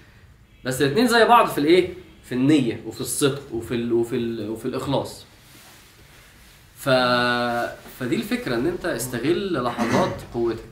بس 0.64 0.82
الاثنين 0.82 1.06
زي 1.06 1.24
بعض 1.24 1.46
في 1.46 1.58
الإيه؟ 1.58 1.88
في 2.22 2.32
النية 2.32 2.80
وفي 2.86 3.00
الصدق 3.00 3.42
وفي 3.52 3.74
ال 3.74 3.92
وفي 3.92 4.16
ال 4.16 4.50
وفي 4.50 4.66
الإخلاص. 4.66 5.26
ف 6.84 6.88
فدي 7.98 8.16
الفكرة 8.16 8.54
إن 8.54 8.66
أنت 8.66 8.86
استغل 8.86 9.62
لحظات 9.64 10.14
قوتك 10.34 10.64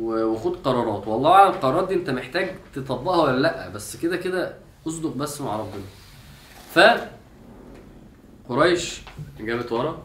وخد 0.00 0.56
قرارات. 0.56 1.08
والله 1.08 1.30
أعلم 1.30 1.50
القرارات 1.50 1.88
دي 1.88 1.94
أنت 1.94 2.10
محتاج 2.10 2.54
تطبقها 2.74 3.22
ولا 3.22 3.38
لأ 3.38 3.68
بس 3.68 3.96
كده 3.96 4.16
كده 4.16 4.54
أصدق 4.86 5.16
بس 5.16 5.40
مع 5.40 5.56
ربنا. 5.56 5.82
ف 6.74 6.78
قريش 8.48 9.00
جابت 9.40 9.72
ورا 9.72 10.02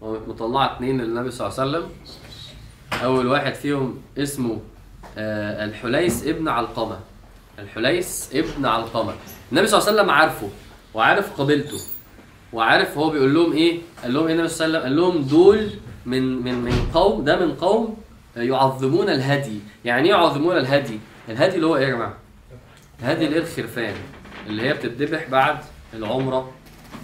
وقامت 0.00 0.28
مطلعة 0.28 0.76
اتنين 0.76 1.00
للنبي 1.00 1.30
صلى 1.30 1.48
الله 1.48 1.60
عليه 1.60 1.70
وسلم. 1.70 1.90
أول 3.04 3.26
واحد 3.26 3.54
فيهم 3.54 4.02
اسمه 4.18 4.60
آه، 5.18 5.64
الحليس 5.64 6.26
ابن 6.26 6.48
علقمة. 6.48 6.98
الحليس 7.58 8.30
ابن 8.34 8.66
علقمة. 8.66 9.14
النبي 9.52 9.66
صلى 9.66 9.78
الله 9.78 9.88
عليه 9.88 10.00
وسلم 10.00 10.10
عارفه 10.10 10.48
وعارف 10.94 11.40
قبيلته. 11.40 11.78
وعارف 12.54 12.98
هو 12.98 13.10
بيقول 13.10 13.34
لهم 13.34 13.52
إيه؟ 13.52 13.78
قال 14.02 14.14
لهم 14.14 14.26
إيه 14.26 14.32
النبي 14.32 14.48
صلى 14.48 14.66
الله 14.66 14.78
عليه 14.78 14.88
وسلم 14.88 15.04
قال 15.04 15.14
لهم 15.14 15.22
دول 15.22 15.70
من 16.06 16.42
من 16.42 16.54
من 16.54 16.90
قوم 16.94 17.24
ده 17.24 17.46
من 17.46 17.54
قوم 17.54 17.96
يعظمون 18.36 19.08
الهدي. 19.08 19.60
يعني 19.84 20.08
إيه 20.08 20.14
يعظمون 20.14 20.56
الهدي؟ 20.56 20.98
الهدي 21.28 21.54
اللي 21.54 21.66
هو 21.66 21.76
إيه 21.76 21.84
يا 21.86 21.90
جماعة؟ 21.90 22.14
الهدي 23.00 23.26
اللي 23.26 23.36
هي 23.36 23.40
الخرفان 23.40 23.94
اللي 24.46 24.62
هي 24.62 24.72
بتتذبح 24.72 25.28
بعد 25.30 25.58
العمرة. 25.94 26.52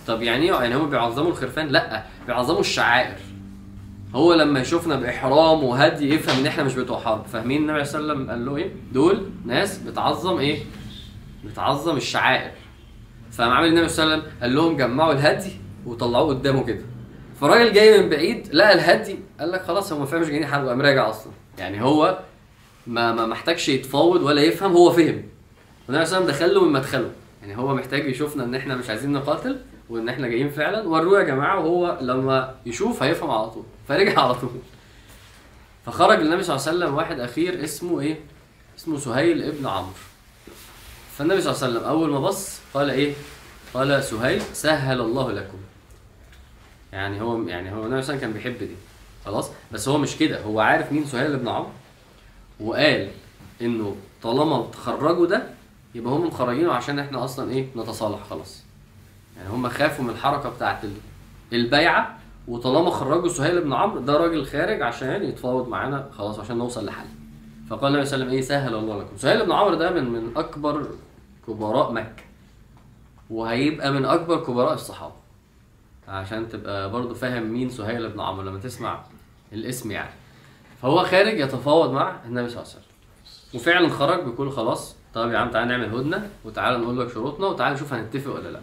طب 0.06 0.22
يعني 0.22 0.44
إيه؟ 0.44 0.60
يعني 0.60 0.74
هم 0.74 0.90
بيعظموا 0.90 1.30
الخرفان؟ 1.30 1.68
لأ 1.68 2.04
بيعظموا 2.26 2.60
الشعائر. 2.60 3.16
هو 4.14 4.34
لما 4.34 4.60
يشوفنا 4.60 4.96
بإحرام 4.96 5.64
وهدي 5.64 6.14
يفهم 6.14 6.38
إن 6.38 6.46
إحنا 6.46 6.62
مش 6.64 6.74
بتوع 6.74 7.00
حرب. 7.00 7.26
فاهمين 7.26 7.62
النبي 7.70 7.84
صلى 7.84 8.00
الله 8.00 8.12
عليه 8.12 8.22
وسلم 8.22 8.30
قال 8.30 8.46
له 8.46 8.56
إيه؟ 8.56 8.70
دول 8.92 9.26
ناس 9.46 9.78
بتعظم 9.78 10.38
إيه؟ 10.38 10.58
بتعظم 11.44 11.96
الشعائر. 11.96 12.50
فقام 13.32 13.50
عامل 13.50 13.68
النبي 13.68 13.88
صلى 13.88 14.04
الله 14.04 14.14
عليه 14.14 14.24
وسلم 14.24 14.40
قال 14.42 14.54
لهم 14.54 14.76
جمعوا 14.76 15.12
الهدي 15.12 15.52
وطلعوه 15.86 16.28
قدامه 16.28 16.64
كده. 16.64 16.82
فالراجل 17.40 17.72
جاي 17.72 18.02
من 18.02 18.08
بعيد 18.08 18.48
لقى 18.52 18.72
الهدي 18.72 19.18
قال 19.40 19.52
لك 19.52 19.62
خلاص 19.62 19.92
هم 19.92 20.06
فاهم 20.06 20.20
مش 20.20 20.26
جايين 20.28 20.42
يحاربوا 20.42 20.68
قام 20.68 20.82
راجع 20.82 21.10
أصلا. 21.10 21.32
يعني 21.58 21.82
هو 21.82 22.18
ما 22.86 23.12
ما 23.12 23.26
محتاجش 23.26 23.68
يتفاوض 23.68 24.22
ولا 24.22 24.42
يفهم 24.42 24.72
هو 24.72 24.92
فهم. 24.92 25.22
والنبي 25.88 26.06
صلى 26.06 26.18
الله 26.18 26.26
عليه 26.26 26.26
وسلم 26.26 26.26
دخل 26.26 26.54
له 26.54 26.64
من 26.64 26.72
مدخله. 26.72 27.10
يعني 27.42 27.58
هو 27.58 27.74
محتاج 27.74 28.08
يشوفنا 28.08 28.44
إن 28.44 28.54
إحنا 28.54 28.76
مش 28.76 28.90
عايزين 28.90 29.12
نقاتل 29.12 29.60
وإن 29.90 30.08
إحنا 30.08 30.28
جايين 30.28 30.50
فعلا. 30.50 30.88
وروه 30.88 31.18
يا 31.18 31.24
جماعة 31.24 31.58
وهو 31.58 31.98
لما 32.00 32.54
يشوف 32.66 33.02
هيفهم 33.02 33.30
على 33.30 33.50
طول. 33.50 33.64
فرجع 33.88 34.20
على 34.20 34.34
طول. 34.34 34.50
فخرج 35.86 36.20
النبي 36.20 36.42
صلى 36.42 36.56
الله 36.56 36.68
عليه 36.68 36.78
وسلم 36.78 36.94
واحد 36.94 37.20
أخير 37.20 37.64
اسمه 37.64 38.00
إيه؟ 38.00 38.20
اسمه 38.78 38.98
سهيل 38.98 39.42
ابن 39.42 39.66
عمرو. 39.66 39.92
فالنبي 41.16 41.40
صلى 41.40 41.52
الله 41.52 41.64
عليه 41.64 41.74
وسلم 41.76 41.88
أول 41.88 42.10
ما 42.10 42.20
بص 42.20 42.60
قال 42.74 42.90
إيه؟ 42.90 43.14
قال 43.74 44.04
سهيل 44.04 44.42
سهل 44.52 45.00
الله 45.00 45.32
لكم. 45.32 45.58
يعني 46.92 47.20
هو 47.22 47.42
يعني 47.48 47.72
هو 47.72 47.84
النبي 47.86 47.86
صلى 47.86 47.86
الله 47.86 47.94
عليه 47.96 48.04
وسلم 48.04 48.18
كان 48.18 48.32
بيحب 48.32 48.58
دي. 48.58 48.74
خلاص؟ 49.24 49.50
بس 49.72 49.88
هو 49.88 49.98
مش 49.98 50.16
كده. 50.16 50.42
هو 50.42 50.60
عارف 50.60 50.92
مين 50.92 51.04
سهيل 51.06 51.36
بن 51.36 51.48
عمرو 51.48 51.68
وقال 52.60 53.10
إنه 53.62 53.96
طالما 54.22 54.66
تخرجوا 54.72 55.26
ده 55.26 55.42
يبقى 55.94 56.12
هم 56.12 56.26
مخرجينه 56.26 56.72
عشان 56.72 56.98
إحنا 56.98 57.24
أصلا 57.24 57.50
إيه؟ 57.50 57.66
نتصالح 57.76 58.18
خلاص. 58.30 58.62
يعني 59.36 59.48
هم 59.48 59.68
خافوا 59.68 60.04
من 60.04 60.10
الحركة 60.10 60.48
بتاعت 60.48 60.84
ال- 60.84 60.96
البيعة. 61.52 62.16
وطالما 62.48 62.90
خرجوا 62.90 63.28
سهيل 63.28 63.60
بن 63.60 63.72
عمرو 63.72 64.00
ده 64.00 64.16
راجل 64.16 64.46
خارج 64.46 64.82
عشان 64.82 65.22
يتفاوض 65.24 65.68
معانا 65.68 66.10
خلاص 66.18 66.38
عشان 66.38 66.58
نوصل 66.58 66.86
لحل. 66.86 67.06
فقال 67.70 67.92
النبي 67.92 68.06
صلى 68.06 68.14
الله 68.16 68.26
عليه 68.26 68.38
وسلم 68.40 68.54
إيه 68.56 68.62
سهل 68.62 68.74
الله 68.74 68.98
لكم. 68.98 69.16
سهيل 69.16 69.46
بن 69.46 69.52
عمرو 69.52 69.74
ده 69.74 69.90
من 69.90 70.04
من 70.10 70.36
أكبر 70.36 70.86
كبراء 71.46 71.92
مكة 71.92 72.22
وهيبقى 73.30 73.92
من 73.92 74.04
أكبر 74.04 74.44
كبراء 74.44 74.74
الصحابة. 74.74 75.14
عشان 76.08 76.48
تبقى 76.48 76.90
برضو 76.90 77.14
فاهم 77.14 77.42
مين 77.42 77.70
سهيل 77.70 78.08
بن 78.08 78.20
عمرو 78.20 78.42
لما 78.42 78.58
تسمع 78.58 79.02
الاسم 79.52 79.90
يعني. 79.90 80.10
فهو 80.82 81.04
خارج 81.04 81.38
يتفاوض 81.40 81.90
مع 81.92 82.16
النبي 82.24 82.48
صلى 82.48 82.62
الله 82.62 82.70
عليه 82.72 82.80
وسلم. 82.80 82.90
وفعلا 83.54 83.88
خرج 83.88 84.24
بيقول 84.24 84.52
خلاص 84.52 84.96
طب 85.14 85.30
يا 85.30 85.38
عم 85.38 85.50
تعالى 85.50 85.68
نعمل 85.68 85.94
هدنة 85.94 86.30
وتعالى 86.44 86.78
نقول 86.78 87.00
لك 87.00 87.08
شروطنا 87.12 87.46
وتعالى 87.46 87.74
نشوف 87.74 87.92
هنتفق 87.92 88.34
ولا 88.34 88.48
لأ. 88.48 88.60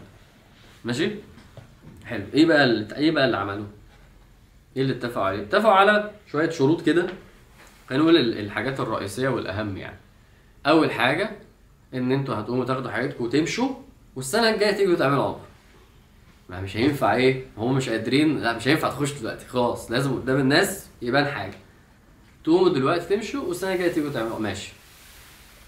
ماشي؟ 0.86 1.12
حلو. 2.06 2.24
إيه 2.34 2.46
بقى 2.46 2.64
اللي 2.64 2.96
إيه 2.96 3.12
بقى 3.12 3.26
اللي 3.26 3.38
عملوه؟ 3.38 3.68
إيه 4.78 4.82
اللي 4.82 4.94
اتفقوا 4.94 5.26
عليه؟ 5.26 5.42
اتفقوا 5.44 5.74
على 5.74 6.12
شوية 6.32 6.50
شروط 6.50 6.82
كده 6.82 7.08
خلينا 7.90 8.04
نقول 8.04 8.18
ال- 8.18 8.40
الحاجات 8.40 8.80
الرئيسية 8.80 9.30
والأهم 9.30 9.78
يعني. 9.78 9.98
أول 10.68 10.92
حاجة 10.92 11.32
إن 11.94 12.12
أنتوا 12.12 12.36
هتقوموا 12.36 12.66
تاخدوا 12.66 12.92
حاجاتكم 12.92 13.24
وتمشوا 13.24 13.70
والسنة 14.16 14.50
الجاية 14.50 14.72
تيجوا 14.72 14.96
تعملوا 14.96 15.24
عمرة. 15.24 15.40
ما 16.50 16.62
مش 16.62 16.78
هينفع 16.78 17.14
إيه 17.16 17.46
هم 17.58 17.76
مش 17.76 17.90
قادرين 17.90 18.40
لا 18.40 18.56
مش 18.58 18.68
هينفع 18.68 18.90
تخش 18.90 19.12
دلوقتي 19.14 19.46
خلاص 19.46 19.92
لازم 19.92 20.16
قدام 20.16 20.40
الناس 20.40 20.88
يبان 21.02 21.26
حاجة. 21.26 21.58
تقوموا 22.44 22.70
دلوقتي 22.70 23.16
تمشوا 23.16 23.44
والسنة 23.48 23.74
الجاية 23.74 23.92
تيجوا 23.92 24.12
تعملوا 24.12 24.40
ماشي. 24.40 24.72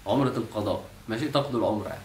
عمرة 0.06 0.36
القضاء 0.36 0.84
ماشي 1.08 1.28
تقضوا 1.28 1.60
العمره 1.60 1.88
يعني. 1.88 2.00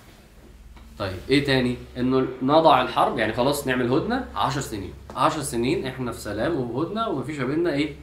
طيب 1.00 1.18
إيه 1.30 1.46
تاني؟ 1.46 1.78
إنه 1.98 2.28
نضع 2.42 2.82
الحرب 2.82 3.18
يعني 3.20 3.34
خلاص 3.34 3.68
نعمل 3.68 3.92
هدنة 3.92 4.28
10 4.36 4.62
سنين. 4.62 4.94
10 5.16 5.42
سنين 5.42 5.86
إحنا 5.88 6.12
في 6.12 6.20
سلام 6.22 6.56
وهدنة 6.56 7.08
ومفيش 7.10 7.40
ما 7.40 7.46
بيننا 7.46 7.74
إيه؟ 7.74 7.96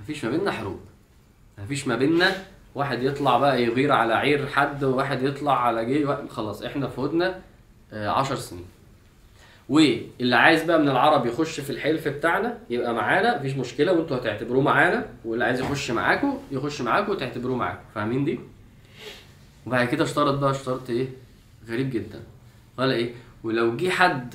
مفيش 0.00 0.24
ما 0.24 0.30
بيننا 0.30 0.52
حروب. 0.52 0.80
مفيش 1.64 1.88
ما 1.88 1.96
بيننا. 1.96 2.32
واحد 2.74 3.02
يطلع 3.02 3.38
بقى 3.38 3.62
يغير 3.62 3.92
على 3.92 4.14
عير 4.14 4.46
حد 4.46 4.84
وواحد 4.84 5.22
يطلع 5.22 5.66
على 5.66 5.84
جي 5.84 6.04
واحد- 6.04 6.28
خلاص 6.28 6.62
إحنا 6.62 6.88
في 6.88 7.00
هدنه 7.00 7.40
10 7.92 8.36
سنين. 8.36 8.64
واللي 9.68 10.36
عايز 10.36 10.62
بقى 10.62 10.78
من 10.78 10.88
العرب 10.88 11.26
يخش 11.26 11.60
في 11.60 11.70
الحلف 11.70 12.08
بتاعنا 12.08 12.58
يبقى 12.70 12.94
معانا 12.94 13.38
مفيش 13.38 13.52
مشكلة 13.54 13.92
وانتوا 13.92 14.16
هتعتبروه 14.16 14.62
معانا. 14.62 15.06
واللي 15.24 15.44
عايز 15.44 15.60
يخش 15.60 15.90
معاكم 15.90 16.38
يخش 16.50 16.80
معاكم 16.80 17.12
وتعتبروه 17.12 17.56
معاكم 17.56 17.80
فاهمين 17.94 18.24
دي؟ 18.24 18.40
وبعد 19.66 19.88
كده 19.88 20.04
اشترط 20.04 20.34
بقى 20.38 20.50
اشترط 20.50 20.90
إيه؟ 20.90 21.08
غريب 21.68 21.90
جدا. 21.90 22.20
قال 22.78 22.90
إيه؟ 22.92 23.14
ولو 23.44 23.76
جه 23.76 23.88
حد 23.90 24.34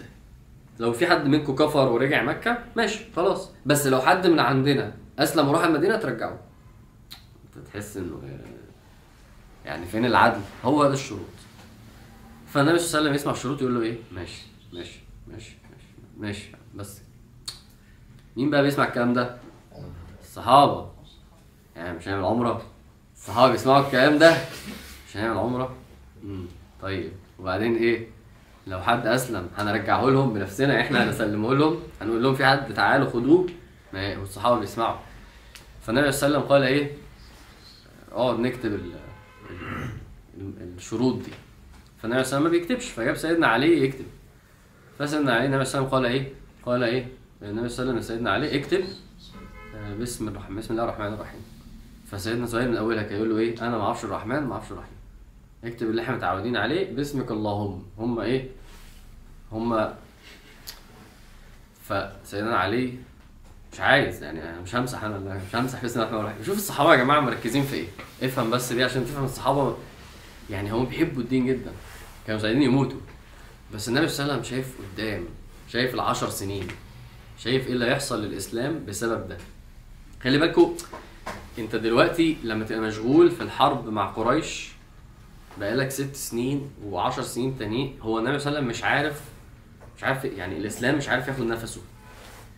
لو 0.79 0.93
في 0.93 1.07
حد 1.07 1.27
منكم 1.27 1.55
كفر 1.55 1.91
ورجع 1.91 2.23
مكة 2.23 2.57
ماشي 2.75 3.05
خلاص. 3.15 3.51
بس 3.65 3.87
لو 3.87 4.01
حد 4.01 4.27
من 4.27 4.39
عندنا 4.39 4.91
أسلم 5.19 5.47
وراح 5.49 5.63
المدينة 5.63 5.95
ترجعه 5.97 6.39
تحس 7.73 7.97
إنه 7.97 8.21
يعني 9.65 9.85
فين 9.85 10.05
العدل؟ 10.05 10.41
هو 10.65 10.83
ده 10.87 10.93
الشروط 10.93 11.19
فالنبي 12.47 12.79
صلى 12.79 12.87
الله 12.87 12.99
عليه 12.99 13.09
وسلم 13.09 13.15
يسمع 13.15 13.31
الشروط 13.31 13.61
يقول 13.61 13.75
له 13.75 13.81
إيه؟ 13.81 13.97
ماشي 14.11 14.41
ماشي 14.73 14.99
ماشي 15.27 15.55
ماشي 15.69 15.87
ماشي 16.17 16.51
بس 16.75 17.01
مين 18.37 18.49
بقى 18.49 18.63
بيسمع 18.63 18.85
الكلام 18.87 19.13
ده؟ 19.13 19.37
الصحابة 20.21 20.89
يعني 21.75 21.97
مش 21.97 22.07
هنعمل 22.07 22.25
عمرة 22.25 22.61
الصحابة 23.15 23.51
بيسمعوا 23.51 23.85
الكلام 23.85 24.17
ده 24.17 24.37
مش 25.09 25.17
هنعمل 25.17 25.37
عمرة 25.37 25.75
مم. 26.23 26.45
طيب 26.81 27.11
وبعدين 27.39 27.75
إيه؟ 27.75 28.07
لو 28.67 28.81
حد 28.81 29.07
أسلم 29.07 29.47
هنرجعه 29.57 30.05
لهم 30.05 30.33
بنفسنا 30.33 30.81
إحنا 30.81 31.03
هنسلمه 31.03 31.53
لهم 31.53 31.79
هنقول 32.01 32.23
لهم 32.23 32.35
في 32.35 32.45
حد 32.45 32.73
تعالوا 32.73 33.09
خدوه 33.09 33.47
والصحابة 33.93 34.59
بيسمعوا 34.59 34.97
فالنبي 35.81 36.11
صلى 36.11 36.27
الله 36.27 36.37
عليه 36.37 36.45
وسلم 36.45 36.51
قال 36.53 36.63
إيه؟ 36.63 36.91
اقعد 38.13 38.39
نكتب 38.39 38.73
ال 38.73 38.91
ال- 40.37 40.73
الشروط 40.77 41.15
دي 41.25 41.31
فالنبي 42.01 42.01
صلى 42.01 42.07
الله 42.07 42.15
عليه 42.15 42.21
وسلم 42.27 42.43
ما 42.43 42.49
بيكتبش 42.49 42.89
فجاب 42.89 43.15
سيدنا 43.15 43.47
علي 43.47 43.83
يكتب 43.83 44.05
فسيدنا 44.99 45.33
علي 45.33 45.45
النبي 45.45 45.65
صلى 45.65 45.81
الله 45.81 45.95
عليه 45.95 46.09
وسلم 46.09 46.15
قال 46.15 46.23
إيه؟ 46.23 46.33
قال 46.65 46.83
إيه؟ 46.83 47.07
النبي 47.41 47.69
صلى 47.69 47.83
الله 47.83 47.91
عليه 47.93 48.01
وسلم 48.01 48.15
لسيدنا 48.15 48.31
علي 48.31 48.59
اكتب 48.59 48.83
آه، 49.75 49.93
بسم 49.95 50.27
الرحمن 50.27 50.55
بسم 50.57 50.73
الله 50.73 50.83
الرحمن 50.83 51.13
الرحيم 51.13 51.41
فسيدنا 52.11 52.45
سهيل 52.47 52.69
من 52.71 52.77
أولها 52.77 53.03
كان 53.03 53.15
يقول 53.17 53.29
له 53.29 53.37
إيه؟ 53.37 53.61
أنا 53.67 53.77
ما 53.77 53.83
أعرفش 53.83 54.03
الرحمن 54.05 54.39
ما 54.43 54.53
أعرفش 54.53 54.71
الرحيم 54.71 54.93
اكتب 55.63 55.89
اللي 55.89 56.01
إحنا 56.01 56.15
متعودين 56.15 56.57
عليه 56.57 56.95
باسمك 56.95 57.31
اللهم 57.31 57.83
هم 57.97 58.19
إيه؟ 58.19 58.49
هم 59.51 59.93
فسيدنا 61.83 62.57
علي 62.57 62.93
مش 63.73 63.79
عايز 63.79 64.23
يعني 64.23 64.43
أنا 64.43 64.61
مش 64.61 64.75
همسح 64.75 65.03
أنا 65.03 65.17
مش 65.49 65.55
همسح 65.55 65.83
الله 65.83 65.95
الرحمن 65.95 66.19
الرحيم 66.19 66.43
شوف 66.45 66.57
الصحابة 66.57 66.91
يا 66.91 66.97
جماعة 66.97 67.19
مركزين 67.19 67.63
في 67.63 67.75
إيه؟ 67.75 67.87
افهم 68.23 68.49
بس 68.49 68.73
دي 68.73 68.83
عشان 68.83 69.05
تفهم 69.05 69.25
الصحابة. 69.25 69.77
يعني 70.49 70.71
هم 70.71 70.85
بيحبوا 70.85 71.21
الدين 71.21 71.45
جدا. 71.47 71.71
كانوا 72.27 72.41
عايزين 72.41 72.61
يموتوا. 72.61 72.99
بس 73.73 73.89
النبي 73.89 74.07
صلى 74.07 74.23
الله 74.23 74.33
عليه 74.33 74.41
وسلم 74.43 74.51
شايف 74.57 74.73
قدام 74.95 75.25
شايف 75.69 75.93
العشر 75.93 76.29
سنين 76.29 76.67
شايف 77.39 77.67
إيه 77.67 77.73
اللي 77.73 77.85
هيحصل 77.85 78.23
للإسلام 78.23 78.85
بسبب 78.85 79.27
ده. 79.27 79.37
خلي 80.23 80.37
بالكوا 80.37 80.73
أنت 81.59 81.75
دلوقتي 81.75 82.37
لما 82.43 82.65
تبقى 82.65 82.81
مشغول 82.81 83.31
في 83.31 83.43
الحرب 83.43 83.87
مع 83.89 84.05
قريش 84.05 84.71
بقالك 85.59 85.91
ست 85.91 86.15
سنين 86.15 86.71
وعشر 86.85 87.21
سنين 87.21 87.57
تانيين 87.57 87.97
هو 88.01 88.19
النبي 88.19 88.39
صلى 88.39 88.47
الله 88.47 88.57
عليه 88.59 88.67
وسلم 88.67 88.77
مش 88.79 88.83
عارف 88.83 89.21
مش 89.97 90.03
عارف 90.03 90.25
يعني 90.25 90.57
الإسلام 90.57 90.97
مش 90.97 91.09
عارف 91.09 91.27
ياخد 91.27 91.41
نفسه. 91.43 91.81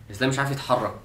الإسلام 0.09 0.29
مش 0.29 0.39
عارف 0.39 0.51
يتحرك. 0.51 0.95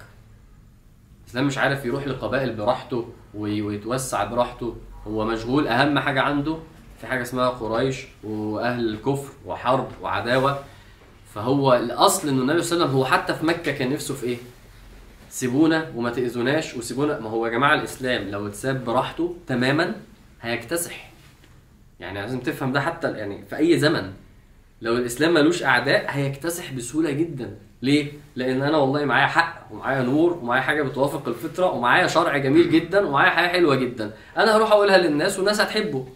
الإسلام 1.25 1.47
مش 1.47 1.59
عارف 1.59 1.85
يروح 1.85 2.07
لقبائل 2.07 2.55
براحته 2.57 3.09
وي- 3.35 3.63
ويتوسع 3.63 4.25
براحته. 4.25 4.77
هو 5.07 5.25
مشغول 5.25 5.67
أهم 5.69 5.99
حاجة 5.99 6.21
عنده 6.21 6.57
في 7.01 7.07
حاجة 7.07 7.23
اسمها 7.23 7.49
قريش 7.49 8.07
وأهل 8.25 8.89
الكفر 8.89 9.33
وحرب 9.47 9.89
وعداوة. 10.03 10.65
فهو 11.35 11.75
الأصل 11.75 12.29
إنه 12.29 12.43
النبي 12.43 12.63
صلى 12.63 12.73
الله 12.77 12.85
عليه 12.87 12.95
وسلم 12.95 12.99
هو 12.99 13.05
حتى 13.05 13.35
في 13.35 13.47
مكة 13.47 13.73
كان 13.73 13.93
نفسه 13.93 14.15
في 14.15 14.27
إيه؟ 14.27 14.37
سيبونا 15.31 15.93
وما 15.97 16.11
تأذوناش 16.11 16.75
وسيبونا. 16.75 17.21
ما 17.21 17.31
هو 17.31 17.47
يا 17.47 17.51
جماعة 17.51 17.75
الإسلام 17.75 18.29
لو 18.29 18.47
اتساب 18.47 18.85
براحته 18.85 19.37
تماما 19.47 19.95
هيكتسح. 20.43 21.11
يعني 22.01 22.21
لازم 22.21 22.41
تفهم 22.41 22.73
ده 22.73 22.81
حتى 22.81 23.11
يعني 23.13 23.45
في 23.47 23.57
أي 23.57 23.79
زمن. 23.79 24.13
لو 24.83 24.97
الإسلام 24.97 25.35
ملوش 25.35 25.63
أعداء 25.63 26.05
هيكتسح 26.09 26.73
بسهولة 26.73 27.11
جدا. 27.11 27.57
ليه؟ 27.83 28.13
لأن 28.37 28.63
أنا 28.63 28.77
والله 28.77 29.05
معايا 29.05 29.27
حق 29.27 29.67
ومعايا 29.71 30.03
نور 30.03 30.33
ومعايا 30.33 30.63
حاجة 30.63 30.83
بتوافق 30.83 31.29
الفطرة 31.29 31.67
ومعايا 31.73 32.07
شرع 32.07 32.37
جميل 32.37 32.71
جدا 32.71 33.07
ومعايا 33.07 33.31
حياه 33.31 33.49
حلوة 33.49 33.75
جدا. 33.75 34.11
أنا 34.37 34.57
هروح 34.57 34.73
أقولها 34.73 34.99
للناس 34.99 35.39
والناس 35.39 35.61
هتحبه. 35.61 36.07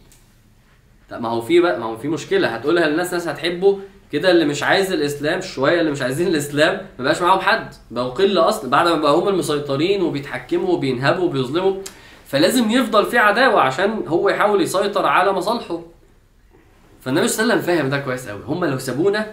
طب 1.10 1.20
ما 1.20 1.28
هو 1.28 1.40
في 1.40 1.60
بقى 1.60 1.78
ما 1.80 1.86
هو 1.86 1.96
في 1.96 2.08
مشكلة. 2.08 2.48
هتقولها 2.48 2.86
للناس 2.88 3.12
ناس 3.12 3.28
هتحبه. 3.28 3.78
كده 4.12 4.30
اللي 4.30 4.44
مش 4.44 4.62
عايز 4.62 4.92
الإسلام 4.92 5.40
شوية 5.40 5.80
اللي 5.80 5.90
مش 5.90 6.02
عايزين 6.02 6.26
الإسلام 6.28 6.86
ما 6.98 7.04
بقاش 7.04 7.22
معاهم 7.22 7.40
حد. 7.40 7.74
بقوا 7.90 8.10
قلة 8.10 8.48
أصلا 8.48 8.70
بعد 8.70 8.88
ما 8.88 8.94
بقى 8.96 9.12
هم 9.12 9.28
المسيطرين 9.28 10.02
وبيتحكموا 10.02 10.68
وبينهبوا 10.68 11.24
وبيظلموا. 11.24 11.74
فلازم 12.26 12.70
يفضل 12.70 13.06
في 13.06 13.18
عداوة 13.18 13.60
عشان 13.60 14.02
هو 14.08 14.28
يحاول 14.28 14.62
يسيطر 14.62 15.06
على 15.06 15.32
مصالحه. 15.32 15.80
فالنبي 17.00 17.28
صلى 17.28 17.42
الله 17.42 17.54
عليه 17.54 17.62
وسلم 17.64 17.76
فاهم 17.76 17.90
ده 17.90 17.98
كويس 17.98 18.28
قوي 18.28 18.40
هم 18.46 18.64
لو 18.64 18.78
سابونا 18.78 19.26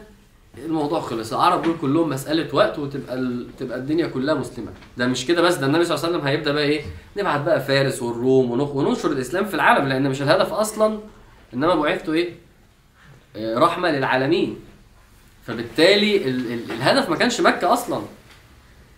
الموضوع 0.58 1.00
خلص. 1.02 1.34
العرب 1.34 1.62
دول 1.62 1.76
كلهم 1.82 2.10
مسألة 2.10 2.56
وقت 2.56 2.80
وتبقى 2.80 3.16
ال... 3.16 3.48
تبقى 3.60 3.78
الدنيا 3.78 4.08
كلها 4.08 4.34
مسلمة. 4.36 4.72
ده 4.98 5.08
مش 5.08 5.26
كده 5.26 5.42
بس 5.42 5.56
ده 5.56 5.66
النبي 5.68 5.86
صلى 5.86 5.96
الله 5.96 6.06
عليه 6.08 6.18
وسلم 6.18 6.28
هيبدأ 6.28 6.52
بقى 6.52 6.64
إيه؟ 6.64 6.82
نبعت 7.18 7.42
بقى 7.42 7.62
فارس 7.62 8.02
والروم 8.02 8.52
ونخ... 8.52 8.76
وننشر 8.76 9.12
الإسلام 9.12 9.46
في 9.46 9.54
العالم 9.54 9.88
لأن 9.88 10.10
مش 10.10 10.22
الهدف 10.22 10.54
أصلا 10.54 11.00
إنما 11.54 11.76
بعثته 11.76 12.14
إيه؟ 12.14 12.30
آه، 13.36 13.58
رحمة 13.58 13.92
للعالمين. 13.92 14.60
فبالتالي 15.48 16.18
ال... 16.30 16.54
ال... 16.54 16.72
الهدف 16.72 17.10
ما 17.10 17.16
كانش 17.16 17.42
مكة 17.42 17.74
أصلا. 17.74 18.02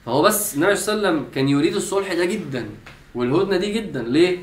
فهو 0.06 0.22
بس 0.22 0.56
النبي 0.56 0.76
صلى 0.76 0.96
الله 0.96 1.08
عليه 1.08 1.18
وسلم 1.18 1.32
كان 1.36 1.50
يريد 1.50 1.76
الصلح 1.76 2.14
ده 2.14 2.26
جدا 2.26 2.70
والهدنة 3.16 3.58
دي 3.58 3.72
جدا. 3.74 4.02
ليه؟ 4.04 4.38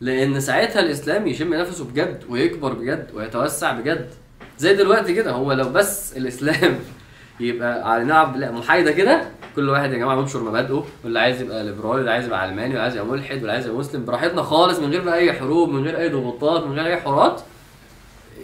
لأن 0.00 0.40
ساعتها 0.40 0.80
الإسلام 0.80 1.26
يشم 1.26 1.54
نفسه 1.54 1.84
بجد 1.84 2.24
ويكبر 2.28 2.72
بجد 2.72 3.10
ويتوسع 3.14 3.72
بجد. 3.72 4.10
زي 4.58 4.74
دلوقتي 4.74 5.14
كده. 5.14 5.32
هو 5.32 5.52
لو 5.52 5.68
بس 5.68 6.16
الإسلام 6.16 6.78
يبقى 7.40 7.92
على 7.92 8.04
نعم 8.04 8.36
لا 8.36 8.50
محايدة 8.50 8.92
كده 8.92 9.28
كل 9.56 9.68
واحد 9.68 9.92
يا 9.92 9.98
جماعة 9.98 10.18
ينشر 10.20 10.42
مبادئه. 10.42 10.86
واللي 11.04 11.20
عايز 11.20 11.40
يبقى 11.42 11.64
ليبرالي 11.64 11.96
واللي 11.96 12.10
عايز 12.10 12.26
يبقى 12.26 12.42
علماني 12.42 12.68
واللي 12.68 12.80
عايز 12.82 12.94
يبقى 12.96 13.06
ملحد 13.06 13.36
واللي 13.36 13.52
عايز 13.52 13.66
يبقى 13.66 13.78
مسلم 13.78 14.04
براحتنا 14.04 14.42
خالص 14.42 14.78
من 14.78 14.90
غير 14.90 15.02
بقى 15.02 15.18
أي 15.18 15.32
حروب 15.32 15.68
من 15.68 15.84
غير 15.84 15.98
أي 15.98 16.08
ضغوطات 16.08 16.64
من 16.64 16.72
غير 16.78 16.86
أي 16.86 16.96
حوارات. 16.96 17.40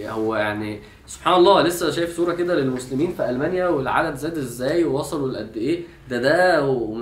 هو 0.05 0.37
يعني 0.37 0.81
سبحان 1.07 1.35
الله 1.35 1.63
لسه 1.63 1.91
شايف 1.91 2.17
صورة 2.17 2.33
كده 2.35 2.55
للمسلمين 2.55 3.13
في 3.13 3.31
ألمانيا 3.31 3.69
والعدد 3.69 4.17
زاد 4.17 4.39
إزاي 4.39 4.85
ووصلوا 4.85 5.29
لقد 5.33 5.57
إيه؟ 5.57 5.81
ده 6.11 6.19
ده 6.19 6.59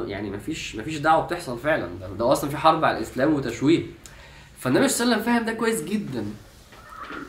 يعني 0.07 0.31
مفيش 0.31 0.77
مفيش 0.77 0.99
دعوة 0.99 1.27
بتحصل 1.27 1.59
فعلا. 1.59 1.89
ده, 2.01 2.09
ده 2.19 2.33
أصلا 2.33 2.51
في 2.51 2.57
حرب 2.57 2.85
على 2.85 2.97
الإسلام 2.99 3.35
وتشويه. 3.35 3.83
فالنبي 4.59 4.89
صلى 4.89 5.05
الله 5.05 5.15
عليه 5.15 5.23
وسلم 5.23 5.35
فاهم 5.35 5.47
ده 5.47 5.53
كويس 5.53 5.85
جدا. 5.85 6.25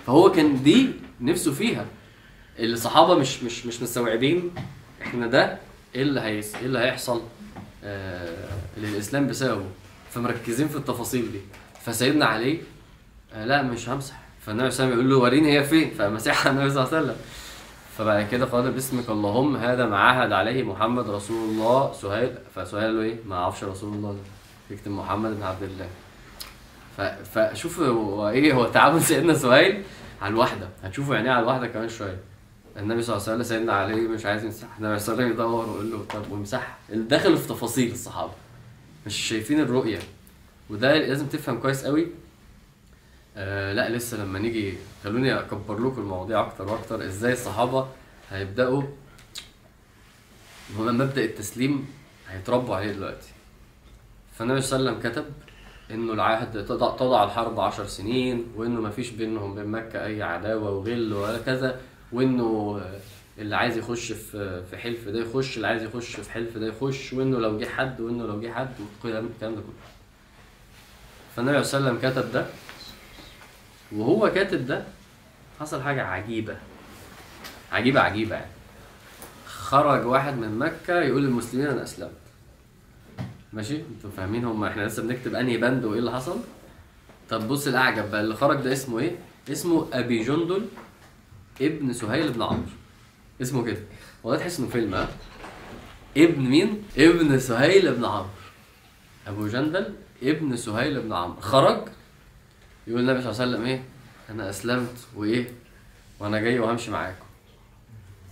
فهو 0.08 0.32
كان 0.32 0.64
دي 0.64 0.90
نفسه 1.22 1.52
فيها. 1.54 1.86
الصحابة 2.60 3.16
مش 3.16 3.44
مش 3.44 3.66
مش 3.66 3.82
مستوعبين 3.82 4.52
إحنا 5.02 5.28
ده 5.28 5.58
إيه 5.96 6.02
اللي 6.02 6.22
هيس 6.22 6.56
إيه 6.56 6.66
اللي 6.66 6.80
هيحصل 6.80 7.22
آه 7.84 8.50
للإسلام 8.78 9.28
بسببه. 9.28 9.66
فمركزين 10.12 10.68
في 10.68 10.76
التفاصيل 10.76 11.32
دي. 11.32 11.40
فسيدنا 11.86 12.26
علي 12.26 12.58
آه 13.34 13.46
لا 13.46 13.62
مش 13.62 13.90
همسح. 13.90 14.22
فالنبي 14.46 14.72
صلى 14.72 14.84
الله 14.86 14.96
عليه 14.96 15.04
وسلم 15.04 15.10
يقول 15.10 15.10
له 15.10 15.18
وريني 15.18 15.60
هي 15.60 15.64
فين؟ 15.64 15.92
فمسحها 15.98 16.50
النبي 16.52 16.70
صلى 16.70 16.84
الله 16.84 16.96
عليه 16.98 17.06
وسلم. 17.06 17.16
فبعد 17.98 18.28
كده 18.32 18.46
قال 18.46 18.72
باسمك 18.72 19.10
اللهم 19.10 19.56
هذا 19.56 19.86
ما 19.86 19.98
عهد 19.98 20.32
عليه 20.32 20.64
محمد 20.64 21.10
رسول 21.10 21.50
الله 21.50 21.94
سهيل. 21.94 22.32
فسهيل 22.56 22.84
قال 22.86 22.96
له 22.98 23.02
إيه؟ 23.04 23.16
ما 23.26 23.36
أعرفش 23.36 23.64
رسول 23.64 23.94
الله 23.94 24.12
ده. 24.12 24.76
يكتب 24.76 24.92
محمد 24.92 25.32
بن 25.38 25.44
عبد 25.44 25.64
الله. 25.64 25.88
فشوف 27.34 27.80
هو 27.80 28.30
إيه 28.30 28.54
هو 28.54 28.68
تعامل 28.68 29.04
سيدنا 29.04 29.34
سهيل 29.34 29.84
على 30.22 30.32
الواحدة. 30.32 30.70
هتشوفوا 30.84 31.16
يعني 31.16 31.30
على 31.30 31.40
الواحدة 31.44 31.68
كمان 31.68 31.90
شوية. 31.90 32.20
النبي 32.78 33.02
صلى 33.02 33.16
الله 33.16 33.28
عليه 33.28 33.36
وسلم 33.36 33.58
سيدنا 33.58 33.74
علي 33.74 33.96
مش 33.96 34.26
عايز 34.26 34.44
يمسح 34.44 34.68
النبي 34.78 35.00
صلى 35.00 35.14
الله 35.14 35.24
عليه 35.24 35.34
وسلم 35.34 35.46
يدور 35.46 35.70
ويقول 35.70 35.92
له 35.92 36.06
طب 36.06 36.32
وامسحها. 36.32 36.78
دخلوا 36.90 37.38
في 37.38 37.48
تفاصيل 37.48 37.92
الصحابة. 37.92 38.32
مش 39.06 39.16
شايفين 39.16 39.60
الرؤية. 39.60 40.00
وده 40.70 40.98
لازم 40.98 41.28
تفهم 41.28 41.60
كويس 41.60 41.86
قوي. 41.86 42.08
آه 43.38 43.74
لا 43.74 43.90
لسه 43.90 44.24
لما 44.24 44.40
نيجي 44.40 44.74
خلوني 45.04 45.40
أكبر 45.40 45.80
لكم 45.80 46.02
المواضيع 46.02 46.42
أكتر 46.42 46.70
وأكتر. 46.70 47.06
إزاي 47.06 47.34
الصحابة 47.34 47.88
هيبدأوا؟ 48.30 48.84
مبدأ 50.80 51.24
التسليم 51.24 51.88
هيتربوا 52.30 52.76
عليه 52.76 52.92
دلوقتي. 52.92 53.30
فالنبي 54.38 54.62
صلى 54.62 54.80
الله 54.80 54.90
عليه 54.90 55.00
وسلم 55.00 55.12
كتب 55.12 55.26
إنه 55.94 56.14
العهد 56.14 56.66
تضع, 56.66 57.24
الحرب 57.24 57.60
عشر 57.60 57.86
سنين 57.86 58.46
وإنه 58.56 58.82
ما 58.82 58.90
فيش 58.90 59.10
بينهم 59.10 59.56
بين 59.56 59.66
مكة 59.68 60.06
أي 60.06 60.24
عداوة 60.24 60.72
وغل 60.72 61.14
ولا 61.14 61.38
كذا 61.38 61.80
وإنه 62.12 62.82
اللي 63.38 63.56
عايز 63.56 63.78
يخش 63.78 64.12
في 64.12 64.64
في 64.70 64.78
حلف 64.78 65.08
ده 65.08 65.20
يخش 65.20 65.56
اللي 65.58 65.68
عايز 65.68 65.84
يخش 65.84 66.16
في 66.16 66.32
حلف 66.32 66.58
ده 66.58 66.68
يخش 66.68 67.14
وإنه 67.14 67.40
لو 67.40 67.60
جه 67.60 67.66
حد 67.66 68.02
وإنه 68.02 68.26
لو 68.28 68.42
جه 68.42 68.52
حد 68.54 68.70
الكلام 68.98 69.30
ده 69.42 69.48
كله. 69.48 69.64
فالنبي 71.36 71.64
صلى 71.64 71.78
الله 71.80 71.90
عليه 71.90 72.00
وسلم 72.00 72.12
كتب 72.12 72.32
ده 72.32 72.46
وهو 73.92 74.32
كاتب 74.32 74.66
ده 74.68 74.84
حصل 75.60 75.82
حاجة 75.82 76.04
عجيبة. 76.04 76.58
عجيبة 77.72 78.00
عجيبة 78.02 78.36
يعني. 78.36 78.52
خرج 79.48 80.06
واحد 80.06 80.38
من 80.38 80.60
مكة 80.60 81.02
يقول 81.02 81.24
للمسلمين 81.24 81.68
أنا 81.68 81.84
أسلمت. 81.84 82.12
ماشي؟ 83.54 83.76
أنتوا 83.76 84.10
فاهمين 84.18 84.46
هم 84.46 84.64
إحنا 84.64 84.82
لسه 84.82 85.04
بنكتب 85.04 85.36
انهي 85.36 85.58
بند 85.58 85.86
وايه 85.86 86.00
اللي 86.00 86.12
حصل؟ 86.12 86.38
طب 87.30 87.48
بص 87.48 87.68
الاعجب 87.68 88.12
بقى 88.12 88.22
اللي 88.22 88.36
خرج 88.36 88.62
ده 88.62 88.74
اسمه 88.74 89.00
إيه؟ 89.00 89.16
اسمه 89.52 89.88
ابي 89.94 90.24
جندل 90.24 90.66
ابن 91.62 91.94
سهيل 91.94 92.32
بن 92.32 92.42
عمرو. 92.42 92.64
اسمه 93.42 93.66
كده. 93.66 93.80
والله 94.24 94.40
تحس 94.40 94.60
انه 94.60 94.70
فيلم 94.70 94.94
ها؟ 94.96 95.10
ابن 96.18 96.42
مين؟ 96.42 96.84
ابن 96.98 97.40
سهيل 97.40 97.96
بن 97.96 98.06
عمرو. 98.06 98.26
ابو 99.28 99.48
جندل 99.48 99.94
ابن 100.24 100.56
سهيل 100.58 101.02
بن 101.02 101.14
عمرو. 101.14 101.42
خرج؟ 101.42 101.88
يقول 102.88 103.02
النبي 103.02 103.22
صلى 103.22 103.32
الله 103.32 103.42
عليه 103.42 103.52
وسلم 103.52 103.66
إيه؟ 103.66 103.84
أنا 104.30 104.50
اسلمت 104.50 105.08
وايه؟ 105.16 105.48
وأنا 106.20 106.40
جاي 106.40 106.60
وهمشي 106.60 106.92
معاكم. 106.92 107.26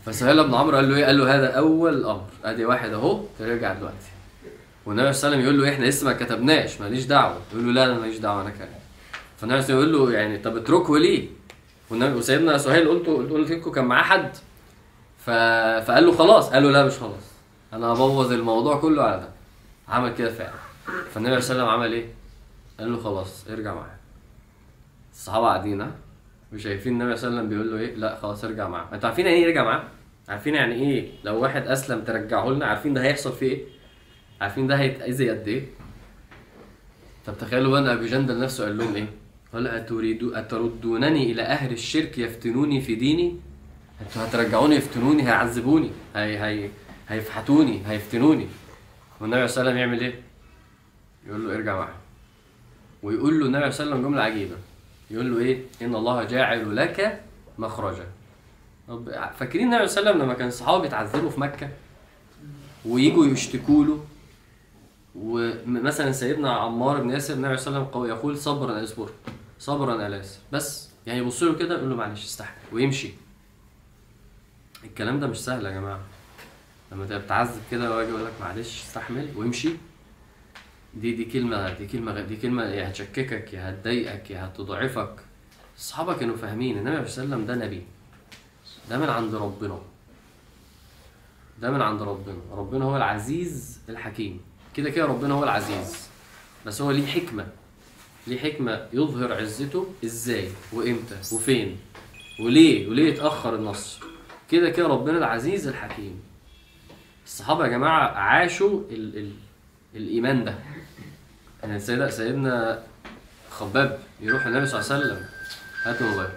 فسهيل 0.06 0.48
بن 0.48 0.54
عمرو 0.54 0.76
قال 0.76 0.90
له 0.90 0.96
إيه؟ 0.96 1.06
قال 1.06 1.18
له 1.18 1.36
هذا 1.36 1.48
أول 1.48 2.06
أمر. 2.06 2.28
أدي 2.44 2.66
واحد 2.66 2.94
أهو 2.94 3.26
ترجع 3.40 3.74
دلوقتي. 3.74 4.08
والنبي 4.90 5.14
صلى 5.14 5.28
الله 5.28 5.38
عليه 5.38 5.48
وسلم 5.48 5.58
يقول 5.58 5.68
له 5.70 5.74
إحنا 5.76 5.86
لسه 5.86 6.06
ما 6.06 6.14
كتبناش 6.14 6.82
ماليش 6.82 7.06
دعوة. 7.06 7.38
يقول 7.54 7.66
له 7.66 7.72
لا 7.72 7.86
أنا 7.86 8.00
ماليش 8.00 8.18
دعوة 8.18 8.42
أنا 8.42 8.50
كمان 8.50 8.70
فالنبي 9.38 9.62
صلى 9.62 9.74
الله 9.74 9.86
عليه 9.86 9.94
وسلم 9.94 9.96
يقول 10.02 10.12
له 10.14 10.20
يعني 10.20 10.38
طب 10.38 10.58
اتركه 10.58 10.98
ليه؟ 10.98 11.28
والنبي 11.90 12.14
وسيدنا 12.18 12.58
سهيل 12.58 12.90
قلت 12.90 13.08
قلت 13.08 13.52
لكم 13.52 13.72
كان 13.72 13.86
معاه 13.86 14.04
حد. 14.04 14.32
ف... 15.18 15.30
فقال 15.88 16.06
له 16.06 16.12
خلاص. 16.12 16.50
قال 16.50 16.64
له 16.64 16.72
لا 16.72 16.86
مش 16.86 16.94
خلاص. 16.98 17.24
أنا 17.74 17.88
هبوظ 17.88 18.32
الموضوع 18.32 18.78
كله 18.80 19.04
على 19.04 19.20
ده. 19.22 19.30
عمل 19.94 20.14
كده 20.14 20.30
فعلا. 20.30 20.52
فالنبي 21.14 21.42
صلى 21.42 21.56
الله 21.56 21.64
عليه 21.64 21.74
وسلم 21.74 21.84
عمل 21.84 21.94
إيه؟ 21.94 22.06
قال 22.80 22.92
له 22.92 23.00
خلاص 23.04 23.46
ارجع 23.50 23.74
معايا 23.74 23.98
الصحابة 25.14 25.46
قاعدين 25.48 25.92
وشايفين 26.54 27.02
النبي 27.02 27.16
صلى 27.18 27.28
الله 27.28 27.40
عليه 27.40 27.48
وسلم 27.48 27.50
بيقول 27.64 27.72
له 27.80 27.88
إيه؟ 27.88 27.96
لا 27.96 28.16
خلاص 28.22 28.44
ارجع 28.44 28.68
معاه. 28.68 28.86
أنتوا 28.94 29.10
عارفين 29.10 29.26
يعني 29.26 29.38
إيه 29.38 29.44
يرجع 29.44 29.64
معاه؟ 29.64 29.84
عارفين 30.30 30.56
يعني 30.56 30.76
إيه؟ 30.76 31.10
لو 31.24 31.42
واحد 31.42 31.68
أسلم 31.68 32.04
ترجعه 32.04 32.50
لنا 32.50 32.66
عارفين 32.66 32.94
ده 32.94 33.02
هيحصل 33.04 33.34
فيه 33.34 33.48
إيه؟ 33.52 33.79
عارفين 34.42 34.68
ده 34.68 34.76
هيتأذي 34.80 35.30
قد 35.30 35.48
إيه؟ 35.48 35.64
طب 37.26 37.38
تخيلوا 37.38 37.72
بقى 37.72 37.80
إن 37.82 37.88
ابي 37.88 38.08
جندل 38.08 38.40
نفسه 38.40 38.64
قال 38.64 38.78
لهم 38.78 38.96
إيه؟ 38.96 39.08
قال 39.54 39.68
اتريدوا 39.68 40.40
أتردونني 40.40 41.32
إلى 41.32 41.42
أهل 41.42 41.72
الشرك 41.74 42.18
يفتنوني 42.18 42.82
في 42.82 42.96
ديني؟ 42.96 43.36
أنتوا 44.02 44.24
هترجعوني 44.26 44.76
يفتنوني؟ 44.76 45.24
هيعذبوني؟ 45.24 45.90
هي 46.16 46.40
هي 46.40 46.70
هيفحتوني؟ 47.10 47.82
هيفتنوني؟ 47.88 48.48
والنبي 49.22 49.48
صلى 49.48 49.62
الله 49.62 49.72
عليه 49.72 49.72
وسلم 49.72 49.78
يعمل 49.78 50.00
إيه؟ 50.02 50.22
يقول 51.28 51.48
له 51.50 51.56
ارجع 51.56 51.76
معاهم 51.76 52.00
ويقول 53.04 53.40
له 53.40 53.46
النبي 53.46 53.72
صلى 53.72 53.84
الله 53.84 53.96
عليه 53.96 54.02
وسلم 54.06 54.12
جملة 54.12 54.22
عجيبة. 54.24 54.56
يقول 55.12 55.32
له 55.32 55.40
إيه؟ 55.40 55.62
إن 55.82 55.96
الله 55.96 56.24
جاعل 56.24 56.76
لك 56.76 57.22
مخرجا. 57.58 58.06
طب 58.88 59.10
فاكرين 59.40 59.74
النبي 59.74 59.88
صلى 59.88 60.00
الله 60.00 60.10
عليه 60.10 60.18
وسلم 60.20 60.26
لما 60.26 60.34
كان 60.34 60.48
الصحابه 60.48 60.82
بيتعذبوا 60.82 61.30
في 61.30 61.40
مكة؟ 61.40 61.70
ويجوا 62.86 63.26
يشتكوا 63.26 63.86
له؟ 63.86 64.06
ومثلا 65.22 66.12
سيدنا 66.12 66.52
عمار 66.54 67.02
بن 67.02 67.10
ياسر 67.10 67.34
النبي 67.34 67.58
صلى 67.58 67.68
الله 67.68 67.80
عليه 67.88 67.90
وسلم 67.90 68.06
يقول 68.18 68.38
صبرا 68.38 68.84
اصبر 68.84 69.10
صبرا 69.60 70.02
يا 70.04 70.10
ياسر 70.10 70.40
بس 70.52 70.90
يعني 71.08 71.20
يبص 71.20 71.44
له 71.44 71.56
كده 71.56 71.78
يقول 71.78 71.90
له 71.90 71.96
معلش 71.96 72.26
استحمل 72.26 72.56
ويمشي. 72.72 73.10
الكلام 74.84 75.20
ده 75.20 75.28
مش 75.28 75.38
سهل 75.38 75.66
يا 75.66 75.72
جماعة. 75.72 76.00
لما 76.92 77.06
تبقى 77.06 77.20
بتعذب 77.20 77.62
كده 77.72 77.96
واجي 77.96 78.12
أقول 78.12 78.26
لك 78.26 78.34
معلش 78.42 78.84
استحمل 78.84 79.28
ويمشي. 79.36 79.70
دي 80.94 81.16
دي 81.16 81.26
كلمة 81.26 81.74
دي 81.74 81.88
كلمة 81.88 82.22
دي 82.22 82.36
كلمة 82.38 82.64
يا 82.64 82.90
هتشككك 82.90 83.54
يا 83.54 83.70
هتضايقك 83.70 84.32
يا 84.32 84.46
هتضعفك. 84.46 85.16
الصحابه 85.78 86.14
كانوا 86.18 86.38
فاهمين 86.38 86.78
النبي 86.78 87.08
صلى 87.08 87.24
الله 87.24 87.36
عليه 87.36 87.44
وسلم 87.44 87.60
ده 87.60 87.66
نبي. 87.66 87.84
ده 88.90 88.98
من 88.98 89.10
عند 89.10 89.36
ربنا. 89.36 89.80
ده 91.62 91.72
من 91.72 91.82
عند 91.82 92.02
ربنا. 92.02 92.38
ربنا 92.52 92.86
هو 92.86 92.98
العزيز 92.98 93.80
الحكيم. 93.90 94.42
كده 94.80 94.90
كده 94.90 95.06
ربنا 95.06 95.34
هو 95.34 95.44
العزيز. 95.44 96.08
بس 96.66 96.82
هو 96.82 96.92
ليه 96.92 97.08
حكمة. 97.08 97.46
ليه 98.28 98.40
حكمة 98.40 98.88
يظهر 98.94 99.34
عزته 99.34 99.94
إزاي 100.06 100.50
وإمتى 100.74 101.16
وفين 101.32 101.78
وليه 102.40 102.90
وليه 102.90 103.14
يتأخر 103.14 103.56
النصر 103.56 104.04
كده 104.52 104.70
كده 104.70 104.88
ربنا 104.88 105.18
العزيز 105.18 105.68
الحكيم. 105.68 106.20
الصحابة 107.26 107.64
يا 107.64 107.70
جماعة 107.70 108.12
عاشوا 108.12 108.82
ال 108.92 109.18
ال 109.18 109.32
الإيمان 109.96 110.46
ده. 110.46 110.56
يعني 111.64 111.80
سيدنا 111.80 112.10
سيدنا 112.10 112.84
خباب 113.52 114.00
يروح 114.22 114.46
النبي 114.46 114.66
صلى 114.66 114.80
الله 114.82 114.94
عليه 114.94 115.06
وسلم. 115.06 115.26
هات 115.84 116.02
موبايل. 116.02 116.30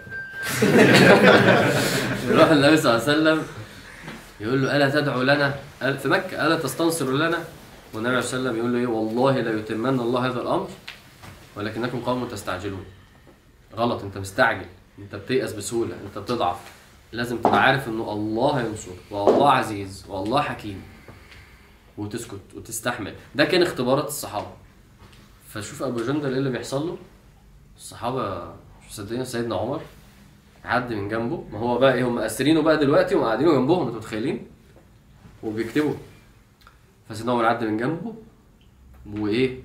يروح 2.30 2.51
النبي 2.51 2.76
صلى 2.76 2.95
الله 2.95 3.03
عليه 3.03 3.12
وسلم 3.12 3.43
يقول 4.40 4.62
له 4.62 4.76
ألا 4.76 4.90
تدعو 4.90 5.22
لنا؟ 5.22 5.55
في 5.80 6.09
مكة 6.09 6.47
ألا 6.47 6.57
تستنصر 6.57 7.12
لنا؟ 7.12 7.38
والنبي 7.95 8.22
صلى 8.22 8.38
الله 8.38 8.51
عليه 8.51 8.51
وسلم 8.51 8.57
يقول 8.57 8.72
له 8.72 8.78
إيه؟ 8.78 8.86
والله 8.86 9.40
لا 9.40 9.59
يتمن 9.59 10.01
الله 10.01 10.26
هذا 10.26 10.43
الأمر 10.43 10.68
ولكنكم 11.57 12.01
قوم 12.01 12.28
تستعجلون. 12.28 12.84
غلط 13.76 14.03
أنت 14.03 14.18
مستعجل. 14.18 14.66
أنت 14.99 15.14
بتيأس 15.14 15.53
بسهولة 15.53 15.97
أنت 16.07 16.18
بتضعف. 16.18 16.57
لازم 17.12 17.38
تبقى 17.38 17.62
عارف 17.62 17.88
إنه 17.88 18.12
الله 18.12 18.61
ينصر 18.61 18.90
والله 19.11 19.51
عزيز 19.51 20.05
والله 20.09 20.43
حكيم. 20.43 20.82
وتسكت 21.99 22.40
وتستحمل. 22.57 23.14
ده 23.34 23.45
كان 23.45 23.62
اختبارات 23.62 24.07
الصحابة. 24.09 24.53
فشوف 25.49 25.82
أبو 25.82 26.01
جندل 26.05 26.30
إيه 26.30 26.38
اللي 26.38 26.51
بيحصل 26.51 26.86
له؟ 26.86 26.97
الصحابة 27.76 28.45
مش 28.45 28.86
مصدقين 28.90 29.24
سيدنا 29.24 29.57
عمر 29.57 29.80
عدي 30.64 30.95
من 30.95 31.09
جنبه. 31.09 31.45
ما 31.53 31.59
هو 31.59 31.78
بقى 31.78 31.95
إيه؟ 31.95 32.09
هم 32.09 32.18
اسرينه 32.18 32.62
بقى 32.62 32.76
دلوقتي 32.76 33.14
وقاعدين 33.14 33.47
جنبهم 33.47 33.86
أنتوا 33.86 33.99
متخيلين؟ 33.99 34.47
وبيكتبوا. 35.43 35.95
فسيدنا 37.09 37.33
عمر 37.33 37.45
عدى 37.45 37.67
من 37.67 37.77
جنبه 37.77 38.15
وإيه 39.13 39.61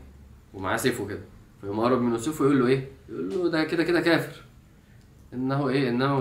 ومعاه 0.54 0.78
سيفه 0.78 1.08
كده. 1.08 1.20
فيقوم 1.62 1.80
قرب 1.80 2.02
منه 2.02 2.18
سيفه 2.18 2.46
يقول 2.46 2.60
له 2.60 2.68
إيه؟ 2.68 2.88
يقول 3.10 3.30
له 3.30 3.50
ده 3.50 3.64
كده 3.64 3.84
كده 3.84 4.02
كافر. 4.02 4.42
إنه 5.34 5.70
إيه؟ 5.70 5.90
إنه 5.90 6.18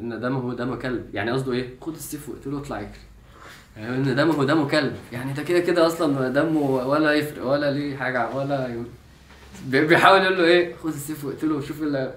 إن 0.00 0.20
دمه 0.20 0.54
دم 0.54 0.74
كلب. 0.74 1.14
يعني 1.14 1.30
قصده 1.30 1.52
إيه؟ 1.52 1.74
خد 1.80 1.94
السيف 1.94 2.28
واقتله 2.28 2.56
واطلع 2.56 2.80
اجري 2.80 2.90
يعني 3.76 3.96
إن 3.96 4.16
دمه 4.16 4.44
دم 4.44 4.68
كلب. 4.68 4.96
يعني 5.12 5.32
ده 5.32 5.42
كده 5.42 5.60
كده 5.60 5.86
أصلا 5.86 6.28
دمه 6.28 6.60
ولا 6.60 7.12
يفرق 7.12 7.46
ولا 7.46 7.70
ليه 7.70 7.96
حاجة 7.96 8.36
ولا 8.36 8.68
يقول. 8.68 8.86
بيحاول 9.68 10.22
يقول 10.22 10.38
له 10.38 10.44
إيه؟ 10.44 10.76
خد 10.76 10.88
السيف 10.88 11.24
واقتله 11.24 11.54
وشوف 11.54 11.82
اللي 11.82 12.14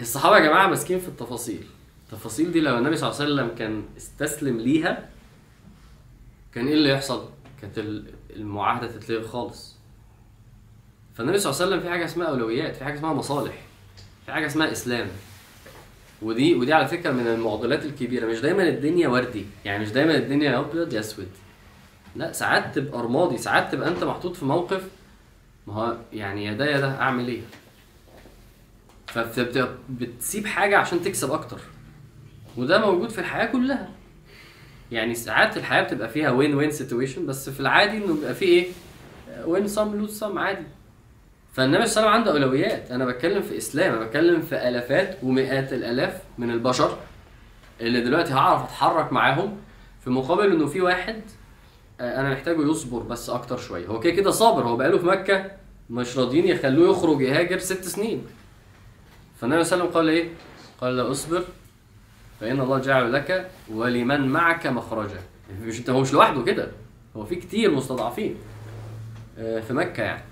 الصحابة 0.00 0.36
يا 0.38 0.42
جماعة 0.42 0.66
ماسكين 0.66 0.98
في 0.98 1.08
التفاصيل. 1.08 1.64
التفاصيل 2.06 2.52
دي 2.52 2.60
لو 2.60 2.78
النبي 2.78 2.96
صلى 2.96 3.10
الله 3.10 3.20
عليه 3.20 3.32
وسلم 3.32 3.56
كان 3.58 3.82
استسلم 3.96 4.58
ليها 4.58 5.08
كان 6.54 6.66
إيه 6.66 6.74
اللي 6.74 6.90
يحصل؟ 6.90 7.28
كانت 7.60 7.78
المعاهدة 8.36 8.86
تتلغي 8.86 9.28
خالص. 9.28 9.76
فالنبي 11.14 11.38
صلى 11.38 11.50
الله 11.52 11.62
عليه 11.62 11.70
وسلم 11.70 11.80
في 11.82 11.90
حاجة 11.90 12.04
اسمها 12.04 12.26
أولويات 12.26 12.76
في 12.76 12.84
حاجة 12.84 12.94
اسمها 12.94 13.12
مصالح 13.12 13.54
في 14.26 14.32
حاجة 14.32 14.46
اسمها 14.46 14.72
إسلام. 14.72 15.08
ودي 16.22 16.54
ودي 16.54 16.72
على 16.72 16.88
فكرة 16.88 17.10
من 17.12 17.26
المعضلات 17.26 17.84
الكبيرة. 17.84 18.26
مش 18.26 18.40
دايما 18.40 18.68
الدنيا 18.68 19.08
وردي 19.08 19.44
يعني 19.64 19.82
مش 19.82 19.90
دايما 19.90 20.16
الدنيا 20.16 20.50
يا 20.50 20.58
أبيض 20.60 20.92
يا 20.92 21.00
أسود. 21.00 21.28
لا 22.16 22.32
ساعات 22.32 22.74
تبقى 22.74 23.02
رمادي 23.02 23.38
ساعات 23.38 23.72
تبقى 23.72 23.88
أنت 23.88 24.04
محطوط 24.04 24.36
في 24.36 24.44
موقف 24.44 24.88
ما 25.66 25.74
هو 25.74 25.96
يعني 26.12 26.44
يا 26.44 26.52
ده 26.52 26.64
يا 26.66 26.80
ده 26.80 27.00
أعمل 27.00 27.28
إيه؟ 27.28 27.40
فبتسيب 29.06 30.46
حاجة 30.46 30.78
عشان 30.78 31.02
تكسب 31.02 31.32
أكتر. 31.32 31.60
وده 32.56 32.78
موجود 32.78 33.08
في 33.10 33.18
الحياة 33.18 33.46
كلها. 33.46 33.88
يعني 34.92 35.14
ساعات 35.14 35.56
الحياة 35.56 35.82
بتبقى 35.82 36.08
فيها 36.08 36.30
win 36.30 36.54
win 36.54 36.70
situation 36.70 37.26
بس 37.26 37.50
في 37.50 37.60
العادي 37.60 37.96
إنه 37.96 38.14
بيبقى 38.14 38.34
فيه 38.34 38.46
إيه؟ 38.46 38.68
win 39.46 39.68
some 39.68 39.96
lose 39.96 40.18
some 40.18 40.38
عادي. 40.38 40.64
فالنبي 41.52 41.86
صلى 41.86 42.02
الله 42.02 42.10
عليه 42.10 42.22
وسلم 42.22 42.34
عنده 42.34 42.44
أولويات. 42.44 42.90
أنا 42.90 43.04
بتكلم 43.04 43.42
في 43.42 43.56
إسلام 43.56 43.94
أنا 43.94 44.04
بتكلم 44.04 44.42
في 44.42 44.68
آلافات 44.68 45.18
ومئات 45.22 45.72
الآلاف 45.72 46.20
من 46.38 46.50
البشر 46.50 46.98
اللي 47.80 48.00
دلوقتي 48.00 48.32
هعرف 48.32 48.62
أتحرك 48.64 49.12
معاهم 49.12 49.56
في 50.04 50.10
مقابل 50.10 50.52
إنه 50.52 50.66
في 50.66 50.80
واحد 50.80 51.22
آه، 52.00 52.20
أنا 52.20 52.30
محتاجه 52.32 52.70
يصبر 52.70 52.98
بس 53.02 53.30
أكتر 53.30 53.56
شوية. 53.56 53.86
هو 53.86 54.00
كده 54.00 54.12
كده 54.12 54.30
صابر 54.30 54.62
هو 54.62 54.76
بقاله 54.76 54.98
في 54.98 55.06
مكة 55.06 55.50
مش 55.90 56.18
راضيين 56.18 56.46
يخلوه 56.46 56.90
يخرج 56.90 57.20
يهاجر 57.20 57.58
ست 57.58 57.84
سنين. 57.84 58.26
فالنبي 59.40 59.64
صلى 59.64 59.74
الله 59.82 59.84
عليه 59.84 59.90
وسلم 59.90 60.00
قال 60.00 60.08
إيه؟ 60.08 60.28
قال 60.80 60.96
لا 60.96 61.10
أصبر 61.10 61.44
فإن 62.40 62.60
الله 62.60 62.78
جعل 62.78 63.12
لك 63.12 63.50
ولمن 63.70 64.28
معك 64.28 64.66
مخرجا. 64.66 65.20
مش 65.62 65.78
أنت 65.78 65.90
هو 65.90 66.00
مش 66.00 66.12
لوحده 66.12 66.42
كده. 66.42 66.70
هو 67.16 67.24
في 67.24 67.36
كتير 67.36 67.70
مستضعفين 67.70 68.36
آه، 69.38 69.60
في 69.60 69.72
مكة 69.72 70.02
يعني. 70.02 70.22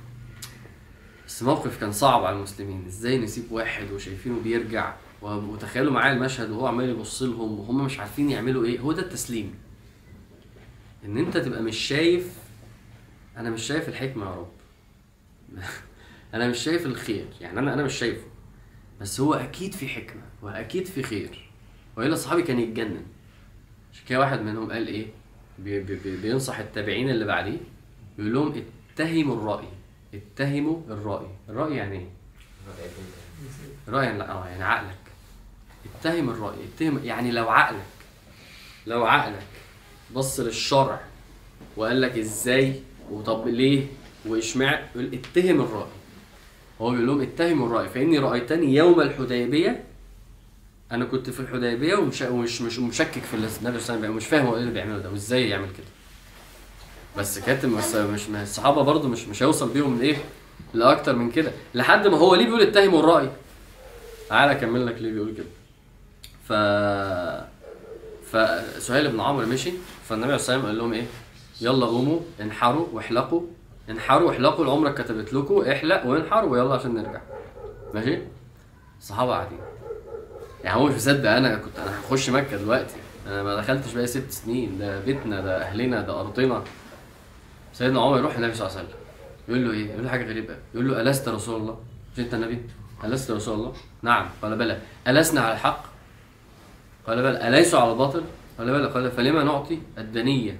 بس 1.26 1.42
موقف 1.42 1.80
كان 1.80 1.92
صعب 1.92 2.24
على 2.24 2.36
المسلمين. 2.36 2.84
إزاي 2.86 3.18
نسيب 3.18 3.52
واحد 3.52 3.90
وشايفينه 3.90 4.40
بيرجع؟ 4.44 4.94
وتخيلوا 5.22 5.92
معايا 5.92 6.12
المشهد 6.12 6.50
وهو 6.50 6.66
عمال 6.66 6.88
يبص 6.88 7.22
لهم 7.22 7.60
وهم 7.60 7.84
مش 7.84 7.98
عارفين 8.00 8.30
يعملوا 8.30 8.64
إيه. 8.64 8.78
هو 8.80 8.92
ده 8.92 9.02
التسليم. 9.02 9.54
إن 11.04 11.18
أنت 11.18 11.36
تبقى 11.36 11.62
مش 11.62 11.76
شايف 11.76 12.32
أنا 13.36 13.50
مش 13.50 13.62
شايف 13.62 13.88
الحكمة 13.88 14.26
يا 14.26 14.30
رب. 14.30 14.52
أنا 16.34 16.48
مش 16.48 16.58
شايف 16.58 16.86
الخير. 16.86 17.26
يعني 17.40 17.58
أنا 17.58 17.74
أنا 17.74 17.82
مش 17.82 17.94
شايفه. 17.94 18.26
بس 19.00 19.20
هو 19.20 19.34
أكيد 19.34 19.74
في 19.74 19.88
حكمة 19.88 20.22
وأكيد 20.42 20.86
في 20.86 21.02
خير. 21.02 21.51
وإلا 21.96 22.16
صحابي 22.16 22.42
كان 22.42 22.60
يتجنن. 22.60 23.02
عشان 23.92 24.04
كده 24.08 24.18
واحد 24.20 24.40
منهم 24.40 24.72
قال 24.72 24.86
إيه؟ 24.86 25.06
بي 25.58 25.80
بي 25.80 25.94
بي 25.94 26.16
بينصح 26.16 26.58
التابعين 26.58 27.10
اللي 27.10 27.24
بعديه 27.24 27.58
بيقول 28.18 28.34
لهم 28.34 28.62
اتهموا 28.94 29.36
الرأي 29.36 29.68
اتهموا 30.14 30.76
الرأي. 30.88 31.26
الرأي 31.48 31.76
يعني 31.76 31.98
إيه؟ 31.98 32.06
رأي 33.88 34.06
يعني 34.06 34.22
آه 34.22 34.46
يعني 34.48 34.64
عقلك. 34.64 34.96
اتهم 36.00 36.30
الرأي 36.30 36.56
اتهم 36.76 37.00
يعني 37.04 37.30
لو 37.30 37.48
عقلك 37.48 37.84
لو 38.86 39.04
عقلك 39.06 39.46
بص 40.14 40.40
للشرع 40.40 41.00
وقال 41.76 42.00
لك 42.00 42.18
إزاي 42.18 42.80
وطب 43.10 43.48
ليه 43.48 43.86
وإشمع 44.26 44.80
يقول 44.94 45.14
اتهم 45.14 45.60
الرأي. 45.60 45.90
هو 46.80 46.90
بيقول 46.90 47.06
لهم 47.06 47.20
اتهموا 47.20 47.66
الرأي 47.66 47.88
فإني 47.88 48.18
رأيتني 48.18 48.74
يوم 48.74 49.00
الحديبية 49.00 49.84
أنا 50.92 51.04
كنت 51.04 51.30
في 51.30 51.40
الحديبية 51.40 51.96
ومش 51.96 52.22
ومش 52.22 52.62
مش 52.62 52.78
مشكك 52.78 53.22
في 53.22 53.34
النبي 53.34 53.48
صلى 53.48 53.66
الله 53.66 53.76
وسلم 54.08 54.16
مش 54.16 54.26
فاهم 54.26 54.46
هو 54.46 54.54
إيه 54.54 54.60
اللي 54.60 54.72
بيعمله 54.72 54.98
ده 54.98 55.10
وإزاي 55.10 55.48
يعمل 55.48 55.66
كده. 55.66 55.86
بس 57.18 57.38
كاتم 57.38 57.76
بس 57.76 57.94
مش 57.94 58.28
ما 58.28 58.42
الصحابة 58.42 58.82
برضو 58.82 59.08
مش 59.08 59.28
مش 59.28 59.42
هيوصل 59.42 59.72
بيهم 59.72 59.98
لإيه؟ 59.98 60.16
لأكتر 60.74 61.16
من 61.16 61.30
كده. 61.30 61.52
لحد 61.74 62.06
ما 62.06 62.16
هو 62.18 62.34
ليه 62.34 62.44
بيقول 62.44 62.62
اتهموا 62.62 63.00
الرأي 63.00 63.30
تعالى 64.28 64.52
أكمل 64.52 64.86
لك 64.86 64.94
ليه 65.00 65.12
بيقول 65.12 65.34
كده. 65.34 65.46
ف 66.48 66.52
فسهيل 68.32 69.12
بن 69.12 69.20
عمرو 69.20 69.46
مشي 69.46 69.72
فالنبي 70.08 70.24
عليه 70.24 70.34
والسلام 70.34 70.66
قال 70.66 70.78
لهم 70.78 70.92
إيه؟ 70.92 71.06
يلا 71.60 71.86
قوموا 71.86 72.20
انحروا 72.40 72.86
واحلقوا. 72.92 73.42
انحروا 73.90 74.28
واحلقوا 74.28 74.64
العمرة 74.64 74.90
كتبت 74.90 75.32
لكم 75.32 75.60
احلق 75.60 76.06
وانحر 76.06 76.44
ويلا 76.44 76.74
عشان 76.74 76.94
نرجع. 76.94 77.20
ماشي؟ 77.94 78.18
الصحابه 79.00 79.32
قاعدين. 79.32 79.58
يعني 80.64 80.80
هو 80.80 80.86
مش 80.86 80.94
مصدق 80.94 81.30
أنا 81.30 81.54
كنت 81.56 81.78
أنا 81.78 82.00
هخش 82.00 82.30
مكة 82.30 82.56
دلوقتي 82.56 82.94
أنا 83.26 83.42
ما 83.42 83.56
دخلتش 83.56 83.92
بقى 83.94 84.06
ست 84.06 84.30
سنين 84.30 84.78
ده 84.78 85.00
بيتنا 85.00 85.40
ده 85.40 85.62
أهلنا 85.62 86.00
ده 86.00 86.20
أرضنا 86.20 86.62
سيدنا 87.72 88.00
عمر 88.02 88.18
يروح 88.18 88.38
للنبي 88.38 88.54
صلى 88.54 88.66
الله 88.66 88.78
عليه 88.78 88.88
وسلم 88.88 88.98
يقول 89.48 89.64
له 89.64 89.72
إيه؟ 89.72 89.90
يقول 89.90 90.04
له 90.04 90.10
حاجة 90.10 90.24
غريبة 90.30 90.54
يقول 90.74 90.88
له 90.88 91.00
ألست 91.00 91.28
رسول 91.28 91.60
الله؟ 91.60 91.78
مش 92.14 92.18
أنت 92.20 92.34
النبي؟ 92.34 92.58
ألست 93.04 93.30
رسول 93.30 93.54
الله؟ 93.54 93.72
نعم 94.02 94.28
قال 94.42 94.56
بلى 94.56 94.78
ألسنا 95.08 95.40
على 95.40 95.52
الحق؟ 95.54 95.84
قال 97.06 97.22
بلى 97.22 97.48
أليسوا 97.48 97.80
على 97.80 97.92
الباطل؟ 97.92 98.22
قال 98.58 98.72
بلى 98.72 98.86
قال 98.88 99.10
فلما 99.10 99.44
نعطي 99.44 99.78
الدنية 99.98 100.56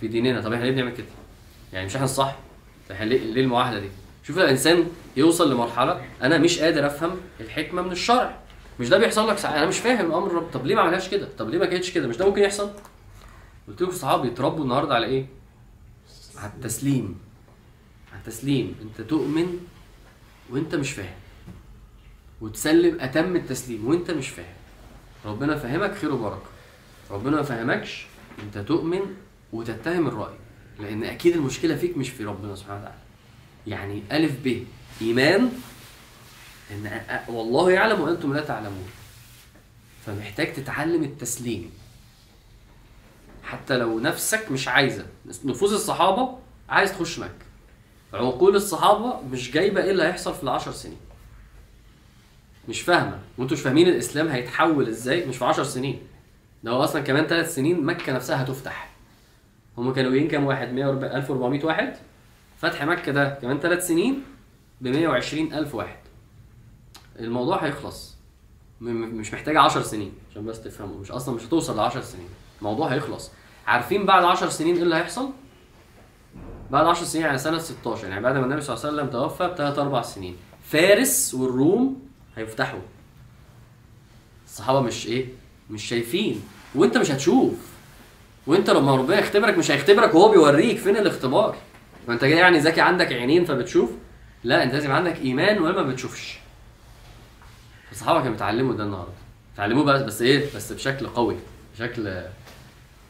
في 0.00 0.08
ديننا 0.08 0.40
طب 0.40 0.52
إحنا 0.52 0.64
ليه 0.64 0.72
بنعمل 0.72 0.92
كده؟ 0.96 1.06
يعني 1.72 1.86
مش 1.86 1.94
إحنا 1.94 2.04
الصح؟ 2.04 2.36
إحنا 2.92 3.04
ليه 3.04 3.40
المعاهدة 3.40 3.78
دي؟ 3.80 3.88
شوف 4.26 4.38
الإنسان 4.38 4.86
يوصل 5.16 5.52
لمرحلة 5.52 6.00
أنا 6.22 6.38
مش 6.38 6.58
قادر 6.58 6.86
أفهم 6.86 7.10
الحكمة 7.40 7.82
من 7.82 7.92
الشرع 7.92 8.36
مش 8.80 8.88
ده 8.88 8.98
بيحصل 8.98 9.28
لك 9.28 9.38
ساعات 9.38 9.56
أنا 9.56 9.66
مش 9.66 9.78
فاهم. 9.78 10.12
أمر 10.12 10.32
رب. 10.32 10.50
طب 10.52 10.66
ليه 10.66 10.74
ما 10.74 10.80
عملهاش 10.80 11.08
كده؟ 11.08 11.28
طب 11.38 11.48
ليه 11.50 11.58
ما 11.58 11.66
كانتش 11.66 11.90
كده؟ 11.90 12.06
مش 12.08 12.16
ده 12.16 12.26
ممكن 12.28 12.42
يحصل؟ 12.42 12.70
قلت 13.68 13.82
لكم 13.82 13.90
الصحابة 13.90 14.22
بيتربوا 14.22 14.64
النهارده 14.64 14.94
على 14.94 15.06
إيه؟ 15.06 15.26
على 16.36 16.52
التسليم. 16.56 17.18
على 18.12 18.20
التسليم. 18.20 18.74
أنت 18.82 19.08
تؤمن 19.08 19.58
وأنت 20.50 20.74
مش 20.74 20.92
فاهم. 20.92 21.14
وتسلم 22.40 23.00
أتم 23.00 23.36
التسليم 23.36 23.86
وأنت 23.88 24.10
مش 24.10 24.28
فاهم. 24.28 24.54
ربنا 25.24 25.56
فهمك 25.58 25.94
خير 25.94 26.12
وبركة. 26.14 26.46
ربنا 27.10 27.36
ما 27.36 27.42
فهمكش 27.42 28.06
أنت 28.42 28.58
تؤمن 28.58 29.00
وتتهم 29.52 30.06
الرأي. 30.08 30.34
لأن 30.80 31.04
أكيد 31.04 31.36
المشكلة 31.36 31.76
فيك 31.76 31.96
مش 31.96 32.08
في 32.10 32.24
ربنا 32.24 32.54
سبحانه 32.56 32.78
وتعالى. 32.80 32.98
يعني 33.66 34.02
ألف 34.12 34.32
ب. 34.44 34.64
إيمان 35.02 35.52
إن 36.70 37.00
والله 37.28 37.70
يعلم 37.70 38.00
وأنتم 38.00 38.34
لا 38.34 38.40
تعلمون. 38.40 38.88
فمحتاج 40.06 40.52
تتعلم 40.52 41.02
التسليم. 41.02 41.70
حتى 43.44 43.76
لو 43.76 44.00
نفسك 44.00 44.50
مش 44.50 44.68
عايزة. 44.68 45.06
نفوس 45.44 45.72
الصحابة 45.72 46.38
عايز 46.68 46.92
تخش 46.92 47.18
مكة. 47.18 47.46
عقول 48.14 48.56
الصحابة 48.56 49.20
مش 49.20 49.50
جايبة 49.50 49.82
إيه 49.82 49.90
اللي 49.90 50.02
هيحصل 50.02 50.34
في 50.34 50.42
العشر 50.42 50.72
سنين. 50.72 50.98
مش 52.68 52.80
فاهمة. 52.80 53.18
وأنتوا 53.38 53.56
مش 53.56 53.62
فاهمين 53.62 53.88
الإسلام 53.88 54.28
هيتحول 54.28 54.88
إزاي؟ 54.88 55.26
مش 55.26 55.36
في 55.36 55.44
10 55.44 55.64
سنين. 55.64 56.00
ده 56.64 56.70
هو 56.70 56.84
أصلا 56.84 57.02
كمان 57.02 57.26
ثلاث 57.26 57.54
سنين 57.54 57.84
مكة 57.84 58.12
نفسها 58.12 58.42
هتفتح. 58.42 58.90
هم 59.78 59.92
كانوا 59.92 60.10
جايين 60.10 60.28
كام 60.28 60.44
واحد؟ 60.44 60.72
140 60.72 61.12
1400 61.12 61.64
واحد. 61.64 61.96
فتح 62.60 62.82
مكة 62.84 63.12
ده 63.12 63.38
كمان 63.42 63.60
ثلاث 63.60 63.86
سنين 63.86 64.24
ب 64.80 64.88
120 64.88 65.52
ألف 65.52 65.74
واحد. 65.74 65.96
الموضوع 67.20 67.64
هيخلص. 67.64 68.16
مش 68.80 69.34
محتاج 69.34 69.56
10 69.56 69.82
سنين 69.82 70.12
عشان 70.30 70.46
بس 70.46 70.62
تفهموا 70.62 71.00
مش 71.00 71.10
أصلا 71.10 71.34
مش 71.34 71.44
هتوصل 71.44 71.76
ل 71.76 71.80
10 71.80 72.00
سنين. 72.00 72.28
الموضوع 72.58 72.88
هيخلص. 72.88 73.30
عارفين 73.66 74.06
بعد 74.06 74.24
10 74.24 74.48
سنين 74.48 74.76
إيه 74.76 74.82
اللي 74.82 74.96
هيحصل؟ 74.96 75.30
بعد 76.70 76.86
10 76.86 77.04
سنين 77.04 77.24
يعني 77.24 77.38
سنة 77.38 77.58
16 77.58 78.08
يعني 78.08 78.20
بعد 78.22 78.36
ما 78.36 78.44
النبي 78.44 78.60
صلى 78.60 78.76
الله 78.76 78.86
عليه 78.86 78.96
وسلم 78.96 79.10
توفى 79.12 79.48
بثلاث 79.48 79.78
أربع 79.78 80.02
سنين. 80.02 80.36
فارس 80.64 81.34
والروم 81.34 82.02
هيفتحوا. 82.36 82.80
الصحابة 84.46 84.80
مش 84.80 85.06
إيه؟ 85.06 85.26
مش 85.70 85.84
شايفين. 85.84 86.42
وأنت 86.74 86.98
مش 86.98 87.10
هتشوف. 87.10 87.54
وأنت 88.46 88.70
لما 88.70 88.96
ربنا 88.96 89.18
يختبرك 89.18 89.58
مش 89.58 89.70
هيختبرك 89.70 90.14
وهو 90.14 90.28
بيوريك. 90.30 90.78
فين 90.78 90.96
الاختبار؟ 90.96 91.56
ما 92.08 92.14
أنت 92.14 92.22
يعني 92.22 92.58
ذكي 92.58 92.80
عندك 92.80 93.12
عينين 93.12 93.44
فبتشوف؟ 93.44 93.90
لا 94.44 94.62
أنت 94.62 94.74
لازم 94.74 94.92
عندك 94.92 95.16
إيمان 95.20 95.62
ولا 95.62 95.82
ما 95.82 95.92
بتشوفش. 95.92 96.38
الصحابه 97.92 98.18
كانوا 98.18 98.32
بيتعلموا 98.32 98.74
ده 98.74 98.84
النهارده. 98.84 99.12
اتعلموه 99.54 99.84
بس 99.84 100.02
بس 100.02 100.22
إيه؟ 100.22 100.46
بس 100.56 100.72
بشكل 100.72 101.06
قوي 101.06 101.36
بشكل 101.74 102.22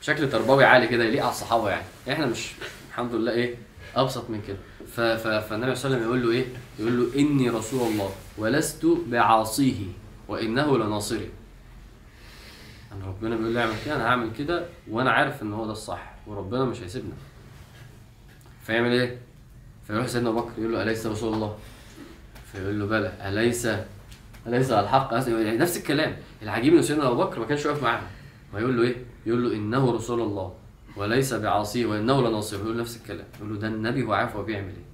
بشكل 0.00 0.30
تربوي 0.30 0.64
عالي 0.64 0.86
كده 0.86 1.04
يليق 1.04 1.22
على 1.22 1.32
الصحابة 1.32 1.70
يعني. 1.70 1.84
إحنا 2.10 2.26
مش 2.26 2.50
الحمد 2.88 3.14
لله 3.14 3.32
إيه؟ 3.32 3.54
أبسط 3.96 4.30
من 4.30 4.42
كده. 4.48 4.56
فالنبي 5.16 5.40
صلى 5.40 5.56
الله 5.56 5.66
عليه 5.66 5.72
وسلم 5.74 6.02
يقول 6.02 6.22
له 6.22 6.30
إيه؟ 6.30 6.44
يقول 6.78 6.98
له 7.00 7.20
إني 7.20 7.50
رسول 7.50 7.92
الله 7.92 8.10
ولست 8.38 8.86
بعاصيه 9.06 9.84
وإنه 10.28 10.78
لناصري 10.78 11.28
أنا 12.92 13.06
ربنا 13.06 13.36
بيقول 13.36 13.52
لي 13.52 13.60
أعمل 13.60 13.74
كده 13.86 13.96
أنا 13.96 14.04
هعمل 14.04 14.30
كده 14.38 14.66
وأنا 14.90 15.10
عارف 15.10 15.42
إن 15.42 15.52
هو 15.52 15.66
ده 15.66 15.72
الصح 15.72 16.14
وربنا 16.26 16.64
مش 16.64 16.80
هيسيبنا. 16.82 17.12
فيعمل 18.66 18.90
إيه 18.92 19.18
فيروح 19.86 20.06
سيدنا 20.06 20.28
أبو 20.30 20.40
بكر 20.40 20.52
يقول 20.58 20.72
له 20.72 20.82
أليس 20.82 21.06
رسول 21.06 21.34
الله؟ 21.34 21.58
فيقول 22.52 22.80
له 22.80 22.86
بلى 22.86 23.12
أليس 23.28 23.68
على 24.46 24.84
الحق؟ 24.84 25.12
يعني 25.12 25.56
نفس 25.58 25.76
الكلام. 25.76 26.16
العجيب 26.42 26.74
إن 26.74 26.82
سيدنا 26.82 27.08
أبو 27.10 27.24
بكر 27.24 27.38
ما 27.40 27.46
كانش 27.46 27.66
واقف 27.66 27.82
معاهم. 27.82 28.06
ويقول 28.54 28.76
له 28.76 28.82
إيه؟ 28.82 28.96
يقول 29.26 29.44
له 29.50 29.56
إنه 29.56 29.92
رسول 29.92 30.20
الله 30.20 30.52
وليس 30.96 31.34
بعاصيه 31.34 31.86
وإنه 31.86 32.28
لناصر 32.28 32.56
يقول 32.56 32.76
نفس 32.76 32.96
الكلام. 32.96 33.26
يقول 33.38 33.54
له 33.54 33.60
ده 33.60 33.68
النبي 33.68 34.02
هو 34.04 34.12
عارف 34.12 34.36
هو 34.36 34.42
بيعمل 34.42 34.68
إيه. 34.68 34.86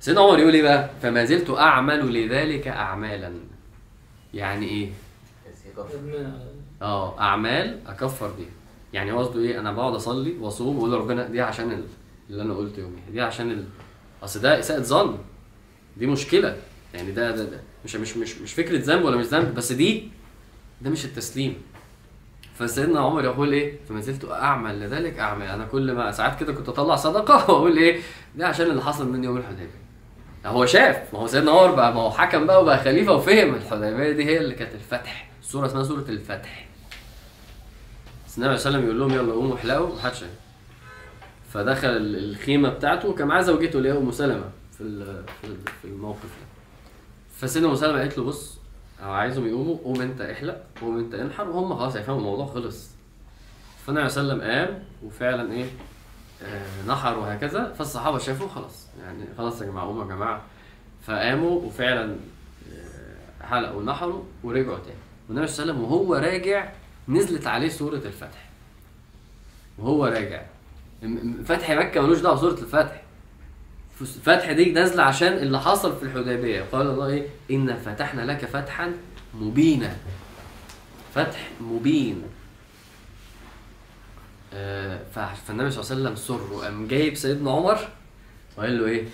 سيدنا 0.00 0.20
عمر 0.20 0.38
يقول 0.38 0.54
إيه 0.54 0.62
بقى؟ 0.62 0.90
فما 1.02 1.24
زلت 1.24 1.50
أعمل 1.50 2.14
لذلك 2.26 2.68
اعمالا. 2.68 3.32
يعني 4.34 4.68
إيه؟ 4.68 4.90
آه 6.82 7.20
أعمال 7.20 7.78
أكفر 7.86 8.28
بيها. 8.38 8.48
يعني 8.92 9.10
قصده 9.12 9.40
إيه؟ 9.40 9.60
أنا 9.60 9.72
بقعد 9.72 9.94
أصلي 9.94 10.34
وأصوم 10.40 10.76
وأقول 10.76 10.92
لربنا 10.92 11.28
دي 11.28 11.40
عشان 11.40 11.72
ال- 11.72 11.86
اللي 12.30 12.42
أنا 12.42 12.54
قلته 12.54 12.80
يومي 12.80 12.96
دي 13.12 13.20
عشان 13.20 13.50
ال... 13.50 13.64
أصل 14.22 14.40
ده 14.40 14.58
إساءة 14.58 14.80
ظن. 14.82 15.18
دي 15.96 16.06
مشكلة. 16.06 16.56
يعني 16.94 17.12
ده, 17.12 17.30
ده, 17.30 17.44
ده. 17.44 17.60
مش 17.86 17.96
مش 17.96 18.16
مش 18.16 18.38
مش 18.38 18.52
فكرة 18.54 18.78
ذنب 18.78 19.04
ولا 19.04 19.16
مش 19.16 19.26
ذنب 19.26 19.54
بس 19.54 19.72
دي 19.72 20.08
ده 20.80 20.90
مش 20.90 21.04
التسليم. 21.04 21.54
فسيدنا 22.58 23.00
عمر 23.00 23.24
يقول 23.24 23.52
إيه؟ 23.52 23.76
فما 23.88 24.00
زلت 24.00 24.24
أعمل 24.24 24.80
لذلك 24.80 25.18
أعمل. 25.18 25.46
أنا 25.46 25.64
كل 25.64 25.92
ما 25.92 26.12
ساعات 26.12 26.40
كده 26.40 26.52
كنت 26.52 26.68
أطلع 26.68 26.96
صدقة 26.96 27.34
وأقول 27.50 27.76
إيه؟ 27.76 28.00
ده 28.34 28.46
عشان 28.48 28.66
اللي 28.70 28.82
حصل 28.82 29.12
مني 29.12 29.26
يوم 29.26 29.36
الحديبية. 29.36 29.86
هو 30.46 30.66
شاف. 30.66 31.14
ما 31.14 31.18
هو 31.20 31.26
سيدنا 31.26 31.50
عمر 31.50 31.74
بقى 31.74 31.94
ما 31.94 32.00
هو 32.00 32.10
حكم 32.10 32.46
بقى 32.46 32.62
وبقى 32.62 32.78
خليفة 32.84 33.12
وفهم. 33.12 33.54
الحديبية 33.54 34.12
دي 34.12 34.24
هي 34.24 34.38
اللي 34.38 34.54
كانت 34.54 34.74
الفتح. 34.74 35.28
سورة 35.42 35.66
اسمها 35.66 35.82
سورة 35.84 36.04
الفتح. 36.08 36.66
بس 38.26 38.38
النبي 38.38 38.56
صلى 38.56 38.68
الله 38.68 38.78
عليه 38.78 38.78
وسلم 38.78 38.84
يقول 38.84 38.98
لهم 39.00 39.12
يلا 39.26 39.32
قوموا 39.34 39.56
احلقوا. 39.56 39.94
محدش. 39.96 40.24
فدخل 41.52 41.88
ال- 41.88 42.30
الخيمة 42.30 42.68
بتاعته 42.68 43.08
وكان 43.08 43.26
معاه 43.28 43.42
زوجته 43.42 43.76
اللي 43.76 43.88
هي 43.92 43.96
أم 43.98 44.12
سلمة 44.12 44.44
في 44.78 45.04
في 45.82 45.84
الموقف 45.84 46.22
ده. 46.22 46.45
فسيدنا 47.36 47.68
ام 47.68 47.74
سلمه 47.74 47.98
قالت 47.98 48.18
له 48.18 48.24
بص 48.24 48.58
أنا 49.02 49.14
عايزهم 49.14 49.46
يقوموا 49.46 49.76
قوم 49.84 50.00
أنت 50.00 50.20
احلق 50.20 50.64
قوم 50.80 50.98
أنت 50.98 51.14
انحر 51.14 51.48
وهم 51.48 51.76
خلاص 51.76 51.96
هيفهموا 51.96 52.20
الموضوع 52.20 52.46
خلص. 52.46 52.90
فالنبي 53.86 54.08
صلى 54.08 54.22
الله 54.22 54.44
عليه 54.44 54.44
وسلم 54.44 54.70
قام 54.70 54.82
وفعلا 55.04 55.52
إيه 55.52 55.66
آه 56.42 56.86
نحر 56.88 57.18
وهكذا 57.18 57.72
فالصحابة 57.72 58.18
شافوا 58.18 58.48
خلاص. 58.48 58.86
يعني 59.02 59.24
خلاص 59.38 59.60
يا 59.60 59.66
جماعة 59.66 59.86
قوموا 59.86 60.04
يا 60.04 60.08
جماعة. 60.08 60.42
فقاموا 61.02 61.60
وفعلا 61.62 62.16
آه، 62.72 63.44
حلقوا 63.46 63.80
ونحروا 63.80 64.22
ورجعوا 64.44 64.78
تاني. 64.78 64.96
والنبي 65.28 65.46
صلى 65.46 65.62
الله 65.62 65.74
عليه 65.74 65.84
وسلم 65.84 65.92
وهو 65.92 66.14
راجع 66.14 66.72
نزلت 67.08 67.46
عليه 67.46 67.68
سورة 67.68 67.96
الفتح. 67.96 68.48
وهو 69.78 70.06
راجع. 70.06 70.42
فتح 71.44 71.70
مكة 71.70 72.00
ملوش 72.00 72.20
دعوة 72.20 72.36
بسورة 72.36 72.52
الفتح. 72.52 73.02
فتح 74.04 74.52
دي 74.52 74.72
نازلة 74.72 75.02
عشان 75.02 75.32
اللي 75.32 75.60
حصل 75.60 75.96
في 75.96 76.02
الحديبية. 76.02 76.62
قال 76.72 76.86
الله 76.86 77.06
إيه؟ 77.06 77.26
إن 77.50 77.76
فتحنا 77.76 78.22
لك 78.22 78.44
فتحا 78.44 78.92
مبينا. 79.34 79.96
فتح 81.14 81.50
مبين. 81.60 82.22
آه، 84.54 85.00
فالنبي 85.46 85.70
صلى 85.70 85.82
الله 85.82 85.92
عليه 85.92 86.02
وسلم 86.02 86.16
سر 86.16 86.52
وقام 86.52 86.86
جايب 86.86 87.14
سيدنا 87.14 87.50
عمر 87.50 87.78
وقال 88.56 88.78
له 88.78 88.86
إيه؟ 88.86 89.04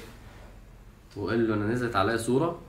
وقال 1.16 1.48
له 1.48 1.54
أنا 1.54 1.66
نزلت 1.66 1.96
عليا 1.96 2.16
سوره 2.16 2.60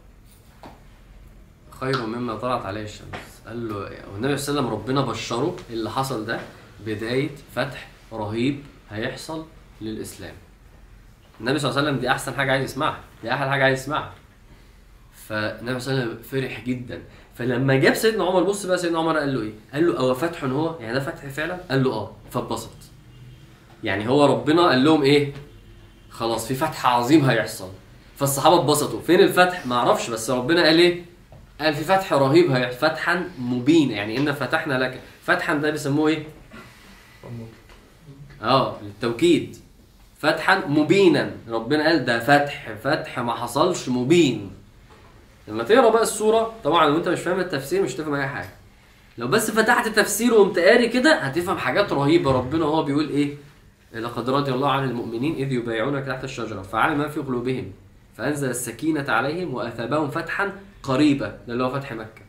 خير 1.79 2.05
مما 2.05 2.35
طلعت 2.35 2.65
عليه 2.65 2.83
الشمس. 2.83 3.41
قال 3.47 3.69
له 3.69 3.75
والنبي 3.75 3.97
صلى 4.11 4.19
الله 4.19 4.29
عليه 4.29 4.35
وسلم 4.37 4.67
ربنا 4.67 5.01
بشره 5.01 5.55
اللي 5.69 5.91
حصل 5.91 6.25
ده 6.25 6.39
بداية 6.85 7.29
فتح 7.55 7.87
رهيب 8.13 8.63
هيحصل 8.89 9.45
للإسلام. 9.81 10.33
النبي 11.39 11.59
صلى 11.59 11.69
الله 11.69 11.79
عليه 11.81 11.89
وسلم 11.89 12.01
دي 12.01 12.11
أحسن 12.11 12.33
حاجة 12.33 12.51
عايز 12.51 12.63
يسمعها 12.63 12.99
دي 13.23 13.33
أحلى 13.33 13.49
حاجة 13.49 13.63
عايز 13.63 13.79
يسمعها. 13.79 14.13
فالنبي 15.27 15.79
صلى 15.79 15.93
الله 15.93 16.03
عليه 16.03 16.13
وسلم 16.13 16.23
فرح 16.41 16.59
جدا. 16.65 17.01
فلما 17.35 17.75
جاب 17.75 17.93
سيدنا 17.93 18.23
عمر 18.23 18.43
بص 18.43 18.65
بقى 18.65 18.77
سيدنا 18.77 18.99
عمر 18.99 19.17
قال 19.17 19.33
له 19.33 19.41
إيه؟ 19.41 19.51
قال 19.73 19.87
له 19.87 19.99
أو 19.99 20.13
فتح 20.13 20.43
هو؟ 20.43 20.79
يعني 20.79 20.93
ده 20.93 20.99
فتح 20.99 21.25
فعلا؟ 21.25 21.57
قال 21.71 21.83
له 21.83 21.91
آه. 21.93 22.11
فاتبسط. 22.31 22.69
يعني 23.83 24.09
هو 24.09 24.25
ربنا 24.25 24.61
قال 24.69 24.83
لهم 24.83 25.01
إيه؟ 25.03 25.33
خلاص 26.09 26.47
في 26.47 26.55
فتح 26.55 26.85
عظيم 26.85 27.25
هيحصل. 27.25 27.69
فالصحابة 28.17 28.55
اتبسطوا. 28.61 29.01
فين 29.01 29.19
الفتح؟ 29.19 29.65
ما 29.67 29.75
أعرفش 29.75 30.09
بس 30.09 30.29
ربنا 30.29 30.63
قال 30.63 30.79
إيه؟ 30.79 31.05
قال 31.61 31.73
في 31.73 31.83
فتح 31.83 32.13
رهيب 32.13 32.51
هيحصل 32.51 32.77
فتحا 32.77 33.29
مبينا 33.39 33.93
يعني 33.93 34.17
إن 34.17 34.31
فتحنا 34.31 34.73
لك. 34.73 34.99
فتحا 35.23 35.53
ده 35.53 35.69
بيسموه 35.69 36.07
إيه؟ 36.09 36.23
آه 38.41 38.77
للتوكيد. 38.81 39.57
فتحا 40.23 40.65
مبينا. 40.67 41.31
ربنا 41.49 41.83
قال 41.83 42.05
ده 42.05 42.19
فتح 42.19 42.71
فتح 42.83 43.19
ما 43.19 43.33
حصلش 43.33 43.89
مبين. 43.89 44.51
لما 45.47 45.63
تقرأ 45.63 45.89
بقى 45.89 46.03
السورة 46.03 46.53
طبعا 46.63 46.87
لو 46.87 46.97
أنت 46.97 47.09
مش 47.09 47.19
فاهم 47.19 47.39
التفسير 47.39 47.81
مش 47.83 47.95
هتفهم 47.95 48.13
أي 48.13 48.27
حاجة. 48.27 48.49
لو 49.17 49.27
بس 49.27 49.51
فتحت 49.51 49.87
تفسير 49.87 50.33
وقمت 50.33 50.59
قاري 50.59 50.87
كده 50.87 51.15
هتفهم 51.15 51.57
حاجات 51.57 51.93
رهيبة. 51.93 52.31
ربنا 52.31 52.65
هو 52.65 52.83
بيقول 52.83 53.09
إيه؟ 53.09 53.35
لقد 53.93 54.29
رضي 54.29 54.51
الله 54.51 54.71
عن 54.71 54.83
المؤمنين 54.83 55.35
إذ 55.35 55.51
يبايعونك 55.51 56.05
تحت 56.05 56.23
الشجرة. 56.23 56.61
فعلم 56.61 56.97
ما 56.97 57.07
في 57.07 57.19
قلوبهم 57.19 57.71
فأنزل 58.17 58.49
السكينة 58.49 59.05
عليهم 59.11 59.53
وأثابهم 59.53 60.09
فتحا 60.09 60.51
قريبا 60.83 61.27
ده 61.47 61.53
اللي 61.53 61.63
هو 61.63 61.69
فتح 61.69 61.93
مكة. 61.93 62.21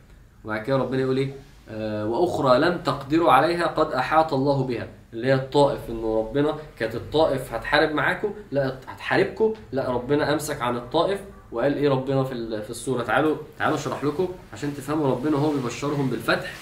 وبعد 0.45 0.63
كده 0.63 0.77
ربنا 0.77 1.01
يقول 1.01 1.17
إيه؟ 1.17 1.33
آه 1.69 2.05
وأخرى 2.05 2.59
لم 2.59 2.77
تقدروا 2.77 3.31
عليها 3.31 3.67
قد 3.67 3.91
أحاط 3.93 4.33
الله 4.33 4.63
بها. 4.63 4.87
اللي 5.15 5.27
هي 5.27 5.33
الطائف 5.33 5.79
انه 5.89 6.19
ربنا 6.19 6.55
كانت 6.79 6.95
الطائف 6.95 7.53
هتحارب 7.53 7.91
معاكم 7.91 8.33
لا 8.51 8.79
هتحاربكم 8.87 9.53
لا 9.71 9.91
ربنا 9.91 10.33
أمسك 10.33 10.61
عن 10.61 10.75
الطائف 10.75 11.19
وقال 11.51 11.77
إيه 11.77 11.89
ربنا 11.89 12.23
في 12.23 12.61
في 12.63 12.69
السورة؟ 12.69 13.03
تعالوا 13.03 13.37
تعالوا 13.59 13.75
أشرح 13.77 14.03
لكم 14.03 14.27
عشان 14.53 14.73
تفهموا 14.73 15.11
ربنا 15.11 15.37
هو 15.37 15.51
بيبشرهم 15.51 16.09
بالفتح. 16.09 16.53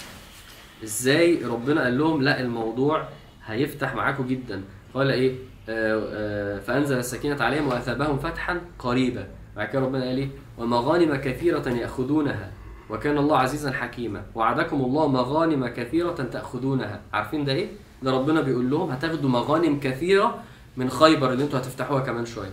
إزاي 0.84 1.44
ربنا 1.44 1.82
قال 1.82 1.98
لهم 1.98 2.22
لا 2.22 2.40
الموضوع 2.40 3.08
هيفتح 3.46 3.94
معاكم 3.94 4.26
جدا. 4.26 4.62
قال 4.94 5.10
إيه؟ 5.10 5.34
آه 5.68 6.02
آه 6.12 6.58
فأنزل 6.58 6.98
السكينة 6.98 7.42
عليهم 7.42 7.68
وأثابهم 7.68 8.18
فتحا 8.18 8.60
قريبا. 8.78 9.26
بعد 9.56 9.68
كده 9.68 9.80
ربنا 9.82 10.04
قال 10.04 10.18
إيه؟ 10.18 10.28
ومغانم 10.58 11.16
كثيرة 11.16 11.68
يأخذونها 11.68 12.50
وكان 12.90 13.18
الله 13.18 13.38
عزيزا 13.38 13.72
حكيما. 13.72 14.22
وعدكم 14.34 14.80
الله 14.80 15.08
مغانم 15.08 15.66
كثيرة 15.66 16.12
تأخذونها. 16.12 17.00
عارفين 17.12 17.44
ده 17.44 17.52
إيه؟ 17.52 17.68
ده 18.04 18.10
ربنا 18.10 18.40
بيقول 18.40 18.70
لهم 18.70 18.90
هتاخدوا 18.90 19.30
مغانم 19.30 19.80
كثيرة 19.80 20.42
من 20.76 20.90
خيبر 20.90 21.32
اللي 21.32 21.44
أنتوا 21.44 21.58
هتفتحوها 21.58 22.00
كمان 22.00 22.26
شوية. 22.26 22.52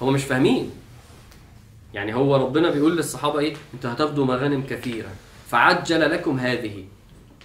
هم 0.00 0.12
مش 0.12 0.24
فاهمين. 0.24 0.70
يعني 1.94 2.14
هو 2.14 2.36
ربنا 2.36 2.70
بيقول 2.70 2.96
للصحابة 2.96 3.38
إيه؟ 3.38 3.54
أنتوا 3.74 3.92
هتاخدوا 3.92 4.24
مغانم 4.26 4.62
كثيرة. 4.70 5.08
فعجل 5.48 6.10
لكم 6.10 6.38
هذه. 6.38 6.84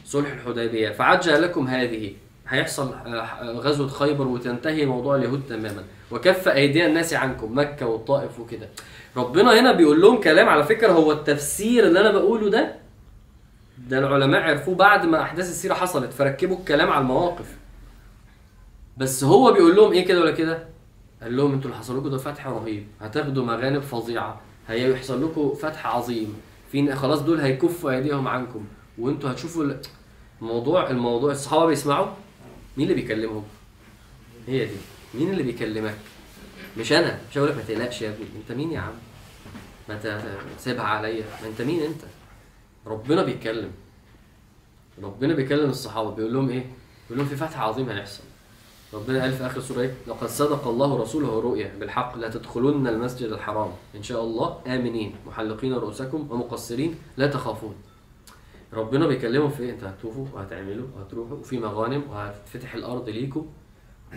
صلح 0.06 0.32
الحديبية. 0.32 0.90
فعجل 0.90 1.42
لكم 1.42 1.68
هذه. 1.68 2.14
هيحصل 2.48 2.94
آه، 2.94 3.52
غزوة 3.52 3.88
خيبر 3.88 4.28
وتنتهي 4.28 4.86
موضوع 4.86 5.16
اليهود 5.16 5.42
تماما. 5.50 5.84
وكف 6.12 6.48
أيدي 6.48 6.86
الناس 6.86 7.14
عنكم 7.14 7.58
مكة 7.60 7.86
والطائف 7.86 8.40
وكده. 8.40 8.70
ربنا 9.18 9.60
هنا 9.60 9.72
بيقول 9.72 10.02
لهم 10.02 10.22
كلام 10.22 10.50
على 10.50 10.64
فكرة 10.64 10.92
هو 10.92 11.12
التفسير 11.12 11.88
اللي 11.88 12.00
أنا 12.00 12.12
بقوله 12.12 12.50
ده 12.50 12.81
ده 13.90 14.00
العلماء 14.00 14.42
عرفوه 14.42 14.76
بعد 14.76 15.06
ما 15.06 15.22
أحداث 15.22 15.50
السيرة 15.50 15.74
حصلت 15.74 16.14
فركبوا 16.14 16.58
الكلام 16.58 16.90
على 16.90 17.02
المواقف. 17.02 17.58
بس 18.98 19.24
هو 19.24 19.52
بيقول 19.54 19.76
لهم 19.76 19.92
إيه 19.92 20.06
كده 20.06 20.22
ولا 20.22 20.32
كده؟ 20.32 20.66
قال 21.22 21.38
لهم 21.38 21.54
أنتوا 21.54 21.70
اللي 21.70 21.80
حصل 21.82 21.98
لكم 21.98 22.10
ده 22.10 22.18
فتح 22.18 22.48
رهيب 22.48 22.88
هتاخدوا 23.02 23.46
مغانم 23.46 23.82
فظيعة 23.82 24.42
هيحصل 24.68 25.24
لكم 25.26 25.54
فتح 25.54 25.88
عظيم 25.88 26.36
في 26.72 26.96
خلاص 26.96 27.20
دول 27.22 27.40
هيكفوا 27.40 27.92
أيديهم 27.92 28.28
عنكم 28.28 28.66
وأنتوا 28.98 29.32
هتشوفوا 29.32 29.64
ال- 29.64 29.82
الموضوع 30.42 30.90
الموضوع 30.90 31.32
الصحابة 31.32 31.66
بيسمعوا؟ 31.66 32.08
مين 32.78 32.90
اللي 32.92 33.02
بيكلمهم؟ 33.02 33.44
هي 34.48 34.66
دي. 34.66 34.76
مين 35.14 35.30
اللي 35.30 35.44
بيكلمك؟ 35.44 35.96
مش 36.78 36.94
أنا. 36.94 37.20
مش 37.32 37.38
هقول 37.38 37.50
لك 37.50 37.56
ما 37.56 37.62
تقلقش 37.62 38.02
يا 38.02 38.10
ابني. 38.10 38.26
أنت 38.42 38.52
مين 38.58 38.72
يا 38.72 38.80
عم؟ 38.80 38.94
ما 39.90 40.00
سيبها 40.58 40.84
عليا. 40.84 41.24
ما 41.42 41.48
أنت 41.48 41.62
مين 41.62 41.84
أنت؟ 41.84 42.02
ربنا 42.88 43.24
بيتكلم. 43.24 43.72
ربنا 45.04 45.34
بيكلم 45.34 45.70
الصحابة 45.70 46.12
بيقول 46.12 46.34
لهم 46.34 46.50
إيه؟ 46.50 46.66
بيقول 47.04 47.18
لهم 47.18 47.28
في 47.28 47.36
فتح 47.36 47.60
عظيم 47.60 47.90
هيحصل. 47.90 48.24
ربنا 48.94 49.22
قال 49.22 49.34
في 49.34 49.46
آخر 49.46 49.62
سورة 49.62 49.82
إيه؟ 49.82 49.94
لقد 50.08 50.28
صدق 50.28 50.68
الله 50.68 51.02
رسوله 51.02 51.40
الرؤيا 51.40 51.72
بالحق 51.80 52.18
لا 52.18 52.30
تدخلن 52.30 52.88
المسجد 52.88 53.30
الحرام. 53.30 53.72
إن 53.96 54.04
شاء 54.04 54.24
الله 54.24 54.58
آمنين 54.68 55.16
محلقين 55.28 55.74
رؤوسكم 55.74 56.28
ومقصرين 56.32 56.96
لا 57.18 57.28
تخافون. 57.28 57.76
ربنا 58.74 59.08
بيكلمهم 59.08 59.50
في 59.50 59.64
إيه؟ 59.64 59.72
انت 59.72 59.84
هتطوفوا 59.84 60.26
وهتعملوا 60.34 60.88
وهتروحوا 60.96 61.38
وفي 61.38 61.60
مغانم 61.60 62.04
وهتفتح 62.10 62.74
الأرض 62.74 63.10
ليكم. 63.10 63.46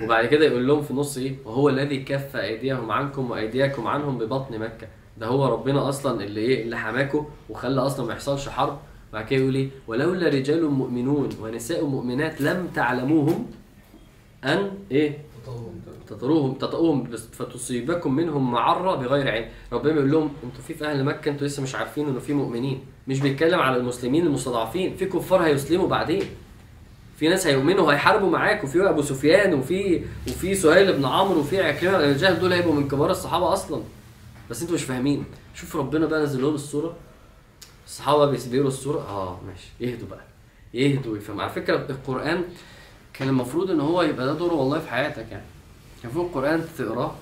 وبعد 0.02 0.26
كده 0.26 0.44
يقول 0.44 0.66
لهم 0.68 0.82
في 0.82 0.90
النص 0.90 1.16
إيه؟ 1.16 1.36
وهو 1.44 1.68
الذي 1.68 2.02
كف 2.02 2.36
أيديهم 2.36 2.90
عنكم 2.90 3.30
وايديكم 3.30 3.86
عنهم 3.86 4.18
ببطن 4.18 4.58
مكة. 4.58 4.88
ده 5.18 5.26
هو 5.26 5.46
ربنا 5.46 5.88
أصلا 5.88 6.24
اللي 6.24 6.40
إيه 6.40 6.62
اللي 6.62 6.76
حماكم 6.76 7.26
وخلى 7.50 7.80
أصلا 7.80 8.06
ما 8.06 8.12
يحصلش 8.12 8.48
حرب. 8.48 8.78
بعد 9.12 9.24
كده 9.24 9.40
يقول 9.40 9.54
إيه 9.54 9.68
ولولا 9.86 10.28
رجال 10.28 10.70
مؤمنون 10.70 11.28
ونساء 11.42 11.84
مؤمنات 11.86 12.40
لم 12.40 12.68
تعلموهم 12.74 13.46
أن 14.44 14.70
إيه؟ 14.90 15.18
تطروهم 16.08 16.54
تطؤوهم 16.54 17.04
فتصيبكم 17.32 18.14
منهم 18.14 18.52
معرة 18.52 18.94
بغير 18.96 19.30
علم. 19.30 19.48
ربنا 19.72 19.92
بيقول 19.92 20.10
لهم 20.12 20.30
أنتوا 20.44 20.62
في 20.62 20.84
أهل 20.84 21.04
مكة 21.04 21.28
أنتوا 21.30 21.46
لسه 21.46 21.62
مش 21.62 21.74
عارفين 21.74 22.08
إنه 22.08 22.18
في 22.18 22.32
مؤمنين. 22.32 22.80
مش 23.08 23.20
بيتكلم 23.20 23.60
على 23.60 23.76
المسلمين 23.76 24.26
المستضعفين. 24.26 24.96
في 24.96 25.06
كفار 25.06 25.42
هيسلموا 25.44 25.88
بعدين. 25.88 26.22
في 27.16 27.28
ناس 27.28 27.46
هيؤمنوا 27.46 27.86
وهيحاربوا 27.86 28.30
معاك 28.30 28.64
وفي 28.64 28.88
أبو 28.88 29.02
سفيان 29.02 29.54
وفي 29.54 30.02
وفي 30.28 30.54
سهيل 30.54 30.92
بن 30.92 31.04
عمرو 31.04 31.40
وفي 31.40 31.62
عكرمة 31.62 31.98
بن 31.98 32.16
جهل 32.16 32.40
دول 32.40 32.52
هيبقوا 32.52 32.74
من 32.74 32.88
كبار 32.88 33.10
الصحابة 33.10 33.52
أصلا. 33.52 33.82
بس 34.50 34.62
أنتوا 34.62 34.74
مش 34.74 34.84
فاهمين. 34.84 35.24
شوف 35.54 35.76
ربنا 35.76 36.06
بقى 36.06 36.22
نزل 36.22 36.42
لهم 36.42 36.54
الصورة. 36.54 36.96
الصحابة 37.86 38.26
بيقروا 38.26 38.68
الصورة. 38.68 38.98
آه 38.98 39.40
ماشي. 39.46 39.68
يهدوا 39.80 40.08
بقى. 40.08 40.24
يهدوا 40.74 41.12
ويفهموا 41.12 41.42
على 41.42 41.52
فكرة 41.52 41.90
القرآن 41.90 42.44
كان 43.12 43.28
المفروض 43.28 43.70
إن 43.70 43.80
هو 43.80 44.02
يبقى 44.02 44.26
ده 44.26 44.34
دوره 44.34 44.54
والله 44.54 44.78
في 44.78 44.88
حياتك 44.88 45.26
يعني. 45.30 45.44
كان 46.02 46.10
المفروض 46.10 46.26
القرآن 46.26 46.64
تقراه 46.78 47.14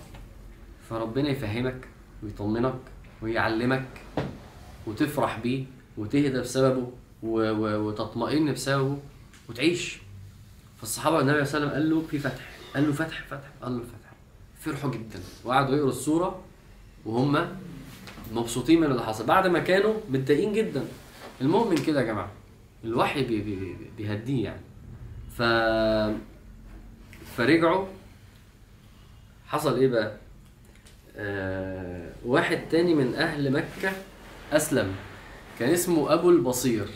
فربنا 0.91 1.29
يفهمك 1.29 1.89
ويطمنك 2.23 2.75
ويعلمك 3.23 3.89
وتفرح 4.87 5.39
بيه 5.39 5.64
وتهدى 5.99 6.41
بسببه. 6.41 6.91
وتطمئن 7.23 8.53
بسببه 8.53 8.99
وتعيش. 9.49 9.99
فالصحابة 10.81 11.20
النبي 11.20 11.45
صلى 11.45 11.59
الله 11.62 11.73
عليه 11.73 11.79
وسلم 11.87 11.95
قال 11.95 12.03
له 12.03 12.07
في 12.11 12.18
فتح. 12.18 12.51
قال 12.75 12.87
له 12.87 12.93
فتح 12.93 13.25
فتح. 13.31 13.49
قال 13.62 13.73
له 13.79 13.85
فتح 13.85 14.12
فرحوا 14.61 14.91
جدا. 14.91 15.20
وقعدوا 15.45 15.77
يقروا 15.77 15.91
السوره 15.91 16.41
وهم 17.07 17.48
مبسوطين 18.34 18.80
من 18.80 18.86
اللي 18.90 19.03
حصل. 19.03 19.26
بعد 19.26 19.46
ما 19.46 19.59
كانوا 19.59 19.94
متضايقين 20.11 20.53
جدا. 20.53 20.84
المؤمن 21.40 21.76
كده 21.76 22.00
يا 22.00 22.07
جماعة 22.07 22.30
الوحي 22.84 23.24
بي 23.24 23.40
بي 23.40 23.55
بي 23.57 23.76
بيهديه 23.98 24.44
يعني. 24.44 24.61
ف 25.36 25.42
فرجعوا. 27.36 27.86
حصل 29.46 29.78
إيه 29.78 29.88
بقى؟ 29.88 30.12
آه 31.16 32.11
واحد 32.26 32.61
تاني 32.70 32.94
من 32.94 33.14
أهل 33.14 33.53
مكة 33.53 33.92
أسلم. 34.53 34.94
كان 35.59 35.70
اسمه 35.70 36.14
أبو 36.14 36.30
البصير. 36.30 36.86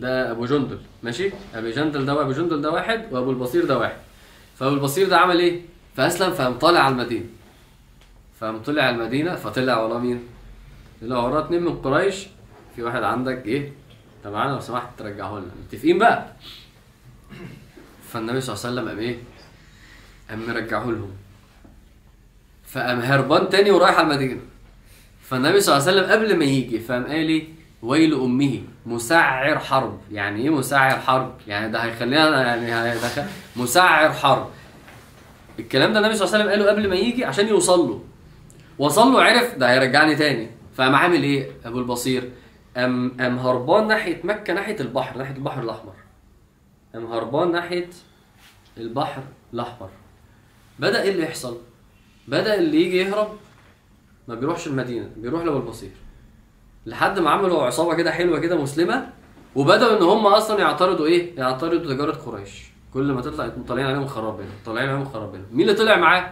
ده 0.00 0.30
أبو 0.30 0.44
جندل. 0.46 0.78
ماشي؟ 1.02 1.30
ابو 1.54 1.70
جندل 1.70 2.06
ده 2.06 2.14
وابو 2.14 2.32
جندل 2.32 2.60
ده 2.62 2.70
واحد 2.70 3.12
وأبو 3.12 3.30
البصير 3.30 3.64
ده 3.64 3.78
واحد. 3.78 3.96
فأبو 4.56 4.74
البصير 4.74 5.08
ده 5.08 5.18
عمل 5.18 5.38
إيه؟ 5.38 5.60
فأسلم 5.96 6.30
فقام 6.32 6.58
طالع 6.58 6.80
على 6.80 6.92
المدينة. 6.92 7.24
فقام 8.40 8.58
طلع 8.62 8.90
المدينة 8.90 9.34
فطلع 9.34 9.78
وراه 9.78 9.98
مين؟ 9.98 10.20
طلع 11.02 11.18
وراه 11.18 11.44
اتنين 11.44 11.62
من 11.62 11.76
قريش. 11.78 12.26
في 12.76 12.82
واحد 12.82 13.02
عندك 13.02 13.46
إيه؟ 13.46 13.72
طب 14.24 14.32
معانا 14.32 14.52
لو 14.52 14.60
سمحت 14.60 14.88
ترجعه 14.98 15.38
لنا. 15.38 15.50
متفقين 15.64 15.98
بقى؟ 15.98 16.26
فالنبي 18.08 18.40
صلى 18.40 18.54
الله 18.54 18.66
عليه 18.66 18.74
وسلم 18.74 18.88
قام 18.88 18.98
إيه؟ 18.98 19.18
قام 20.30 20.46
مرجعه 20.48 20.84
لهم. 20.84 21.10
فقام 22.66 23.00
هربان 23.00 23.48
تاني 23.48 23.70
ورايح 23.70 23.98
على 23.98 24.06
المدينة. 24.06 24.40
فالنبي 25.22 25.60
صلى 25.60 25.76
الله 25.76 25.88
عليه 25.88 26.00
وسلم 26.00 26.12
قبل 26.12 26.38
ما 26.38 26.44
يجي 26.44 26.80
فقام 26.80 27.04
قال 27.06 27.28
إيه؟ 27.28 27.48
ويل 27.82 28.14
أمه 28.14 28.60
مسعر 28.86 29.58
حرب. 29.58 30.00
يعني 30.12 30.42
إيه 30.42 30.50
مسعر 30.50 30.98
حرب؟ 31.00 31.34
يعني 31.48 31.72
ده 31.72 31.78
هيخلينا 31.78 32.56
يعني 32.56 33.00
مسعر 33.56 34.12
حرب. 34.12 34.50
الكلام 35.58 35.92
ده 35.92 35.98
النبي 35.98 36.14
صلى 36.14 36.26
الله 36.26 36.34
عليه 36.38 36.44
وسلم 36.44 36.60
قاله 36.60 36.72
قبل 36.72 36.88
ما 36.88 36.96
يجي 36.96 37.24
عشان 37.24 37.48
يوصل 37.48 37.78
له. 37.88 38.04
وصل 38.78 39.12
له 39.12 39.22
عرف 39.22 39.54
ده 39.58 39.70
هيرجعني 39.70 40.16
تاني. 40.16 40.50
فقام 40.74 40.94
عامل 40.94 41.22
إيه؟ 41.22 41.50
أبو 41.64 41.78
البصير 41.78 42.30
قام 42.76 43.16
قام 43.20 43.38
هربان 43.38 43.86
ناحية 43.86 44.20
مكة 44.24 44.52
ناحية 44.52 44.80
البحر 44.80 45.18
ناحية 45.18 45.34
البحر 45.34 45.62
الأحمر. 45.62 45.94
قام 46.94 47.06
هربان 47.06 47.52
ناحية 47.52 47.88
البحر 48.76 49.22
الأحمر. 49.54 49.88
بدأ 50.78 51.02
إيه 51.02 51.10
اللي 51.10 51.22
يحصل؟ 51.22 51.58
بدأ 52.28 52.54
اللي 52.54 52.82
يجي 52.82 52.96
يهرب 52.96 53.28
ما 54.28 54.34
بيروحش 54.34 54.66
المدينة 54.66 55.10
بيروح 55.16 55.44
لأبو 55.44 55.56
البصير. 55.56 55.90
لحد 56.86 57.18
ما 57.18 57.30
عملوا 57.30 57.62
عصابة 57.62 57.94
كده 57.94 58.10
حلوة 58.10 58.38
كده 58.38 58.56
مسلمة 58.56 59.08
وبدأوا 59.54 59.98
إن 59.98 60.02
هم 60.02 60.26
أصلا 60.26 60.60
يعترضوا 60.60 61.06
إيه؟ 61.06 61.36
يعترضوا 61.36 61.94
تجارة 61.94 62.12
قريش. 62.12 62.68
كل 62.94 63.12
ما 63.12 63.20
تطلع 63.20 63.52
طالعين 63.68 63.86
عليهم 63.86 64.06
خرابين 64.06 64.46
طالعين 64.66 64.88
عليهم 64.88 65.04
خرابين 65.04 65.46
مين 65.52 65.68
اللي 65.68 65.78
طلع 65.78 65.96
معاه؟ 65.96 66.30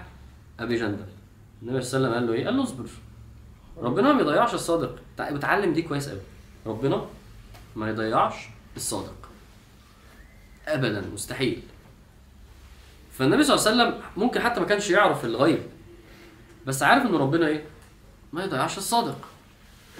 أبي 0.60 0.76
جندل. 0.76 1.15
النبي 1.62 1.82
صلى 1.82 1.98
الله 1.98 2.08
عليه 2.08 2.16
وسلم 2.16 2.26
قال 2.26 2.26
له 2.26 2.32
إيه؟ 2.32 2.46
قال 2.46 2.56
له 2.56 2.62
اصبر. 2.62 2.84
ربنا 3.78 4.12
ما 4.12 4.18
بيضيعش 4.18 4.54
الصادق. 4.54 4.98
تع- 5.16 5.30
بتعلم 5.30 5.72
دي 5.72 5.82
كويس 5.82 6.08
قوي. 6.08 6.20
ربنا 6.66 7.06
ما 7.76 7.88
يضيعش 7.90 8.34
الصادق. 8.76 9.14
ابدا 10.68 11.04
مستحيل. 11.14 11.62
فالنبي 13.12 13.42
صلى 13.42 13.56
الله 13.56 13.68
عليه 13.68 13.92
وسلم 13.94 14.02
ممكن 14.16 14.40
حتى 14.40 14.60
ما 14.60 14.66
كانش 14.66 14.90
يعرف 14.90 15.24
الغيب. 15.24 15.62
بس 16.66 16.82
عارف 16.82 17.06
ان 17.06 17.14
ربنا 17.14 17.46
إيه؟ 17.46 17.64
ما 18.32 18.44
يضيعش 18.44 18.78
الصادق. 18.78 19.18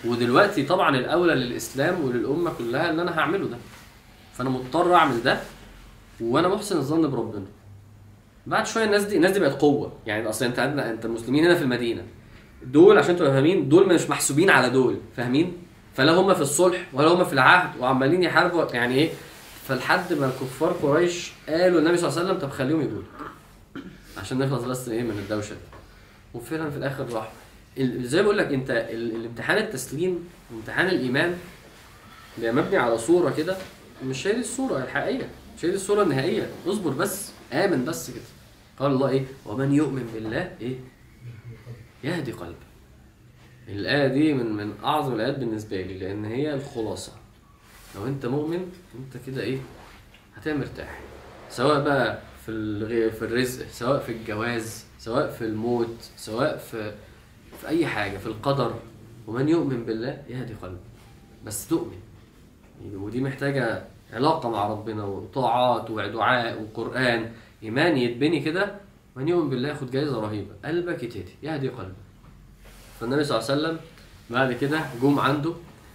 ودلوقتي 0.05 0.63
طبعا 0.63 0.97
الأولى 0.97 1.35
للإسلام 1.35 2.05
وللأمة 2.05 2.53
كلها 2.59 2.91
إن 2.91 3.01
أنا 3.01 3.19
هعمله 3.19 3.47
ده. 3.49 3.57
فأنا 4.35 4.51
مضطر 4.51 4.95
أعمل 4.95 5.23
ده 5.23 5.41
وأنا 6.21 6.49
محسن 6.49 6.77
الظن 6.77 7.11
بربنا. 7.11 7.47
بعد 8.47 8.66
شوية 8.66 8.84
الناس 8.84 9.05
دي 9.05 9.16
الناس 9.16 9.32
دي 9.32 9.40
بقت 9.40 9.61
قوة. 9.61 9.92
يعني 10.07 10.28
أصل 10.28 10.44
أنت 10.44 10.59
أنت 10.59 11.05
المسلمين 11.05 11.44
هنا 11.44 11.55
في 11.55 11.62
المدينة. 11.62 12.03
دول 12.62 12.99
عشان 12.99 13.16
تبقى 13.16 13.32
فاهمين 13.32 13.68
دول 13.68 13.94
مش 13.94 14.11
محسوبين 14.11 14.51
على 14.51 14.70
دول. 14.70 14.97
فاهمين؟ 15.16 15.53
فلا 15.94 16.12
هم 16.12 16.34
في 16.34 16.40
الصلح 16.40 16.86
ولا 16.92 17.09
هم 17.09 17.24
في 17.24 17.32
العهد 17.32 17.80
وعمالين 17.80 18.22
يحاربوا. 18.22 18.64
يعني 18.72 18.94
إيه؟ 18.94 19.11
فلحد 19.68 20.12
ما 20.12 20.28
كفار 20.40 20.72
قريش 20.72 21.32
قالوا 21.49 21.80
النبي 21.80 21.97
صلى 21.97 22.09
الله 22.09 22.20
عليه 22.20 22.30
وسلم 22.30 22.40
طب 22.40 22.51
خليهم 22.55 22.80
يقولوا 22.80 23.03
عشان 24.18 24.38
نخلص 24.38 24.62
بس 24.64 24.88
إيه 24.88 25.03
من 25.03 25.11
الدوشة 25.18 25.51
دي. 25.53 25.61
وفعلا 26.34 26.70
في 26.70 26.76
الآخر 26.76 27.12
راح. 27.12 27.32
زي 27.80 28.16
ما 28.18 28.22
بقول 28.22 28.38
لك 28.38 28.47
أنت 28.53 28.70
ال- 28.70 29.16
الامتحان 29.16 29.59
التسليم 29.59 30.28
وامتحان 30.55 30.88
الإيمان 30.88 31.34
بيبقى 32.38 32.53
مبني 32.55 32.76
على 32.76 32.99
صورة 32.99 33.30
كده 33.36 33.57
مش 34.07 34.26
هي 34.26 34.36
الصورة 34.40 34.78
الحقيقية. 34.78 35.28
مش 35.59 35.64
هي 35.64 35.70
الصورة 35.74 36.03
النهائية. 36.03 36.51
اصبر 36.66 36.90
بس. 36.90 37.30
آمن 37.53 37.84
بس 37.84 38.11
كده. 38.11 38.20
قال 38.79 38.93
الله 38.93 39.09
إيه؟ 39.09 39.24
ومن 39.47 39.72
يؤمن 39.72 40.11
بالله 40.14 40.57
إيه؟ 40.61 40.77
يهدي 42.05 42.33
قلبه. 42.33 42.66
الآية 43.68 44.09
دي 44.09 44.35
من 44.35 44.53
من 44.53 44.72
أعظم 44.85 45.14
الآيات 45.14 45.39
بالنسبة 45.39 45.83
لي 45.83 45.99
لأن 45.99 46.24
هي 46.24 46.55
الخلاصة. 46.55 47.12
لو 47.95 48.07
أنت 48.07 48.27
مؤمن 48.27 48.72
أنت 48.95 49.24
كده 49.27 49.43
إيه؟ 49.43 49.59
هتبقى 50.37 50.59
مرتاح 50.59 51.01
سواء 51.51 51.85
بقى 51.85 52.18
في. 52.47 53.11
في 53.11 53.22
الرزق 53.24 53.66
سواء 53.68 53.99
في 53.99 54.12
الجواز 54.12 54.85
سواء 54.99 55.31
في 55.31 55.45
الموت 55.45 56.11
سواء 56.16 56.57
في 56.57 56.95
في 57.61 57.68
أي 57.68 57.87
حاجة 57.87 58.18
في 58.18 58.27
القدر. 58.27 58.74
ومن 59.27 59.49
يؤمن 59.49 59.85
بالله 59.85 60.22
يهدي 60.29 60.55
قلبه. 60.55 60.79
بس 61.47 61.68
تؤمن. 61.68 62.01
ودي 62.95 63.20
محتاجة 63.20 63.85
علاقة 64.12 64.51
مع 64.51 64.68
ربنا 64.68 65.05
وطاعات 65.05 65.91
ودعاء 65.91 66.62
وقرآن. 66.62 67.33
إيمان 67.67 67.97
يتبني 67.97 68.41
كده 68.41 68.75
من 69.17 69.29
يؤمن 69.29 69.51
بالله 69.51 69.69
ياخد 69.69 69.91
جايزة 69.91 70.21
رهيبة. 70.21 70.51
قلبك 70.64 71.03
يتهدي 71.03 71.33
يهدي 71.43 71.69
قلبك. 71.69 71.95
فالنبي 73.01 73.25
صلى 73.25 73.39
الله 73.39 73.51
عليه 73.51 73.61
وسلم 73.62 73.79
بعد 74.31 74.53
كده 74.53 74.81
جم 75.03 75.19
عنده 75.21 75.53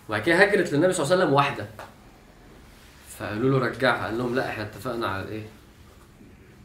وبعد 0.09 0.22
كده 0.22 0.36
هجرت 0.36 0.74
للنبي 0.74 0.93
صلى 0.93 1.03
الله 1.03 1.15
عليه 1.15 1.24
وسلم 1.24 1.34
واحدة. 1.34 1.67
فقالوا 3.17 3.59
له 3.59 3.65
رجعها 3.67 4.05
قال 4.05 4.17
لهم 4.17 4.36
لا 4.36 4.49
إحنا 4.49 4.63
اتفقنا 4.63 5.07
على 5.07 5.28
إيه؟ 5.28 5.43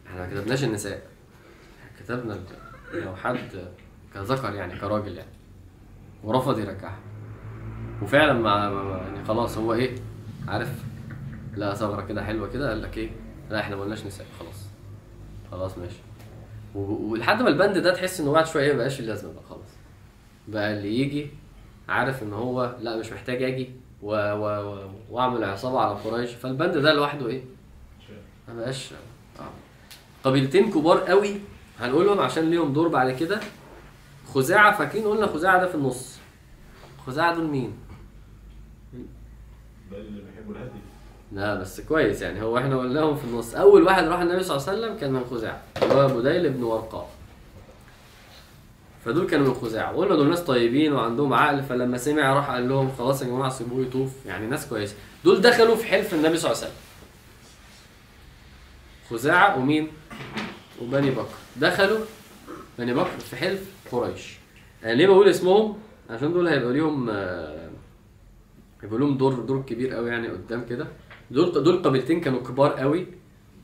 إحنا 0.07 0.21
ما 0.21 0.31
كتبناش 0.31 0.65
النساء. 0.65 1.03
كتبنا 2.01 2.39
لو 2.95 3.17
حد 3.17 3.39
كذكر 4.15 4.55
يعني 4.55 4.79
كراجل 4.79 5.17
يعني. 5.17 5.31
ورفض 6.25 6.59
يرجعها. 6.59 6.99
وفعلا 8.03 8.33
ما- 8.33 9.03
يعني 9.07 9.25
خلاص 9.25 9.59
هو 9.59 9.73
إيه؟ 9.75 9.95
عارف 10.49 10.69
لا 11.57 11.75
ثغرة 11.75 12.03
كده 12.07 12.25
حلوة 12.25 12.49
كده 12.51 12.69
قال 12.69 12.83
لك 12.83 12.99
إيه؟ 12.99 13.11
لا 13.51 13.61
إحنا 13.61 13.77
ما 13.77 13.83
قلناش 13.83 14.07
نساء 14.07 14.27
خلاص. 14.41 14.56
خلاص 15.57 15.79
ماشي. 15.79 15.97
ولحد 16.75 17.43
ما 17.43 17.49
البند 17.49 17.79
ده 17.79 17.95
تحس 17.95 18.21
ان 18.21 18.27
هو 18.27 18.33
بعد 18.33 18.47
شوية 18.47 18.73
بقاش 18.73 19.01
لازمة 19.01 19.33
بقى 19.33 19.43
خلاص. 19.49 19.69
بقى 20.49 20.73
اللي 20.73 21.01
يجي 21.01 21.27
عارف 21.89 22.23
إن 22.23 22.33
هو 22.33 22.77
لأ 22.81 22.97
مش 22.97 23.13
محتاج 23.13 23.43
أجي 23.43 23.71
و... 24.03 24.11
و... 24.15 24.45
و... 24.45 24.91
وأعمل 25.11 25.45
عصابة 25.45 25.81
على 25.81 25.95
قريش. 25.95 26.31
فالبند 26.31 26.77
ده 26.79 26.93
لوحده 26.93 27.27
إيه؟ 27.29 27.43
ما 28.49 28.55
بقاش. 28.55 28.91
قبيلتين 30.25 30.71
كبار 30.71 30.99
قوي 31.01 31.41
هنقولهم 31.81 32.21
عشان 32.21 32.51
ليهم 32.51 32.73
دور 32.73 32.89
بعد 32.89 33.11
كده. 33.11 33.41
خزاعة 34.35 34.79
فاكرين 34.79 35.05
قلنا 35.05 35.27
خزاعة 35.27 35.61
ده 35.61 35.69
في 35.69 35.75
النص. 35.75 36.19
خزاعة 37.07 37.35
دول 37.35 37.47
مين؟ 37.47 37.75
ده 39.91 39.97
اللي 39.99 40.23
بيحبوا 40.23 40.55
الهدي 40.55 40.79
لا 41.33 41.55
بس 41.55 41.81
كويس 41.81 42.23
يعني. 42.23 42.43
هو 42.43 42.59
إحنا 42.59 42.79
قلناهم 42.79 43.17
في 43.17 43.25
النص. 43.25 43.55
أول 43.55 43.83
واحد 43.83 44.05
راح 44.05 44.21
النبي 44.21 44.43
صلى 44.43 44.57
الله 44.57 44.69
عليه 44.69 44.79
وسلم 44.79 44.99
كان 44.99 45.13
من 45.13 45.25
خزاعه 45.31 45.63
اللي 45.83 45.95
هو 45.95 46.09
بديل 46.09 46.51
بن 46.51 46.63
ورقاء. 46.63 47.11
فدول 49.05 49.27
كانوا 49.27 49.47
من 49.47 49.55
خزاعه 49.55 49.97
وقلنا 49.97 50.15
دول 50.15 50.29
ناس 50.31 50.41
طيبين 50.41 50.93
وعندهم 50.93 51.35
عقل 51.35 51.63
فلما 51.63 51.99
سمع 51.99 52.33
راح 52.35 52.51
قال 52.51 52.69
لهم 52.69 52.93
خلاص 52.99 53.23
يا 53.23 53.27
جماعة 53.27 53.51
سيبوه 53.51 53.87
يطوف. 53.87 54.27
يعني 54.27 54.47
ناس 54.47 54.67
كويسه 54.67 54.95
دول 55.25 55.41
دخلوا 55.41 55.77
في 55.77 55.85
حلف 55.85 56.15
النبي 56.15 56.37
صلى 56.37 56.53
الله 56.53 56.63
عليه 56.63 56.73
وسلم. 56.73 56.83
خزاعه 59.11 59.59
ومين؟ 59.59 59.89
وبني 60.83 61.11
بكر. 61.11 61.35
دخلوا 61.57 61.99
بني 62.79 62.95
بكر 62.95 63.19
في 63.19 63.37
حلف 63.37 63.61
قريش. 63.93 64.37
يعني 64.83 64.97
ليه 64.97 65.07
بقول 65.07 65.29
اسمهم؟ 65.29 65.79
عشان 66.11 66.33
دول 66.33 66.49
هيبقوا 66.49 66.73
ليهم 66.73 67.11
آه، 67.11 67.69
هيبقى 68.83 68.99
لهم 68.99 69.17
دور 69.19 69.35
دور 69.35 69.63
كبير 69.63 69.95
قوي 69.95 70.11
يعني 70.11 70.29
قدام 70.29 70.65
كده. 70.65 70.87
دول 71.31 71.63
دول 71.65 71.83
قبيلتين 71.83 72.21
كانوا 72.21 72.41
كبار 72.43 72.73
قوي 72.73 73.07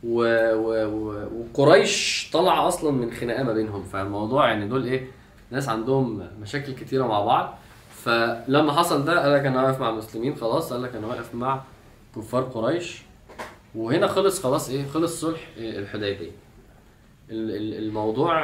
و... 0.04 0.24
و... 0.54 1.28
وقريش 1.40 2.30
طالعة 2.32 2.68
أصلا 2.68 2.90
من 2.90 3.10
خناقة 3.12 3.42
ما 3.42 3.52
بينهم. 3.52 3.82
فالموضوع 3.82 4.48
يعني 4.48 4.68
دول 4.68 4.84
إيه 4.84 5.06
ناس 5.50 5.68
عندهم 5.68 6.28
مشاكل 6.40 6.72
كتيرة 6.72 7.06
مع 7.06 7.20
بعض. 7.20 7.58
فلما 8.04 8.72
حصل 8.72 9.04
ده 9.04 9.22
قال 9.22 9.32
لك 9.32 9.46
أنا 9.46 9.62
واقف 9.62 9.80
مع 9.80 9.88
المسلمين 9.90 10.36
خلاص 10.36 10.72
قال 10.72 10.82
لك 10.82 10.94
أنا 10.96 11.06
واقف 11.06 11.34
مع 11.34 11.62
كفار 12.16 12.42
قريش. 12.42 13.02
وهنا 13.74 14.06
خلص 14.06 14.42
خلاص 14.42 14.70
إيه 14.70 14.86
خلص 14.88 15.20
صلح 15.20 15.40
إيه 15.56 15.78
الحديبية. 15.78 16.30
ال- 17.30 17.50
ال- 17.56 17.84
الموضوع 17.84 18.34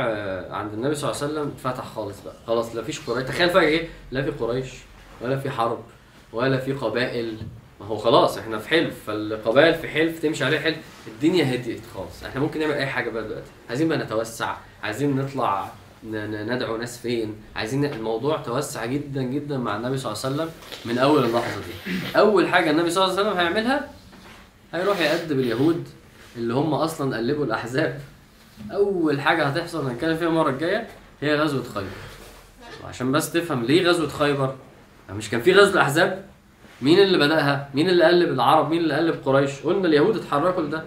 عند 0.56 0.72
النبي 0.72 0.94
صلى 0.94 1.10
الله 1.10 1.22
عليه 1.22 1.32
وسلم 1.32 1.48
اتفتح 1.48 1.84
خالص 1.86 2.24
بقى. 2.24 2.34
خلاص 2.46 2.76
لا 2.76 2.82
فيش 2.82 3.10
قريش. 3.10 3.28
تخيل 3.28 3.50
فجأة 3.50 3.60
إيه 3.60 3.88
لا 4.10 4.22
في 4.22 4.30
قريش 4.30 4.74
ولا 5.20 5.36
في 5.36 5.50
حرب 5.50 5.78
ولا 6.32 6.56
في 6.58 6.72
قبائل. 6.72 7.36
ما 7.80 7.86
هو 7.86 7.96
خلاص 7.96 8.38
إحنا 8.38 8.58
في 8.58 8.68
حلف 8.68 8.94
فالقبائل 9.06 9.74
في 9.74 9.88
حلف 9.88 10.18
تمشي 10.22 10.44
عليه 10.44 10.58
حلف. 10.58 10.76
الدنيا 11.06 11.54
هديت 11.54 11.80
خالص. 11.94 12.24
إحنا 12.24 12.40
ممكن 12.40 12.60
نعمل 12.60 12.72
أي 12.72 12.86
حاجة 12.86 13.10
بقى 13.10 13.24
دلوقتي. 13.24 13.50
عايزين 13.68 13.88
بقى 13.88 13.98
نتوسع 13.98 14.56
عايزين 14.82 15.16
نطلع 15.16 15.68
ندعو 16.04 16.76
ناس 16.76 16.98
فين. 16.98 17.34
عايزين 17.56 17.84
الموضوع 17.84 18.36
توسع 18.36 18.86
جدا 18.86 19.22
جدا 19.22 19.58
مع 19.58 19.76
النبي 19.76 19.98
صلى 19.98 20.12
الله 20.12 20.24
عليه 20.24 20.34
وسلم 20.34 20.50
من 20.84 20.98
أول 20.98 21.24
اللحظة 21.24 21.60
دي. 21.60 21.92
أول 22.18 22.48
حاجة 22.48 22.70
النبي 22.70 22.90
صلى 22.90 23.04
الله 23.04 23.18
عليه 23.18 23.28
وسلم 23.28 23.40
هيعملها 23.40 23.90
هيروح 24.74 25.00
يأدب 25.00 25.40
اليهود 25.40 25.88
اللي 26.36 26.54
هم 26.54 26.74
أصلا 26.74 27.16
قلبوا 27.16 27.44
الأحزاب. 27.44 28.00
أول 28.72 29.20
حاجة 29.20 29.44
هتحصل 29.44 29.86
هنتكلم 29.86 30.16
فيها 30.16 30.28
المرة 30.28 30.50
الجاية 30.50 30.86
هي 31.20 31.36
غزوة 31.36 31.62
خيبر. 31.74 31.86
عشان 32.88 33.12
بس 33.12 33.32
تفهم 33.32 33.64
ليه 33.64 33.88
غزوة 33.88 34.08
خيبر. 34.08 34.54
مش 35.10 35.30
كان 35.30 35.40
في 35.40 35.52
غزوة 35.52 35.74
الأحزاب؟ 35.74 36.27
مين 36.82 36.98
اللي 36.98 37.18
بدأها؟ 37.18 37.70
مين 37.74 37.88
اللي 37.88 38.04
قلب 38.04 38.32
العرب؟ 38.32 38.70
مين 38.70 38.80
اللي 38.80 38.94
قلب 38.94 39.14
قريش؟ 39.24 39.60
قلنا 39.62 39.88
اليهود 39.88 40.16
اتحركوا 40.16 40.62
لده. 40.62 40.82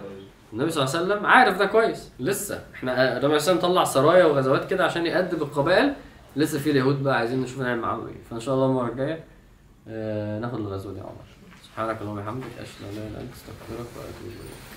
النبي 0.52 0.70
صلى 0.70 0.84
الله 0.84 0.96
عليه 0.96 1.06
وسلم 1.06 1.26
عارف 1.26 1.58
ده 1.58 1.66
كويس. 1.66 2.10
لسه. 2.20 2.64
إحنا 2.74 3.18
النبي 3.18 3.38
صلى 3.38 3.52
الله 3.54 3.64
عليه 3.64 3.74
طلع 3.74 3.84
سرايا 3.84 4.24
وغزوات 4.24 4.70
كده 4.70 4.84
عشان 4.84 5.06
يأدب 5.06 5.42
القبائل. 5.42 5.92
لسه 6.36 6.58
في 6.58 6.70
اليهود 6.70 7.02
بقى 7.02 7.16
عايزين 7.18 7.42
نشوف 7.42 7.60
نعمل 7.60 7.80
معاهم 7.80 8.06
إيه. 8.06 8.14
فإن 8.30 8.40
شاء 8.40 8.54
الله 8.54 8.66
المرة 8.66 8.88
الجاية 8.88 9.24
آه 9.88 10.38
ناخد 10.38 10.58
الغزوة 10.60 10.92
دي 10.92 10.98
يا 10.98 11.04
عمر. 11.04 11.24
سبحانك 11.62 12.00
اللهم 12.00 12.18
وبحمدك 12.18 12.46
أشهد 12.60 12.82
أن 12.90 12.96
لا 12.96 13.02
إله 13.02 13.08
إلا 13.08 13.20
أنت 13.20 13.32
أستغفرك 13.32 13.86
وأتوب 13.96 14.26
إليك. 14.26 14.71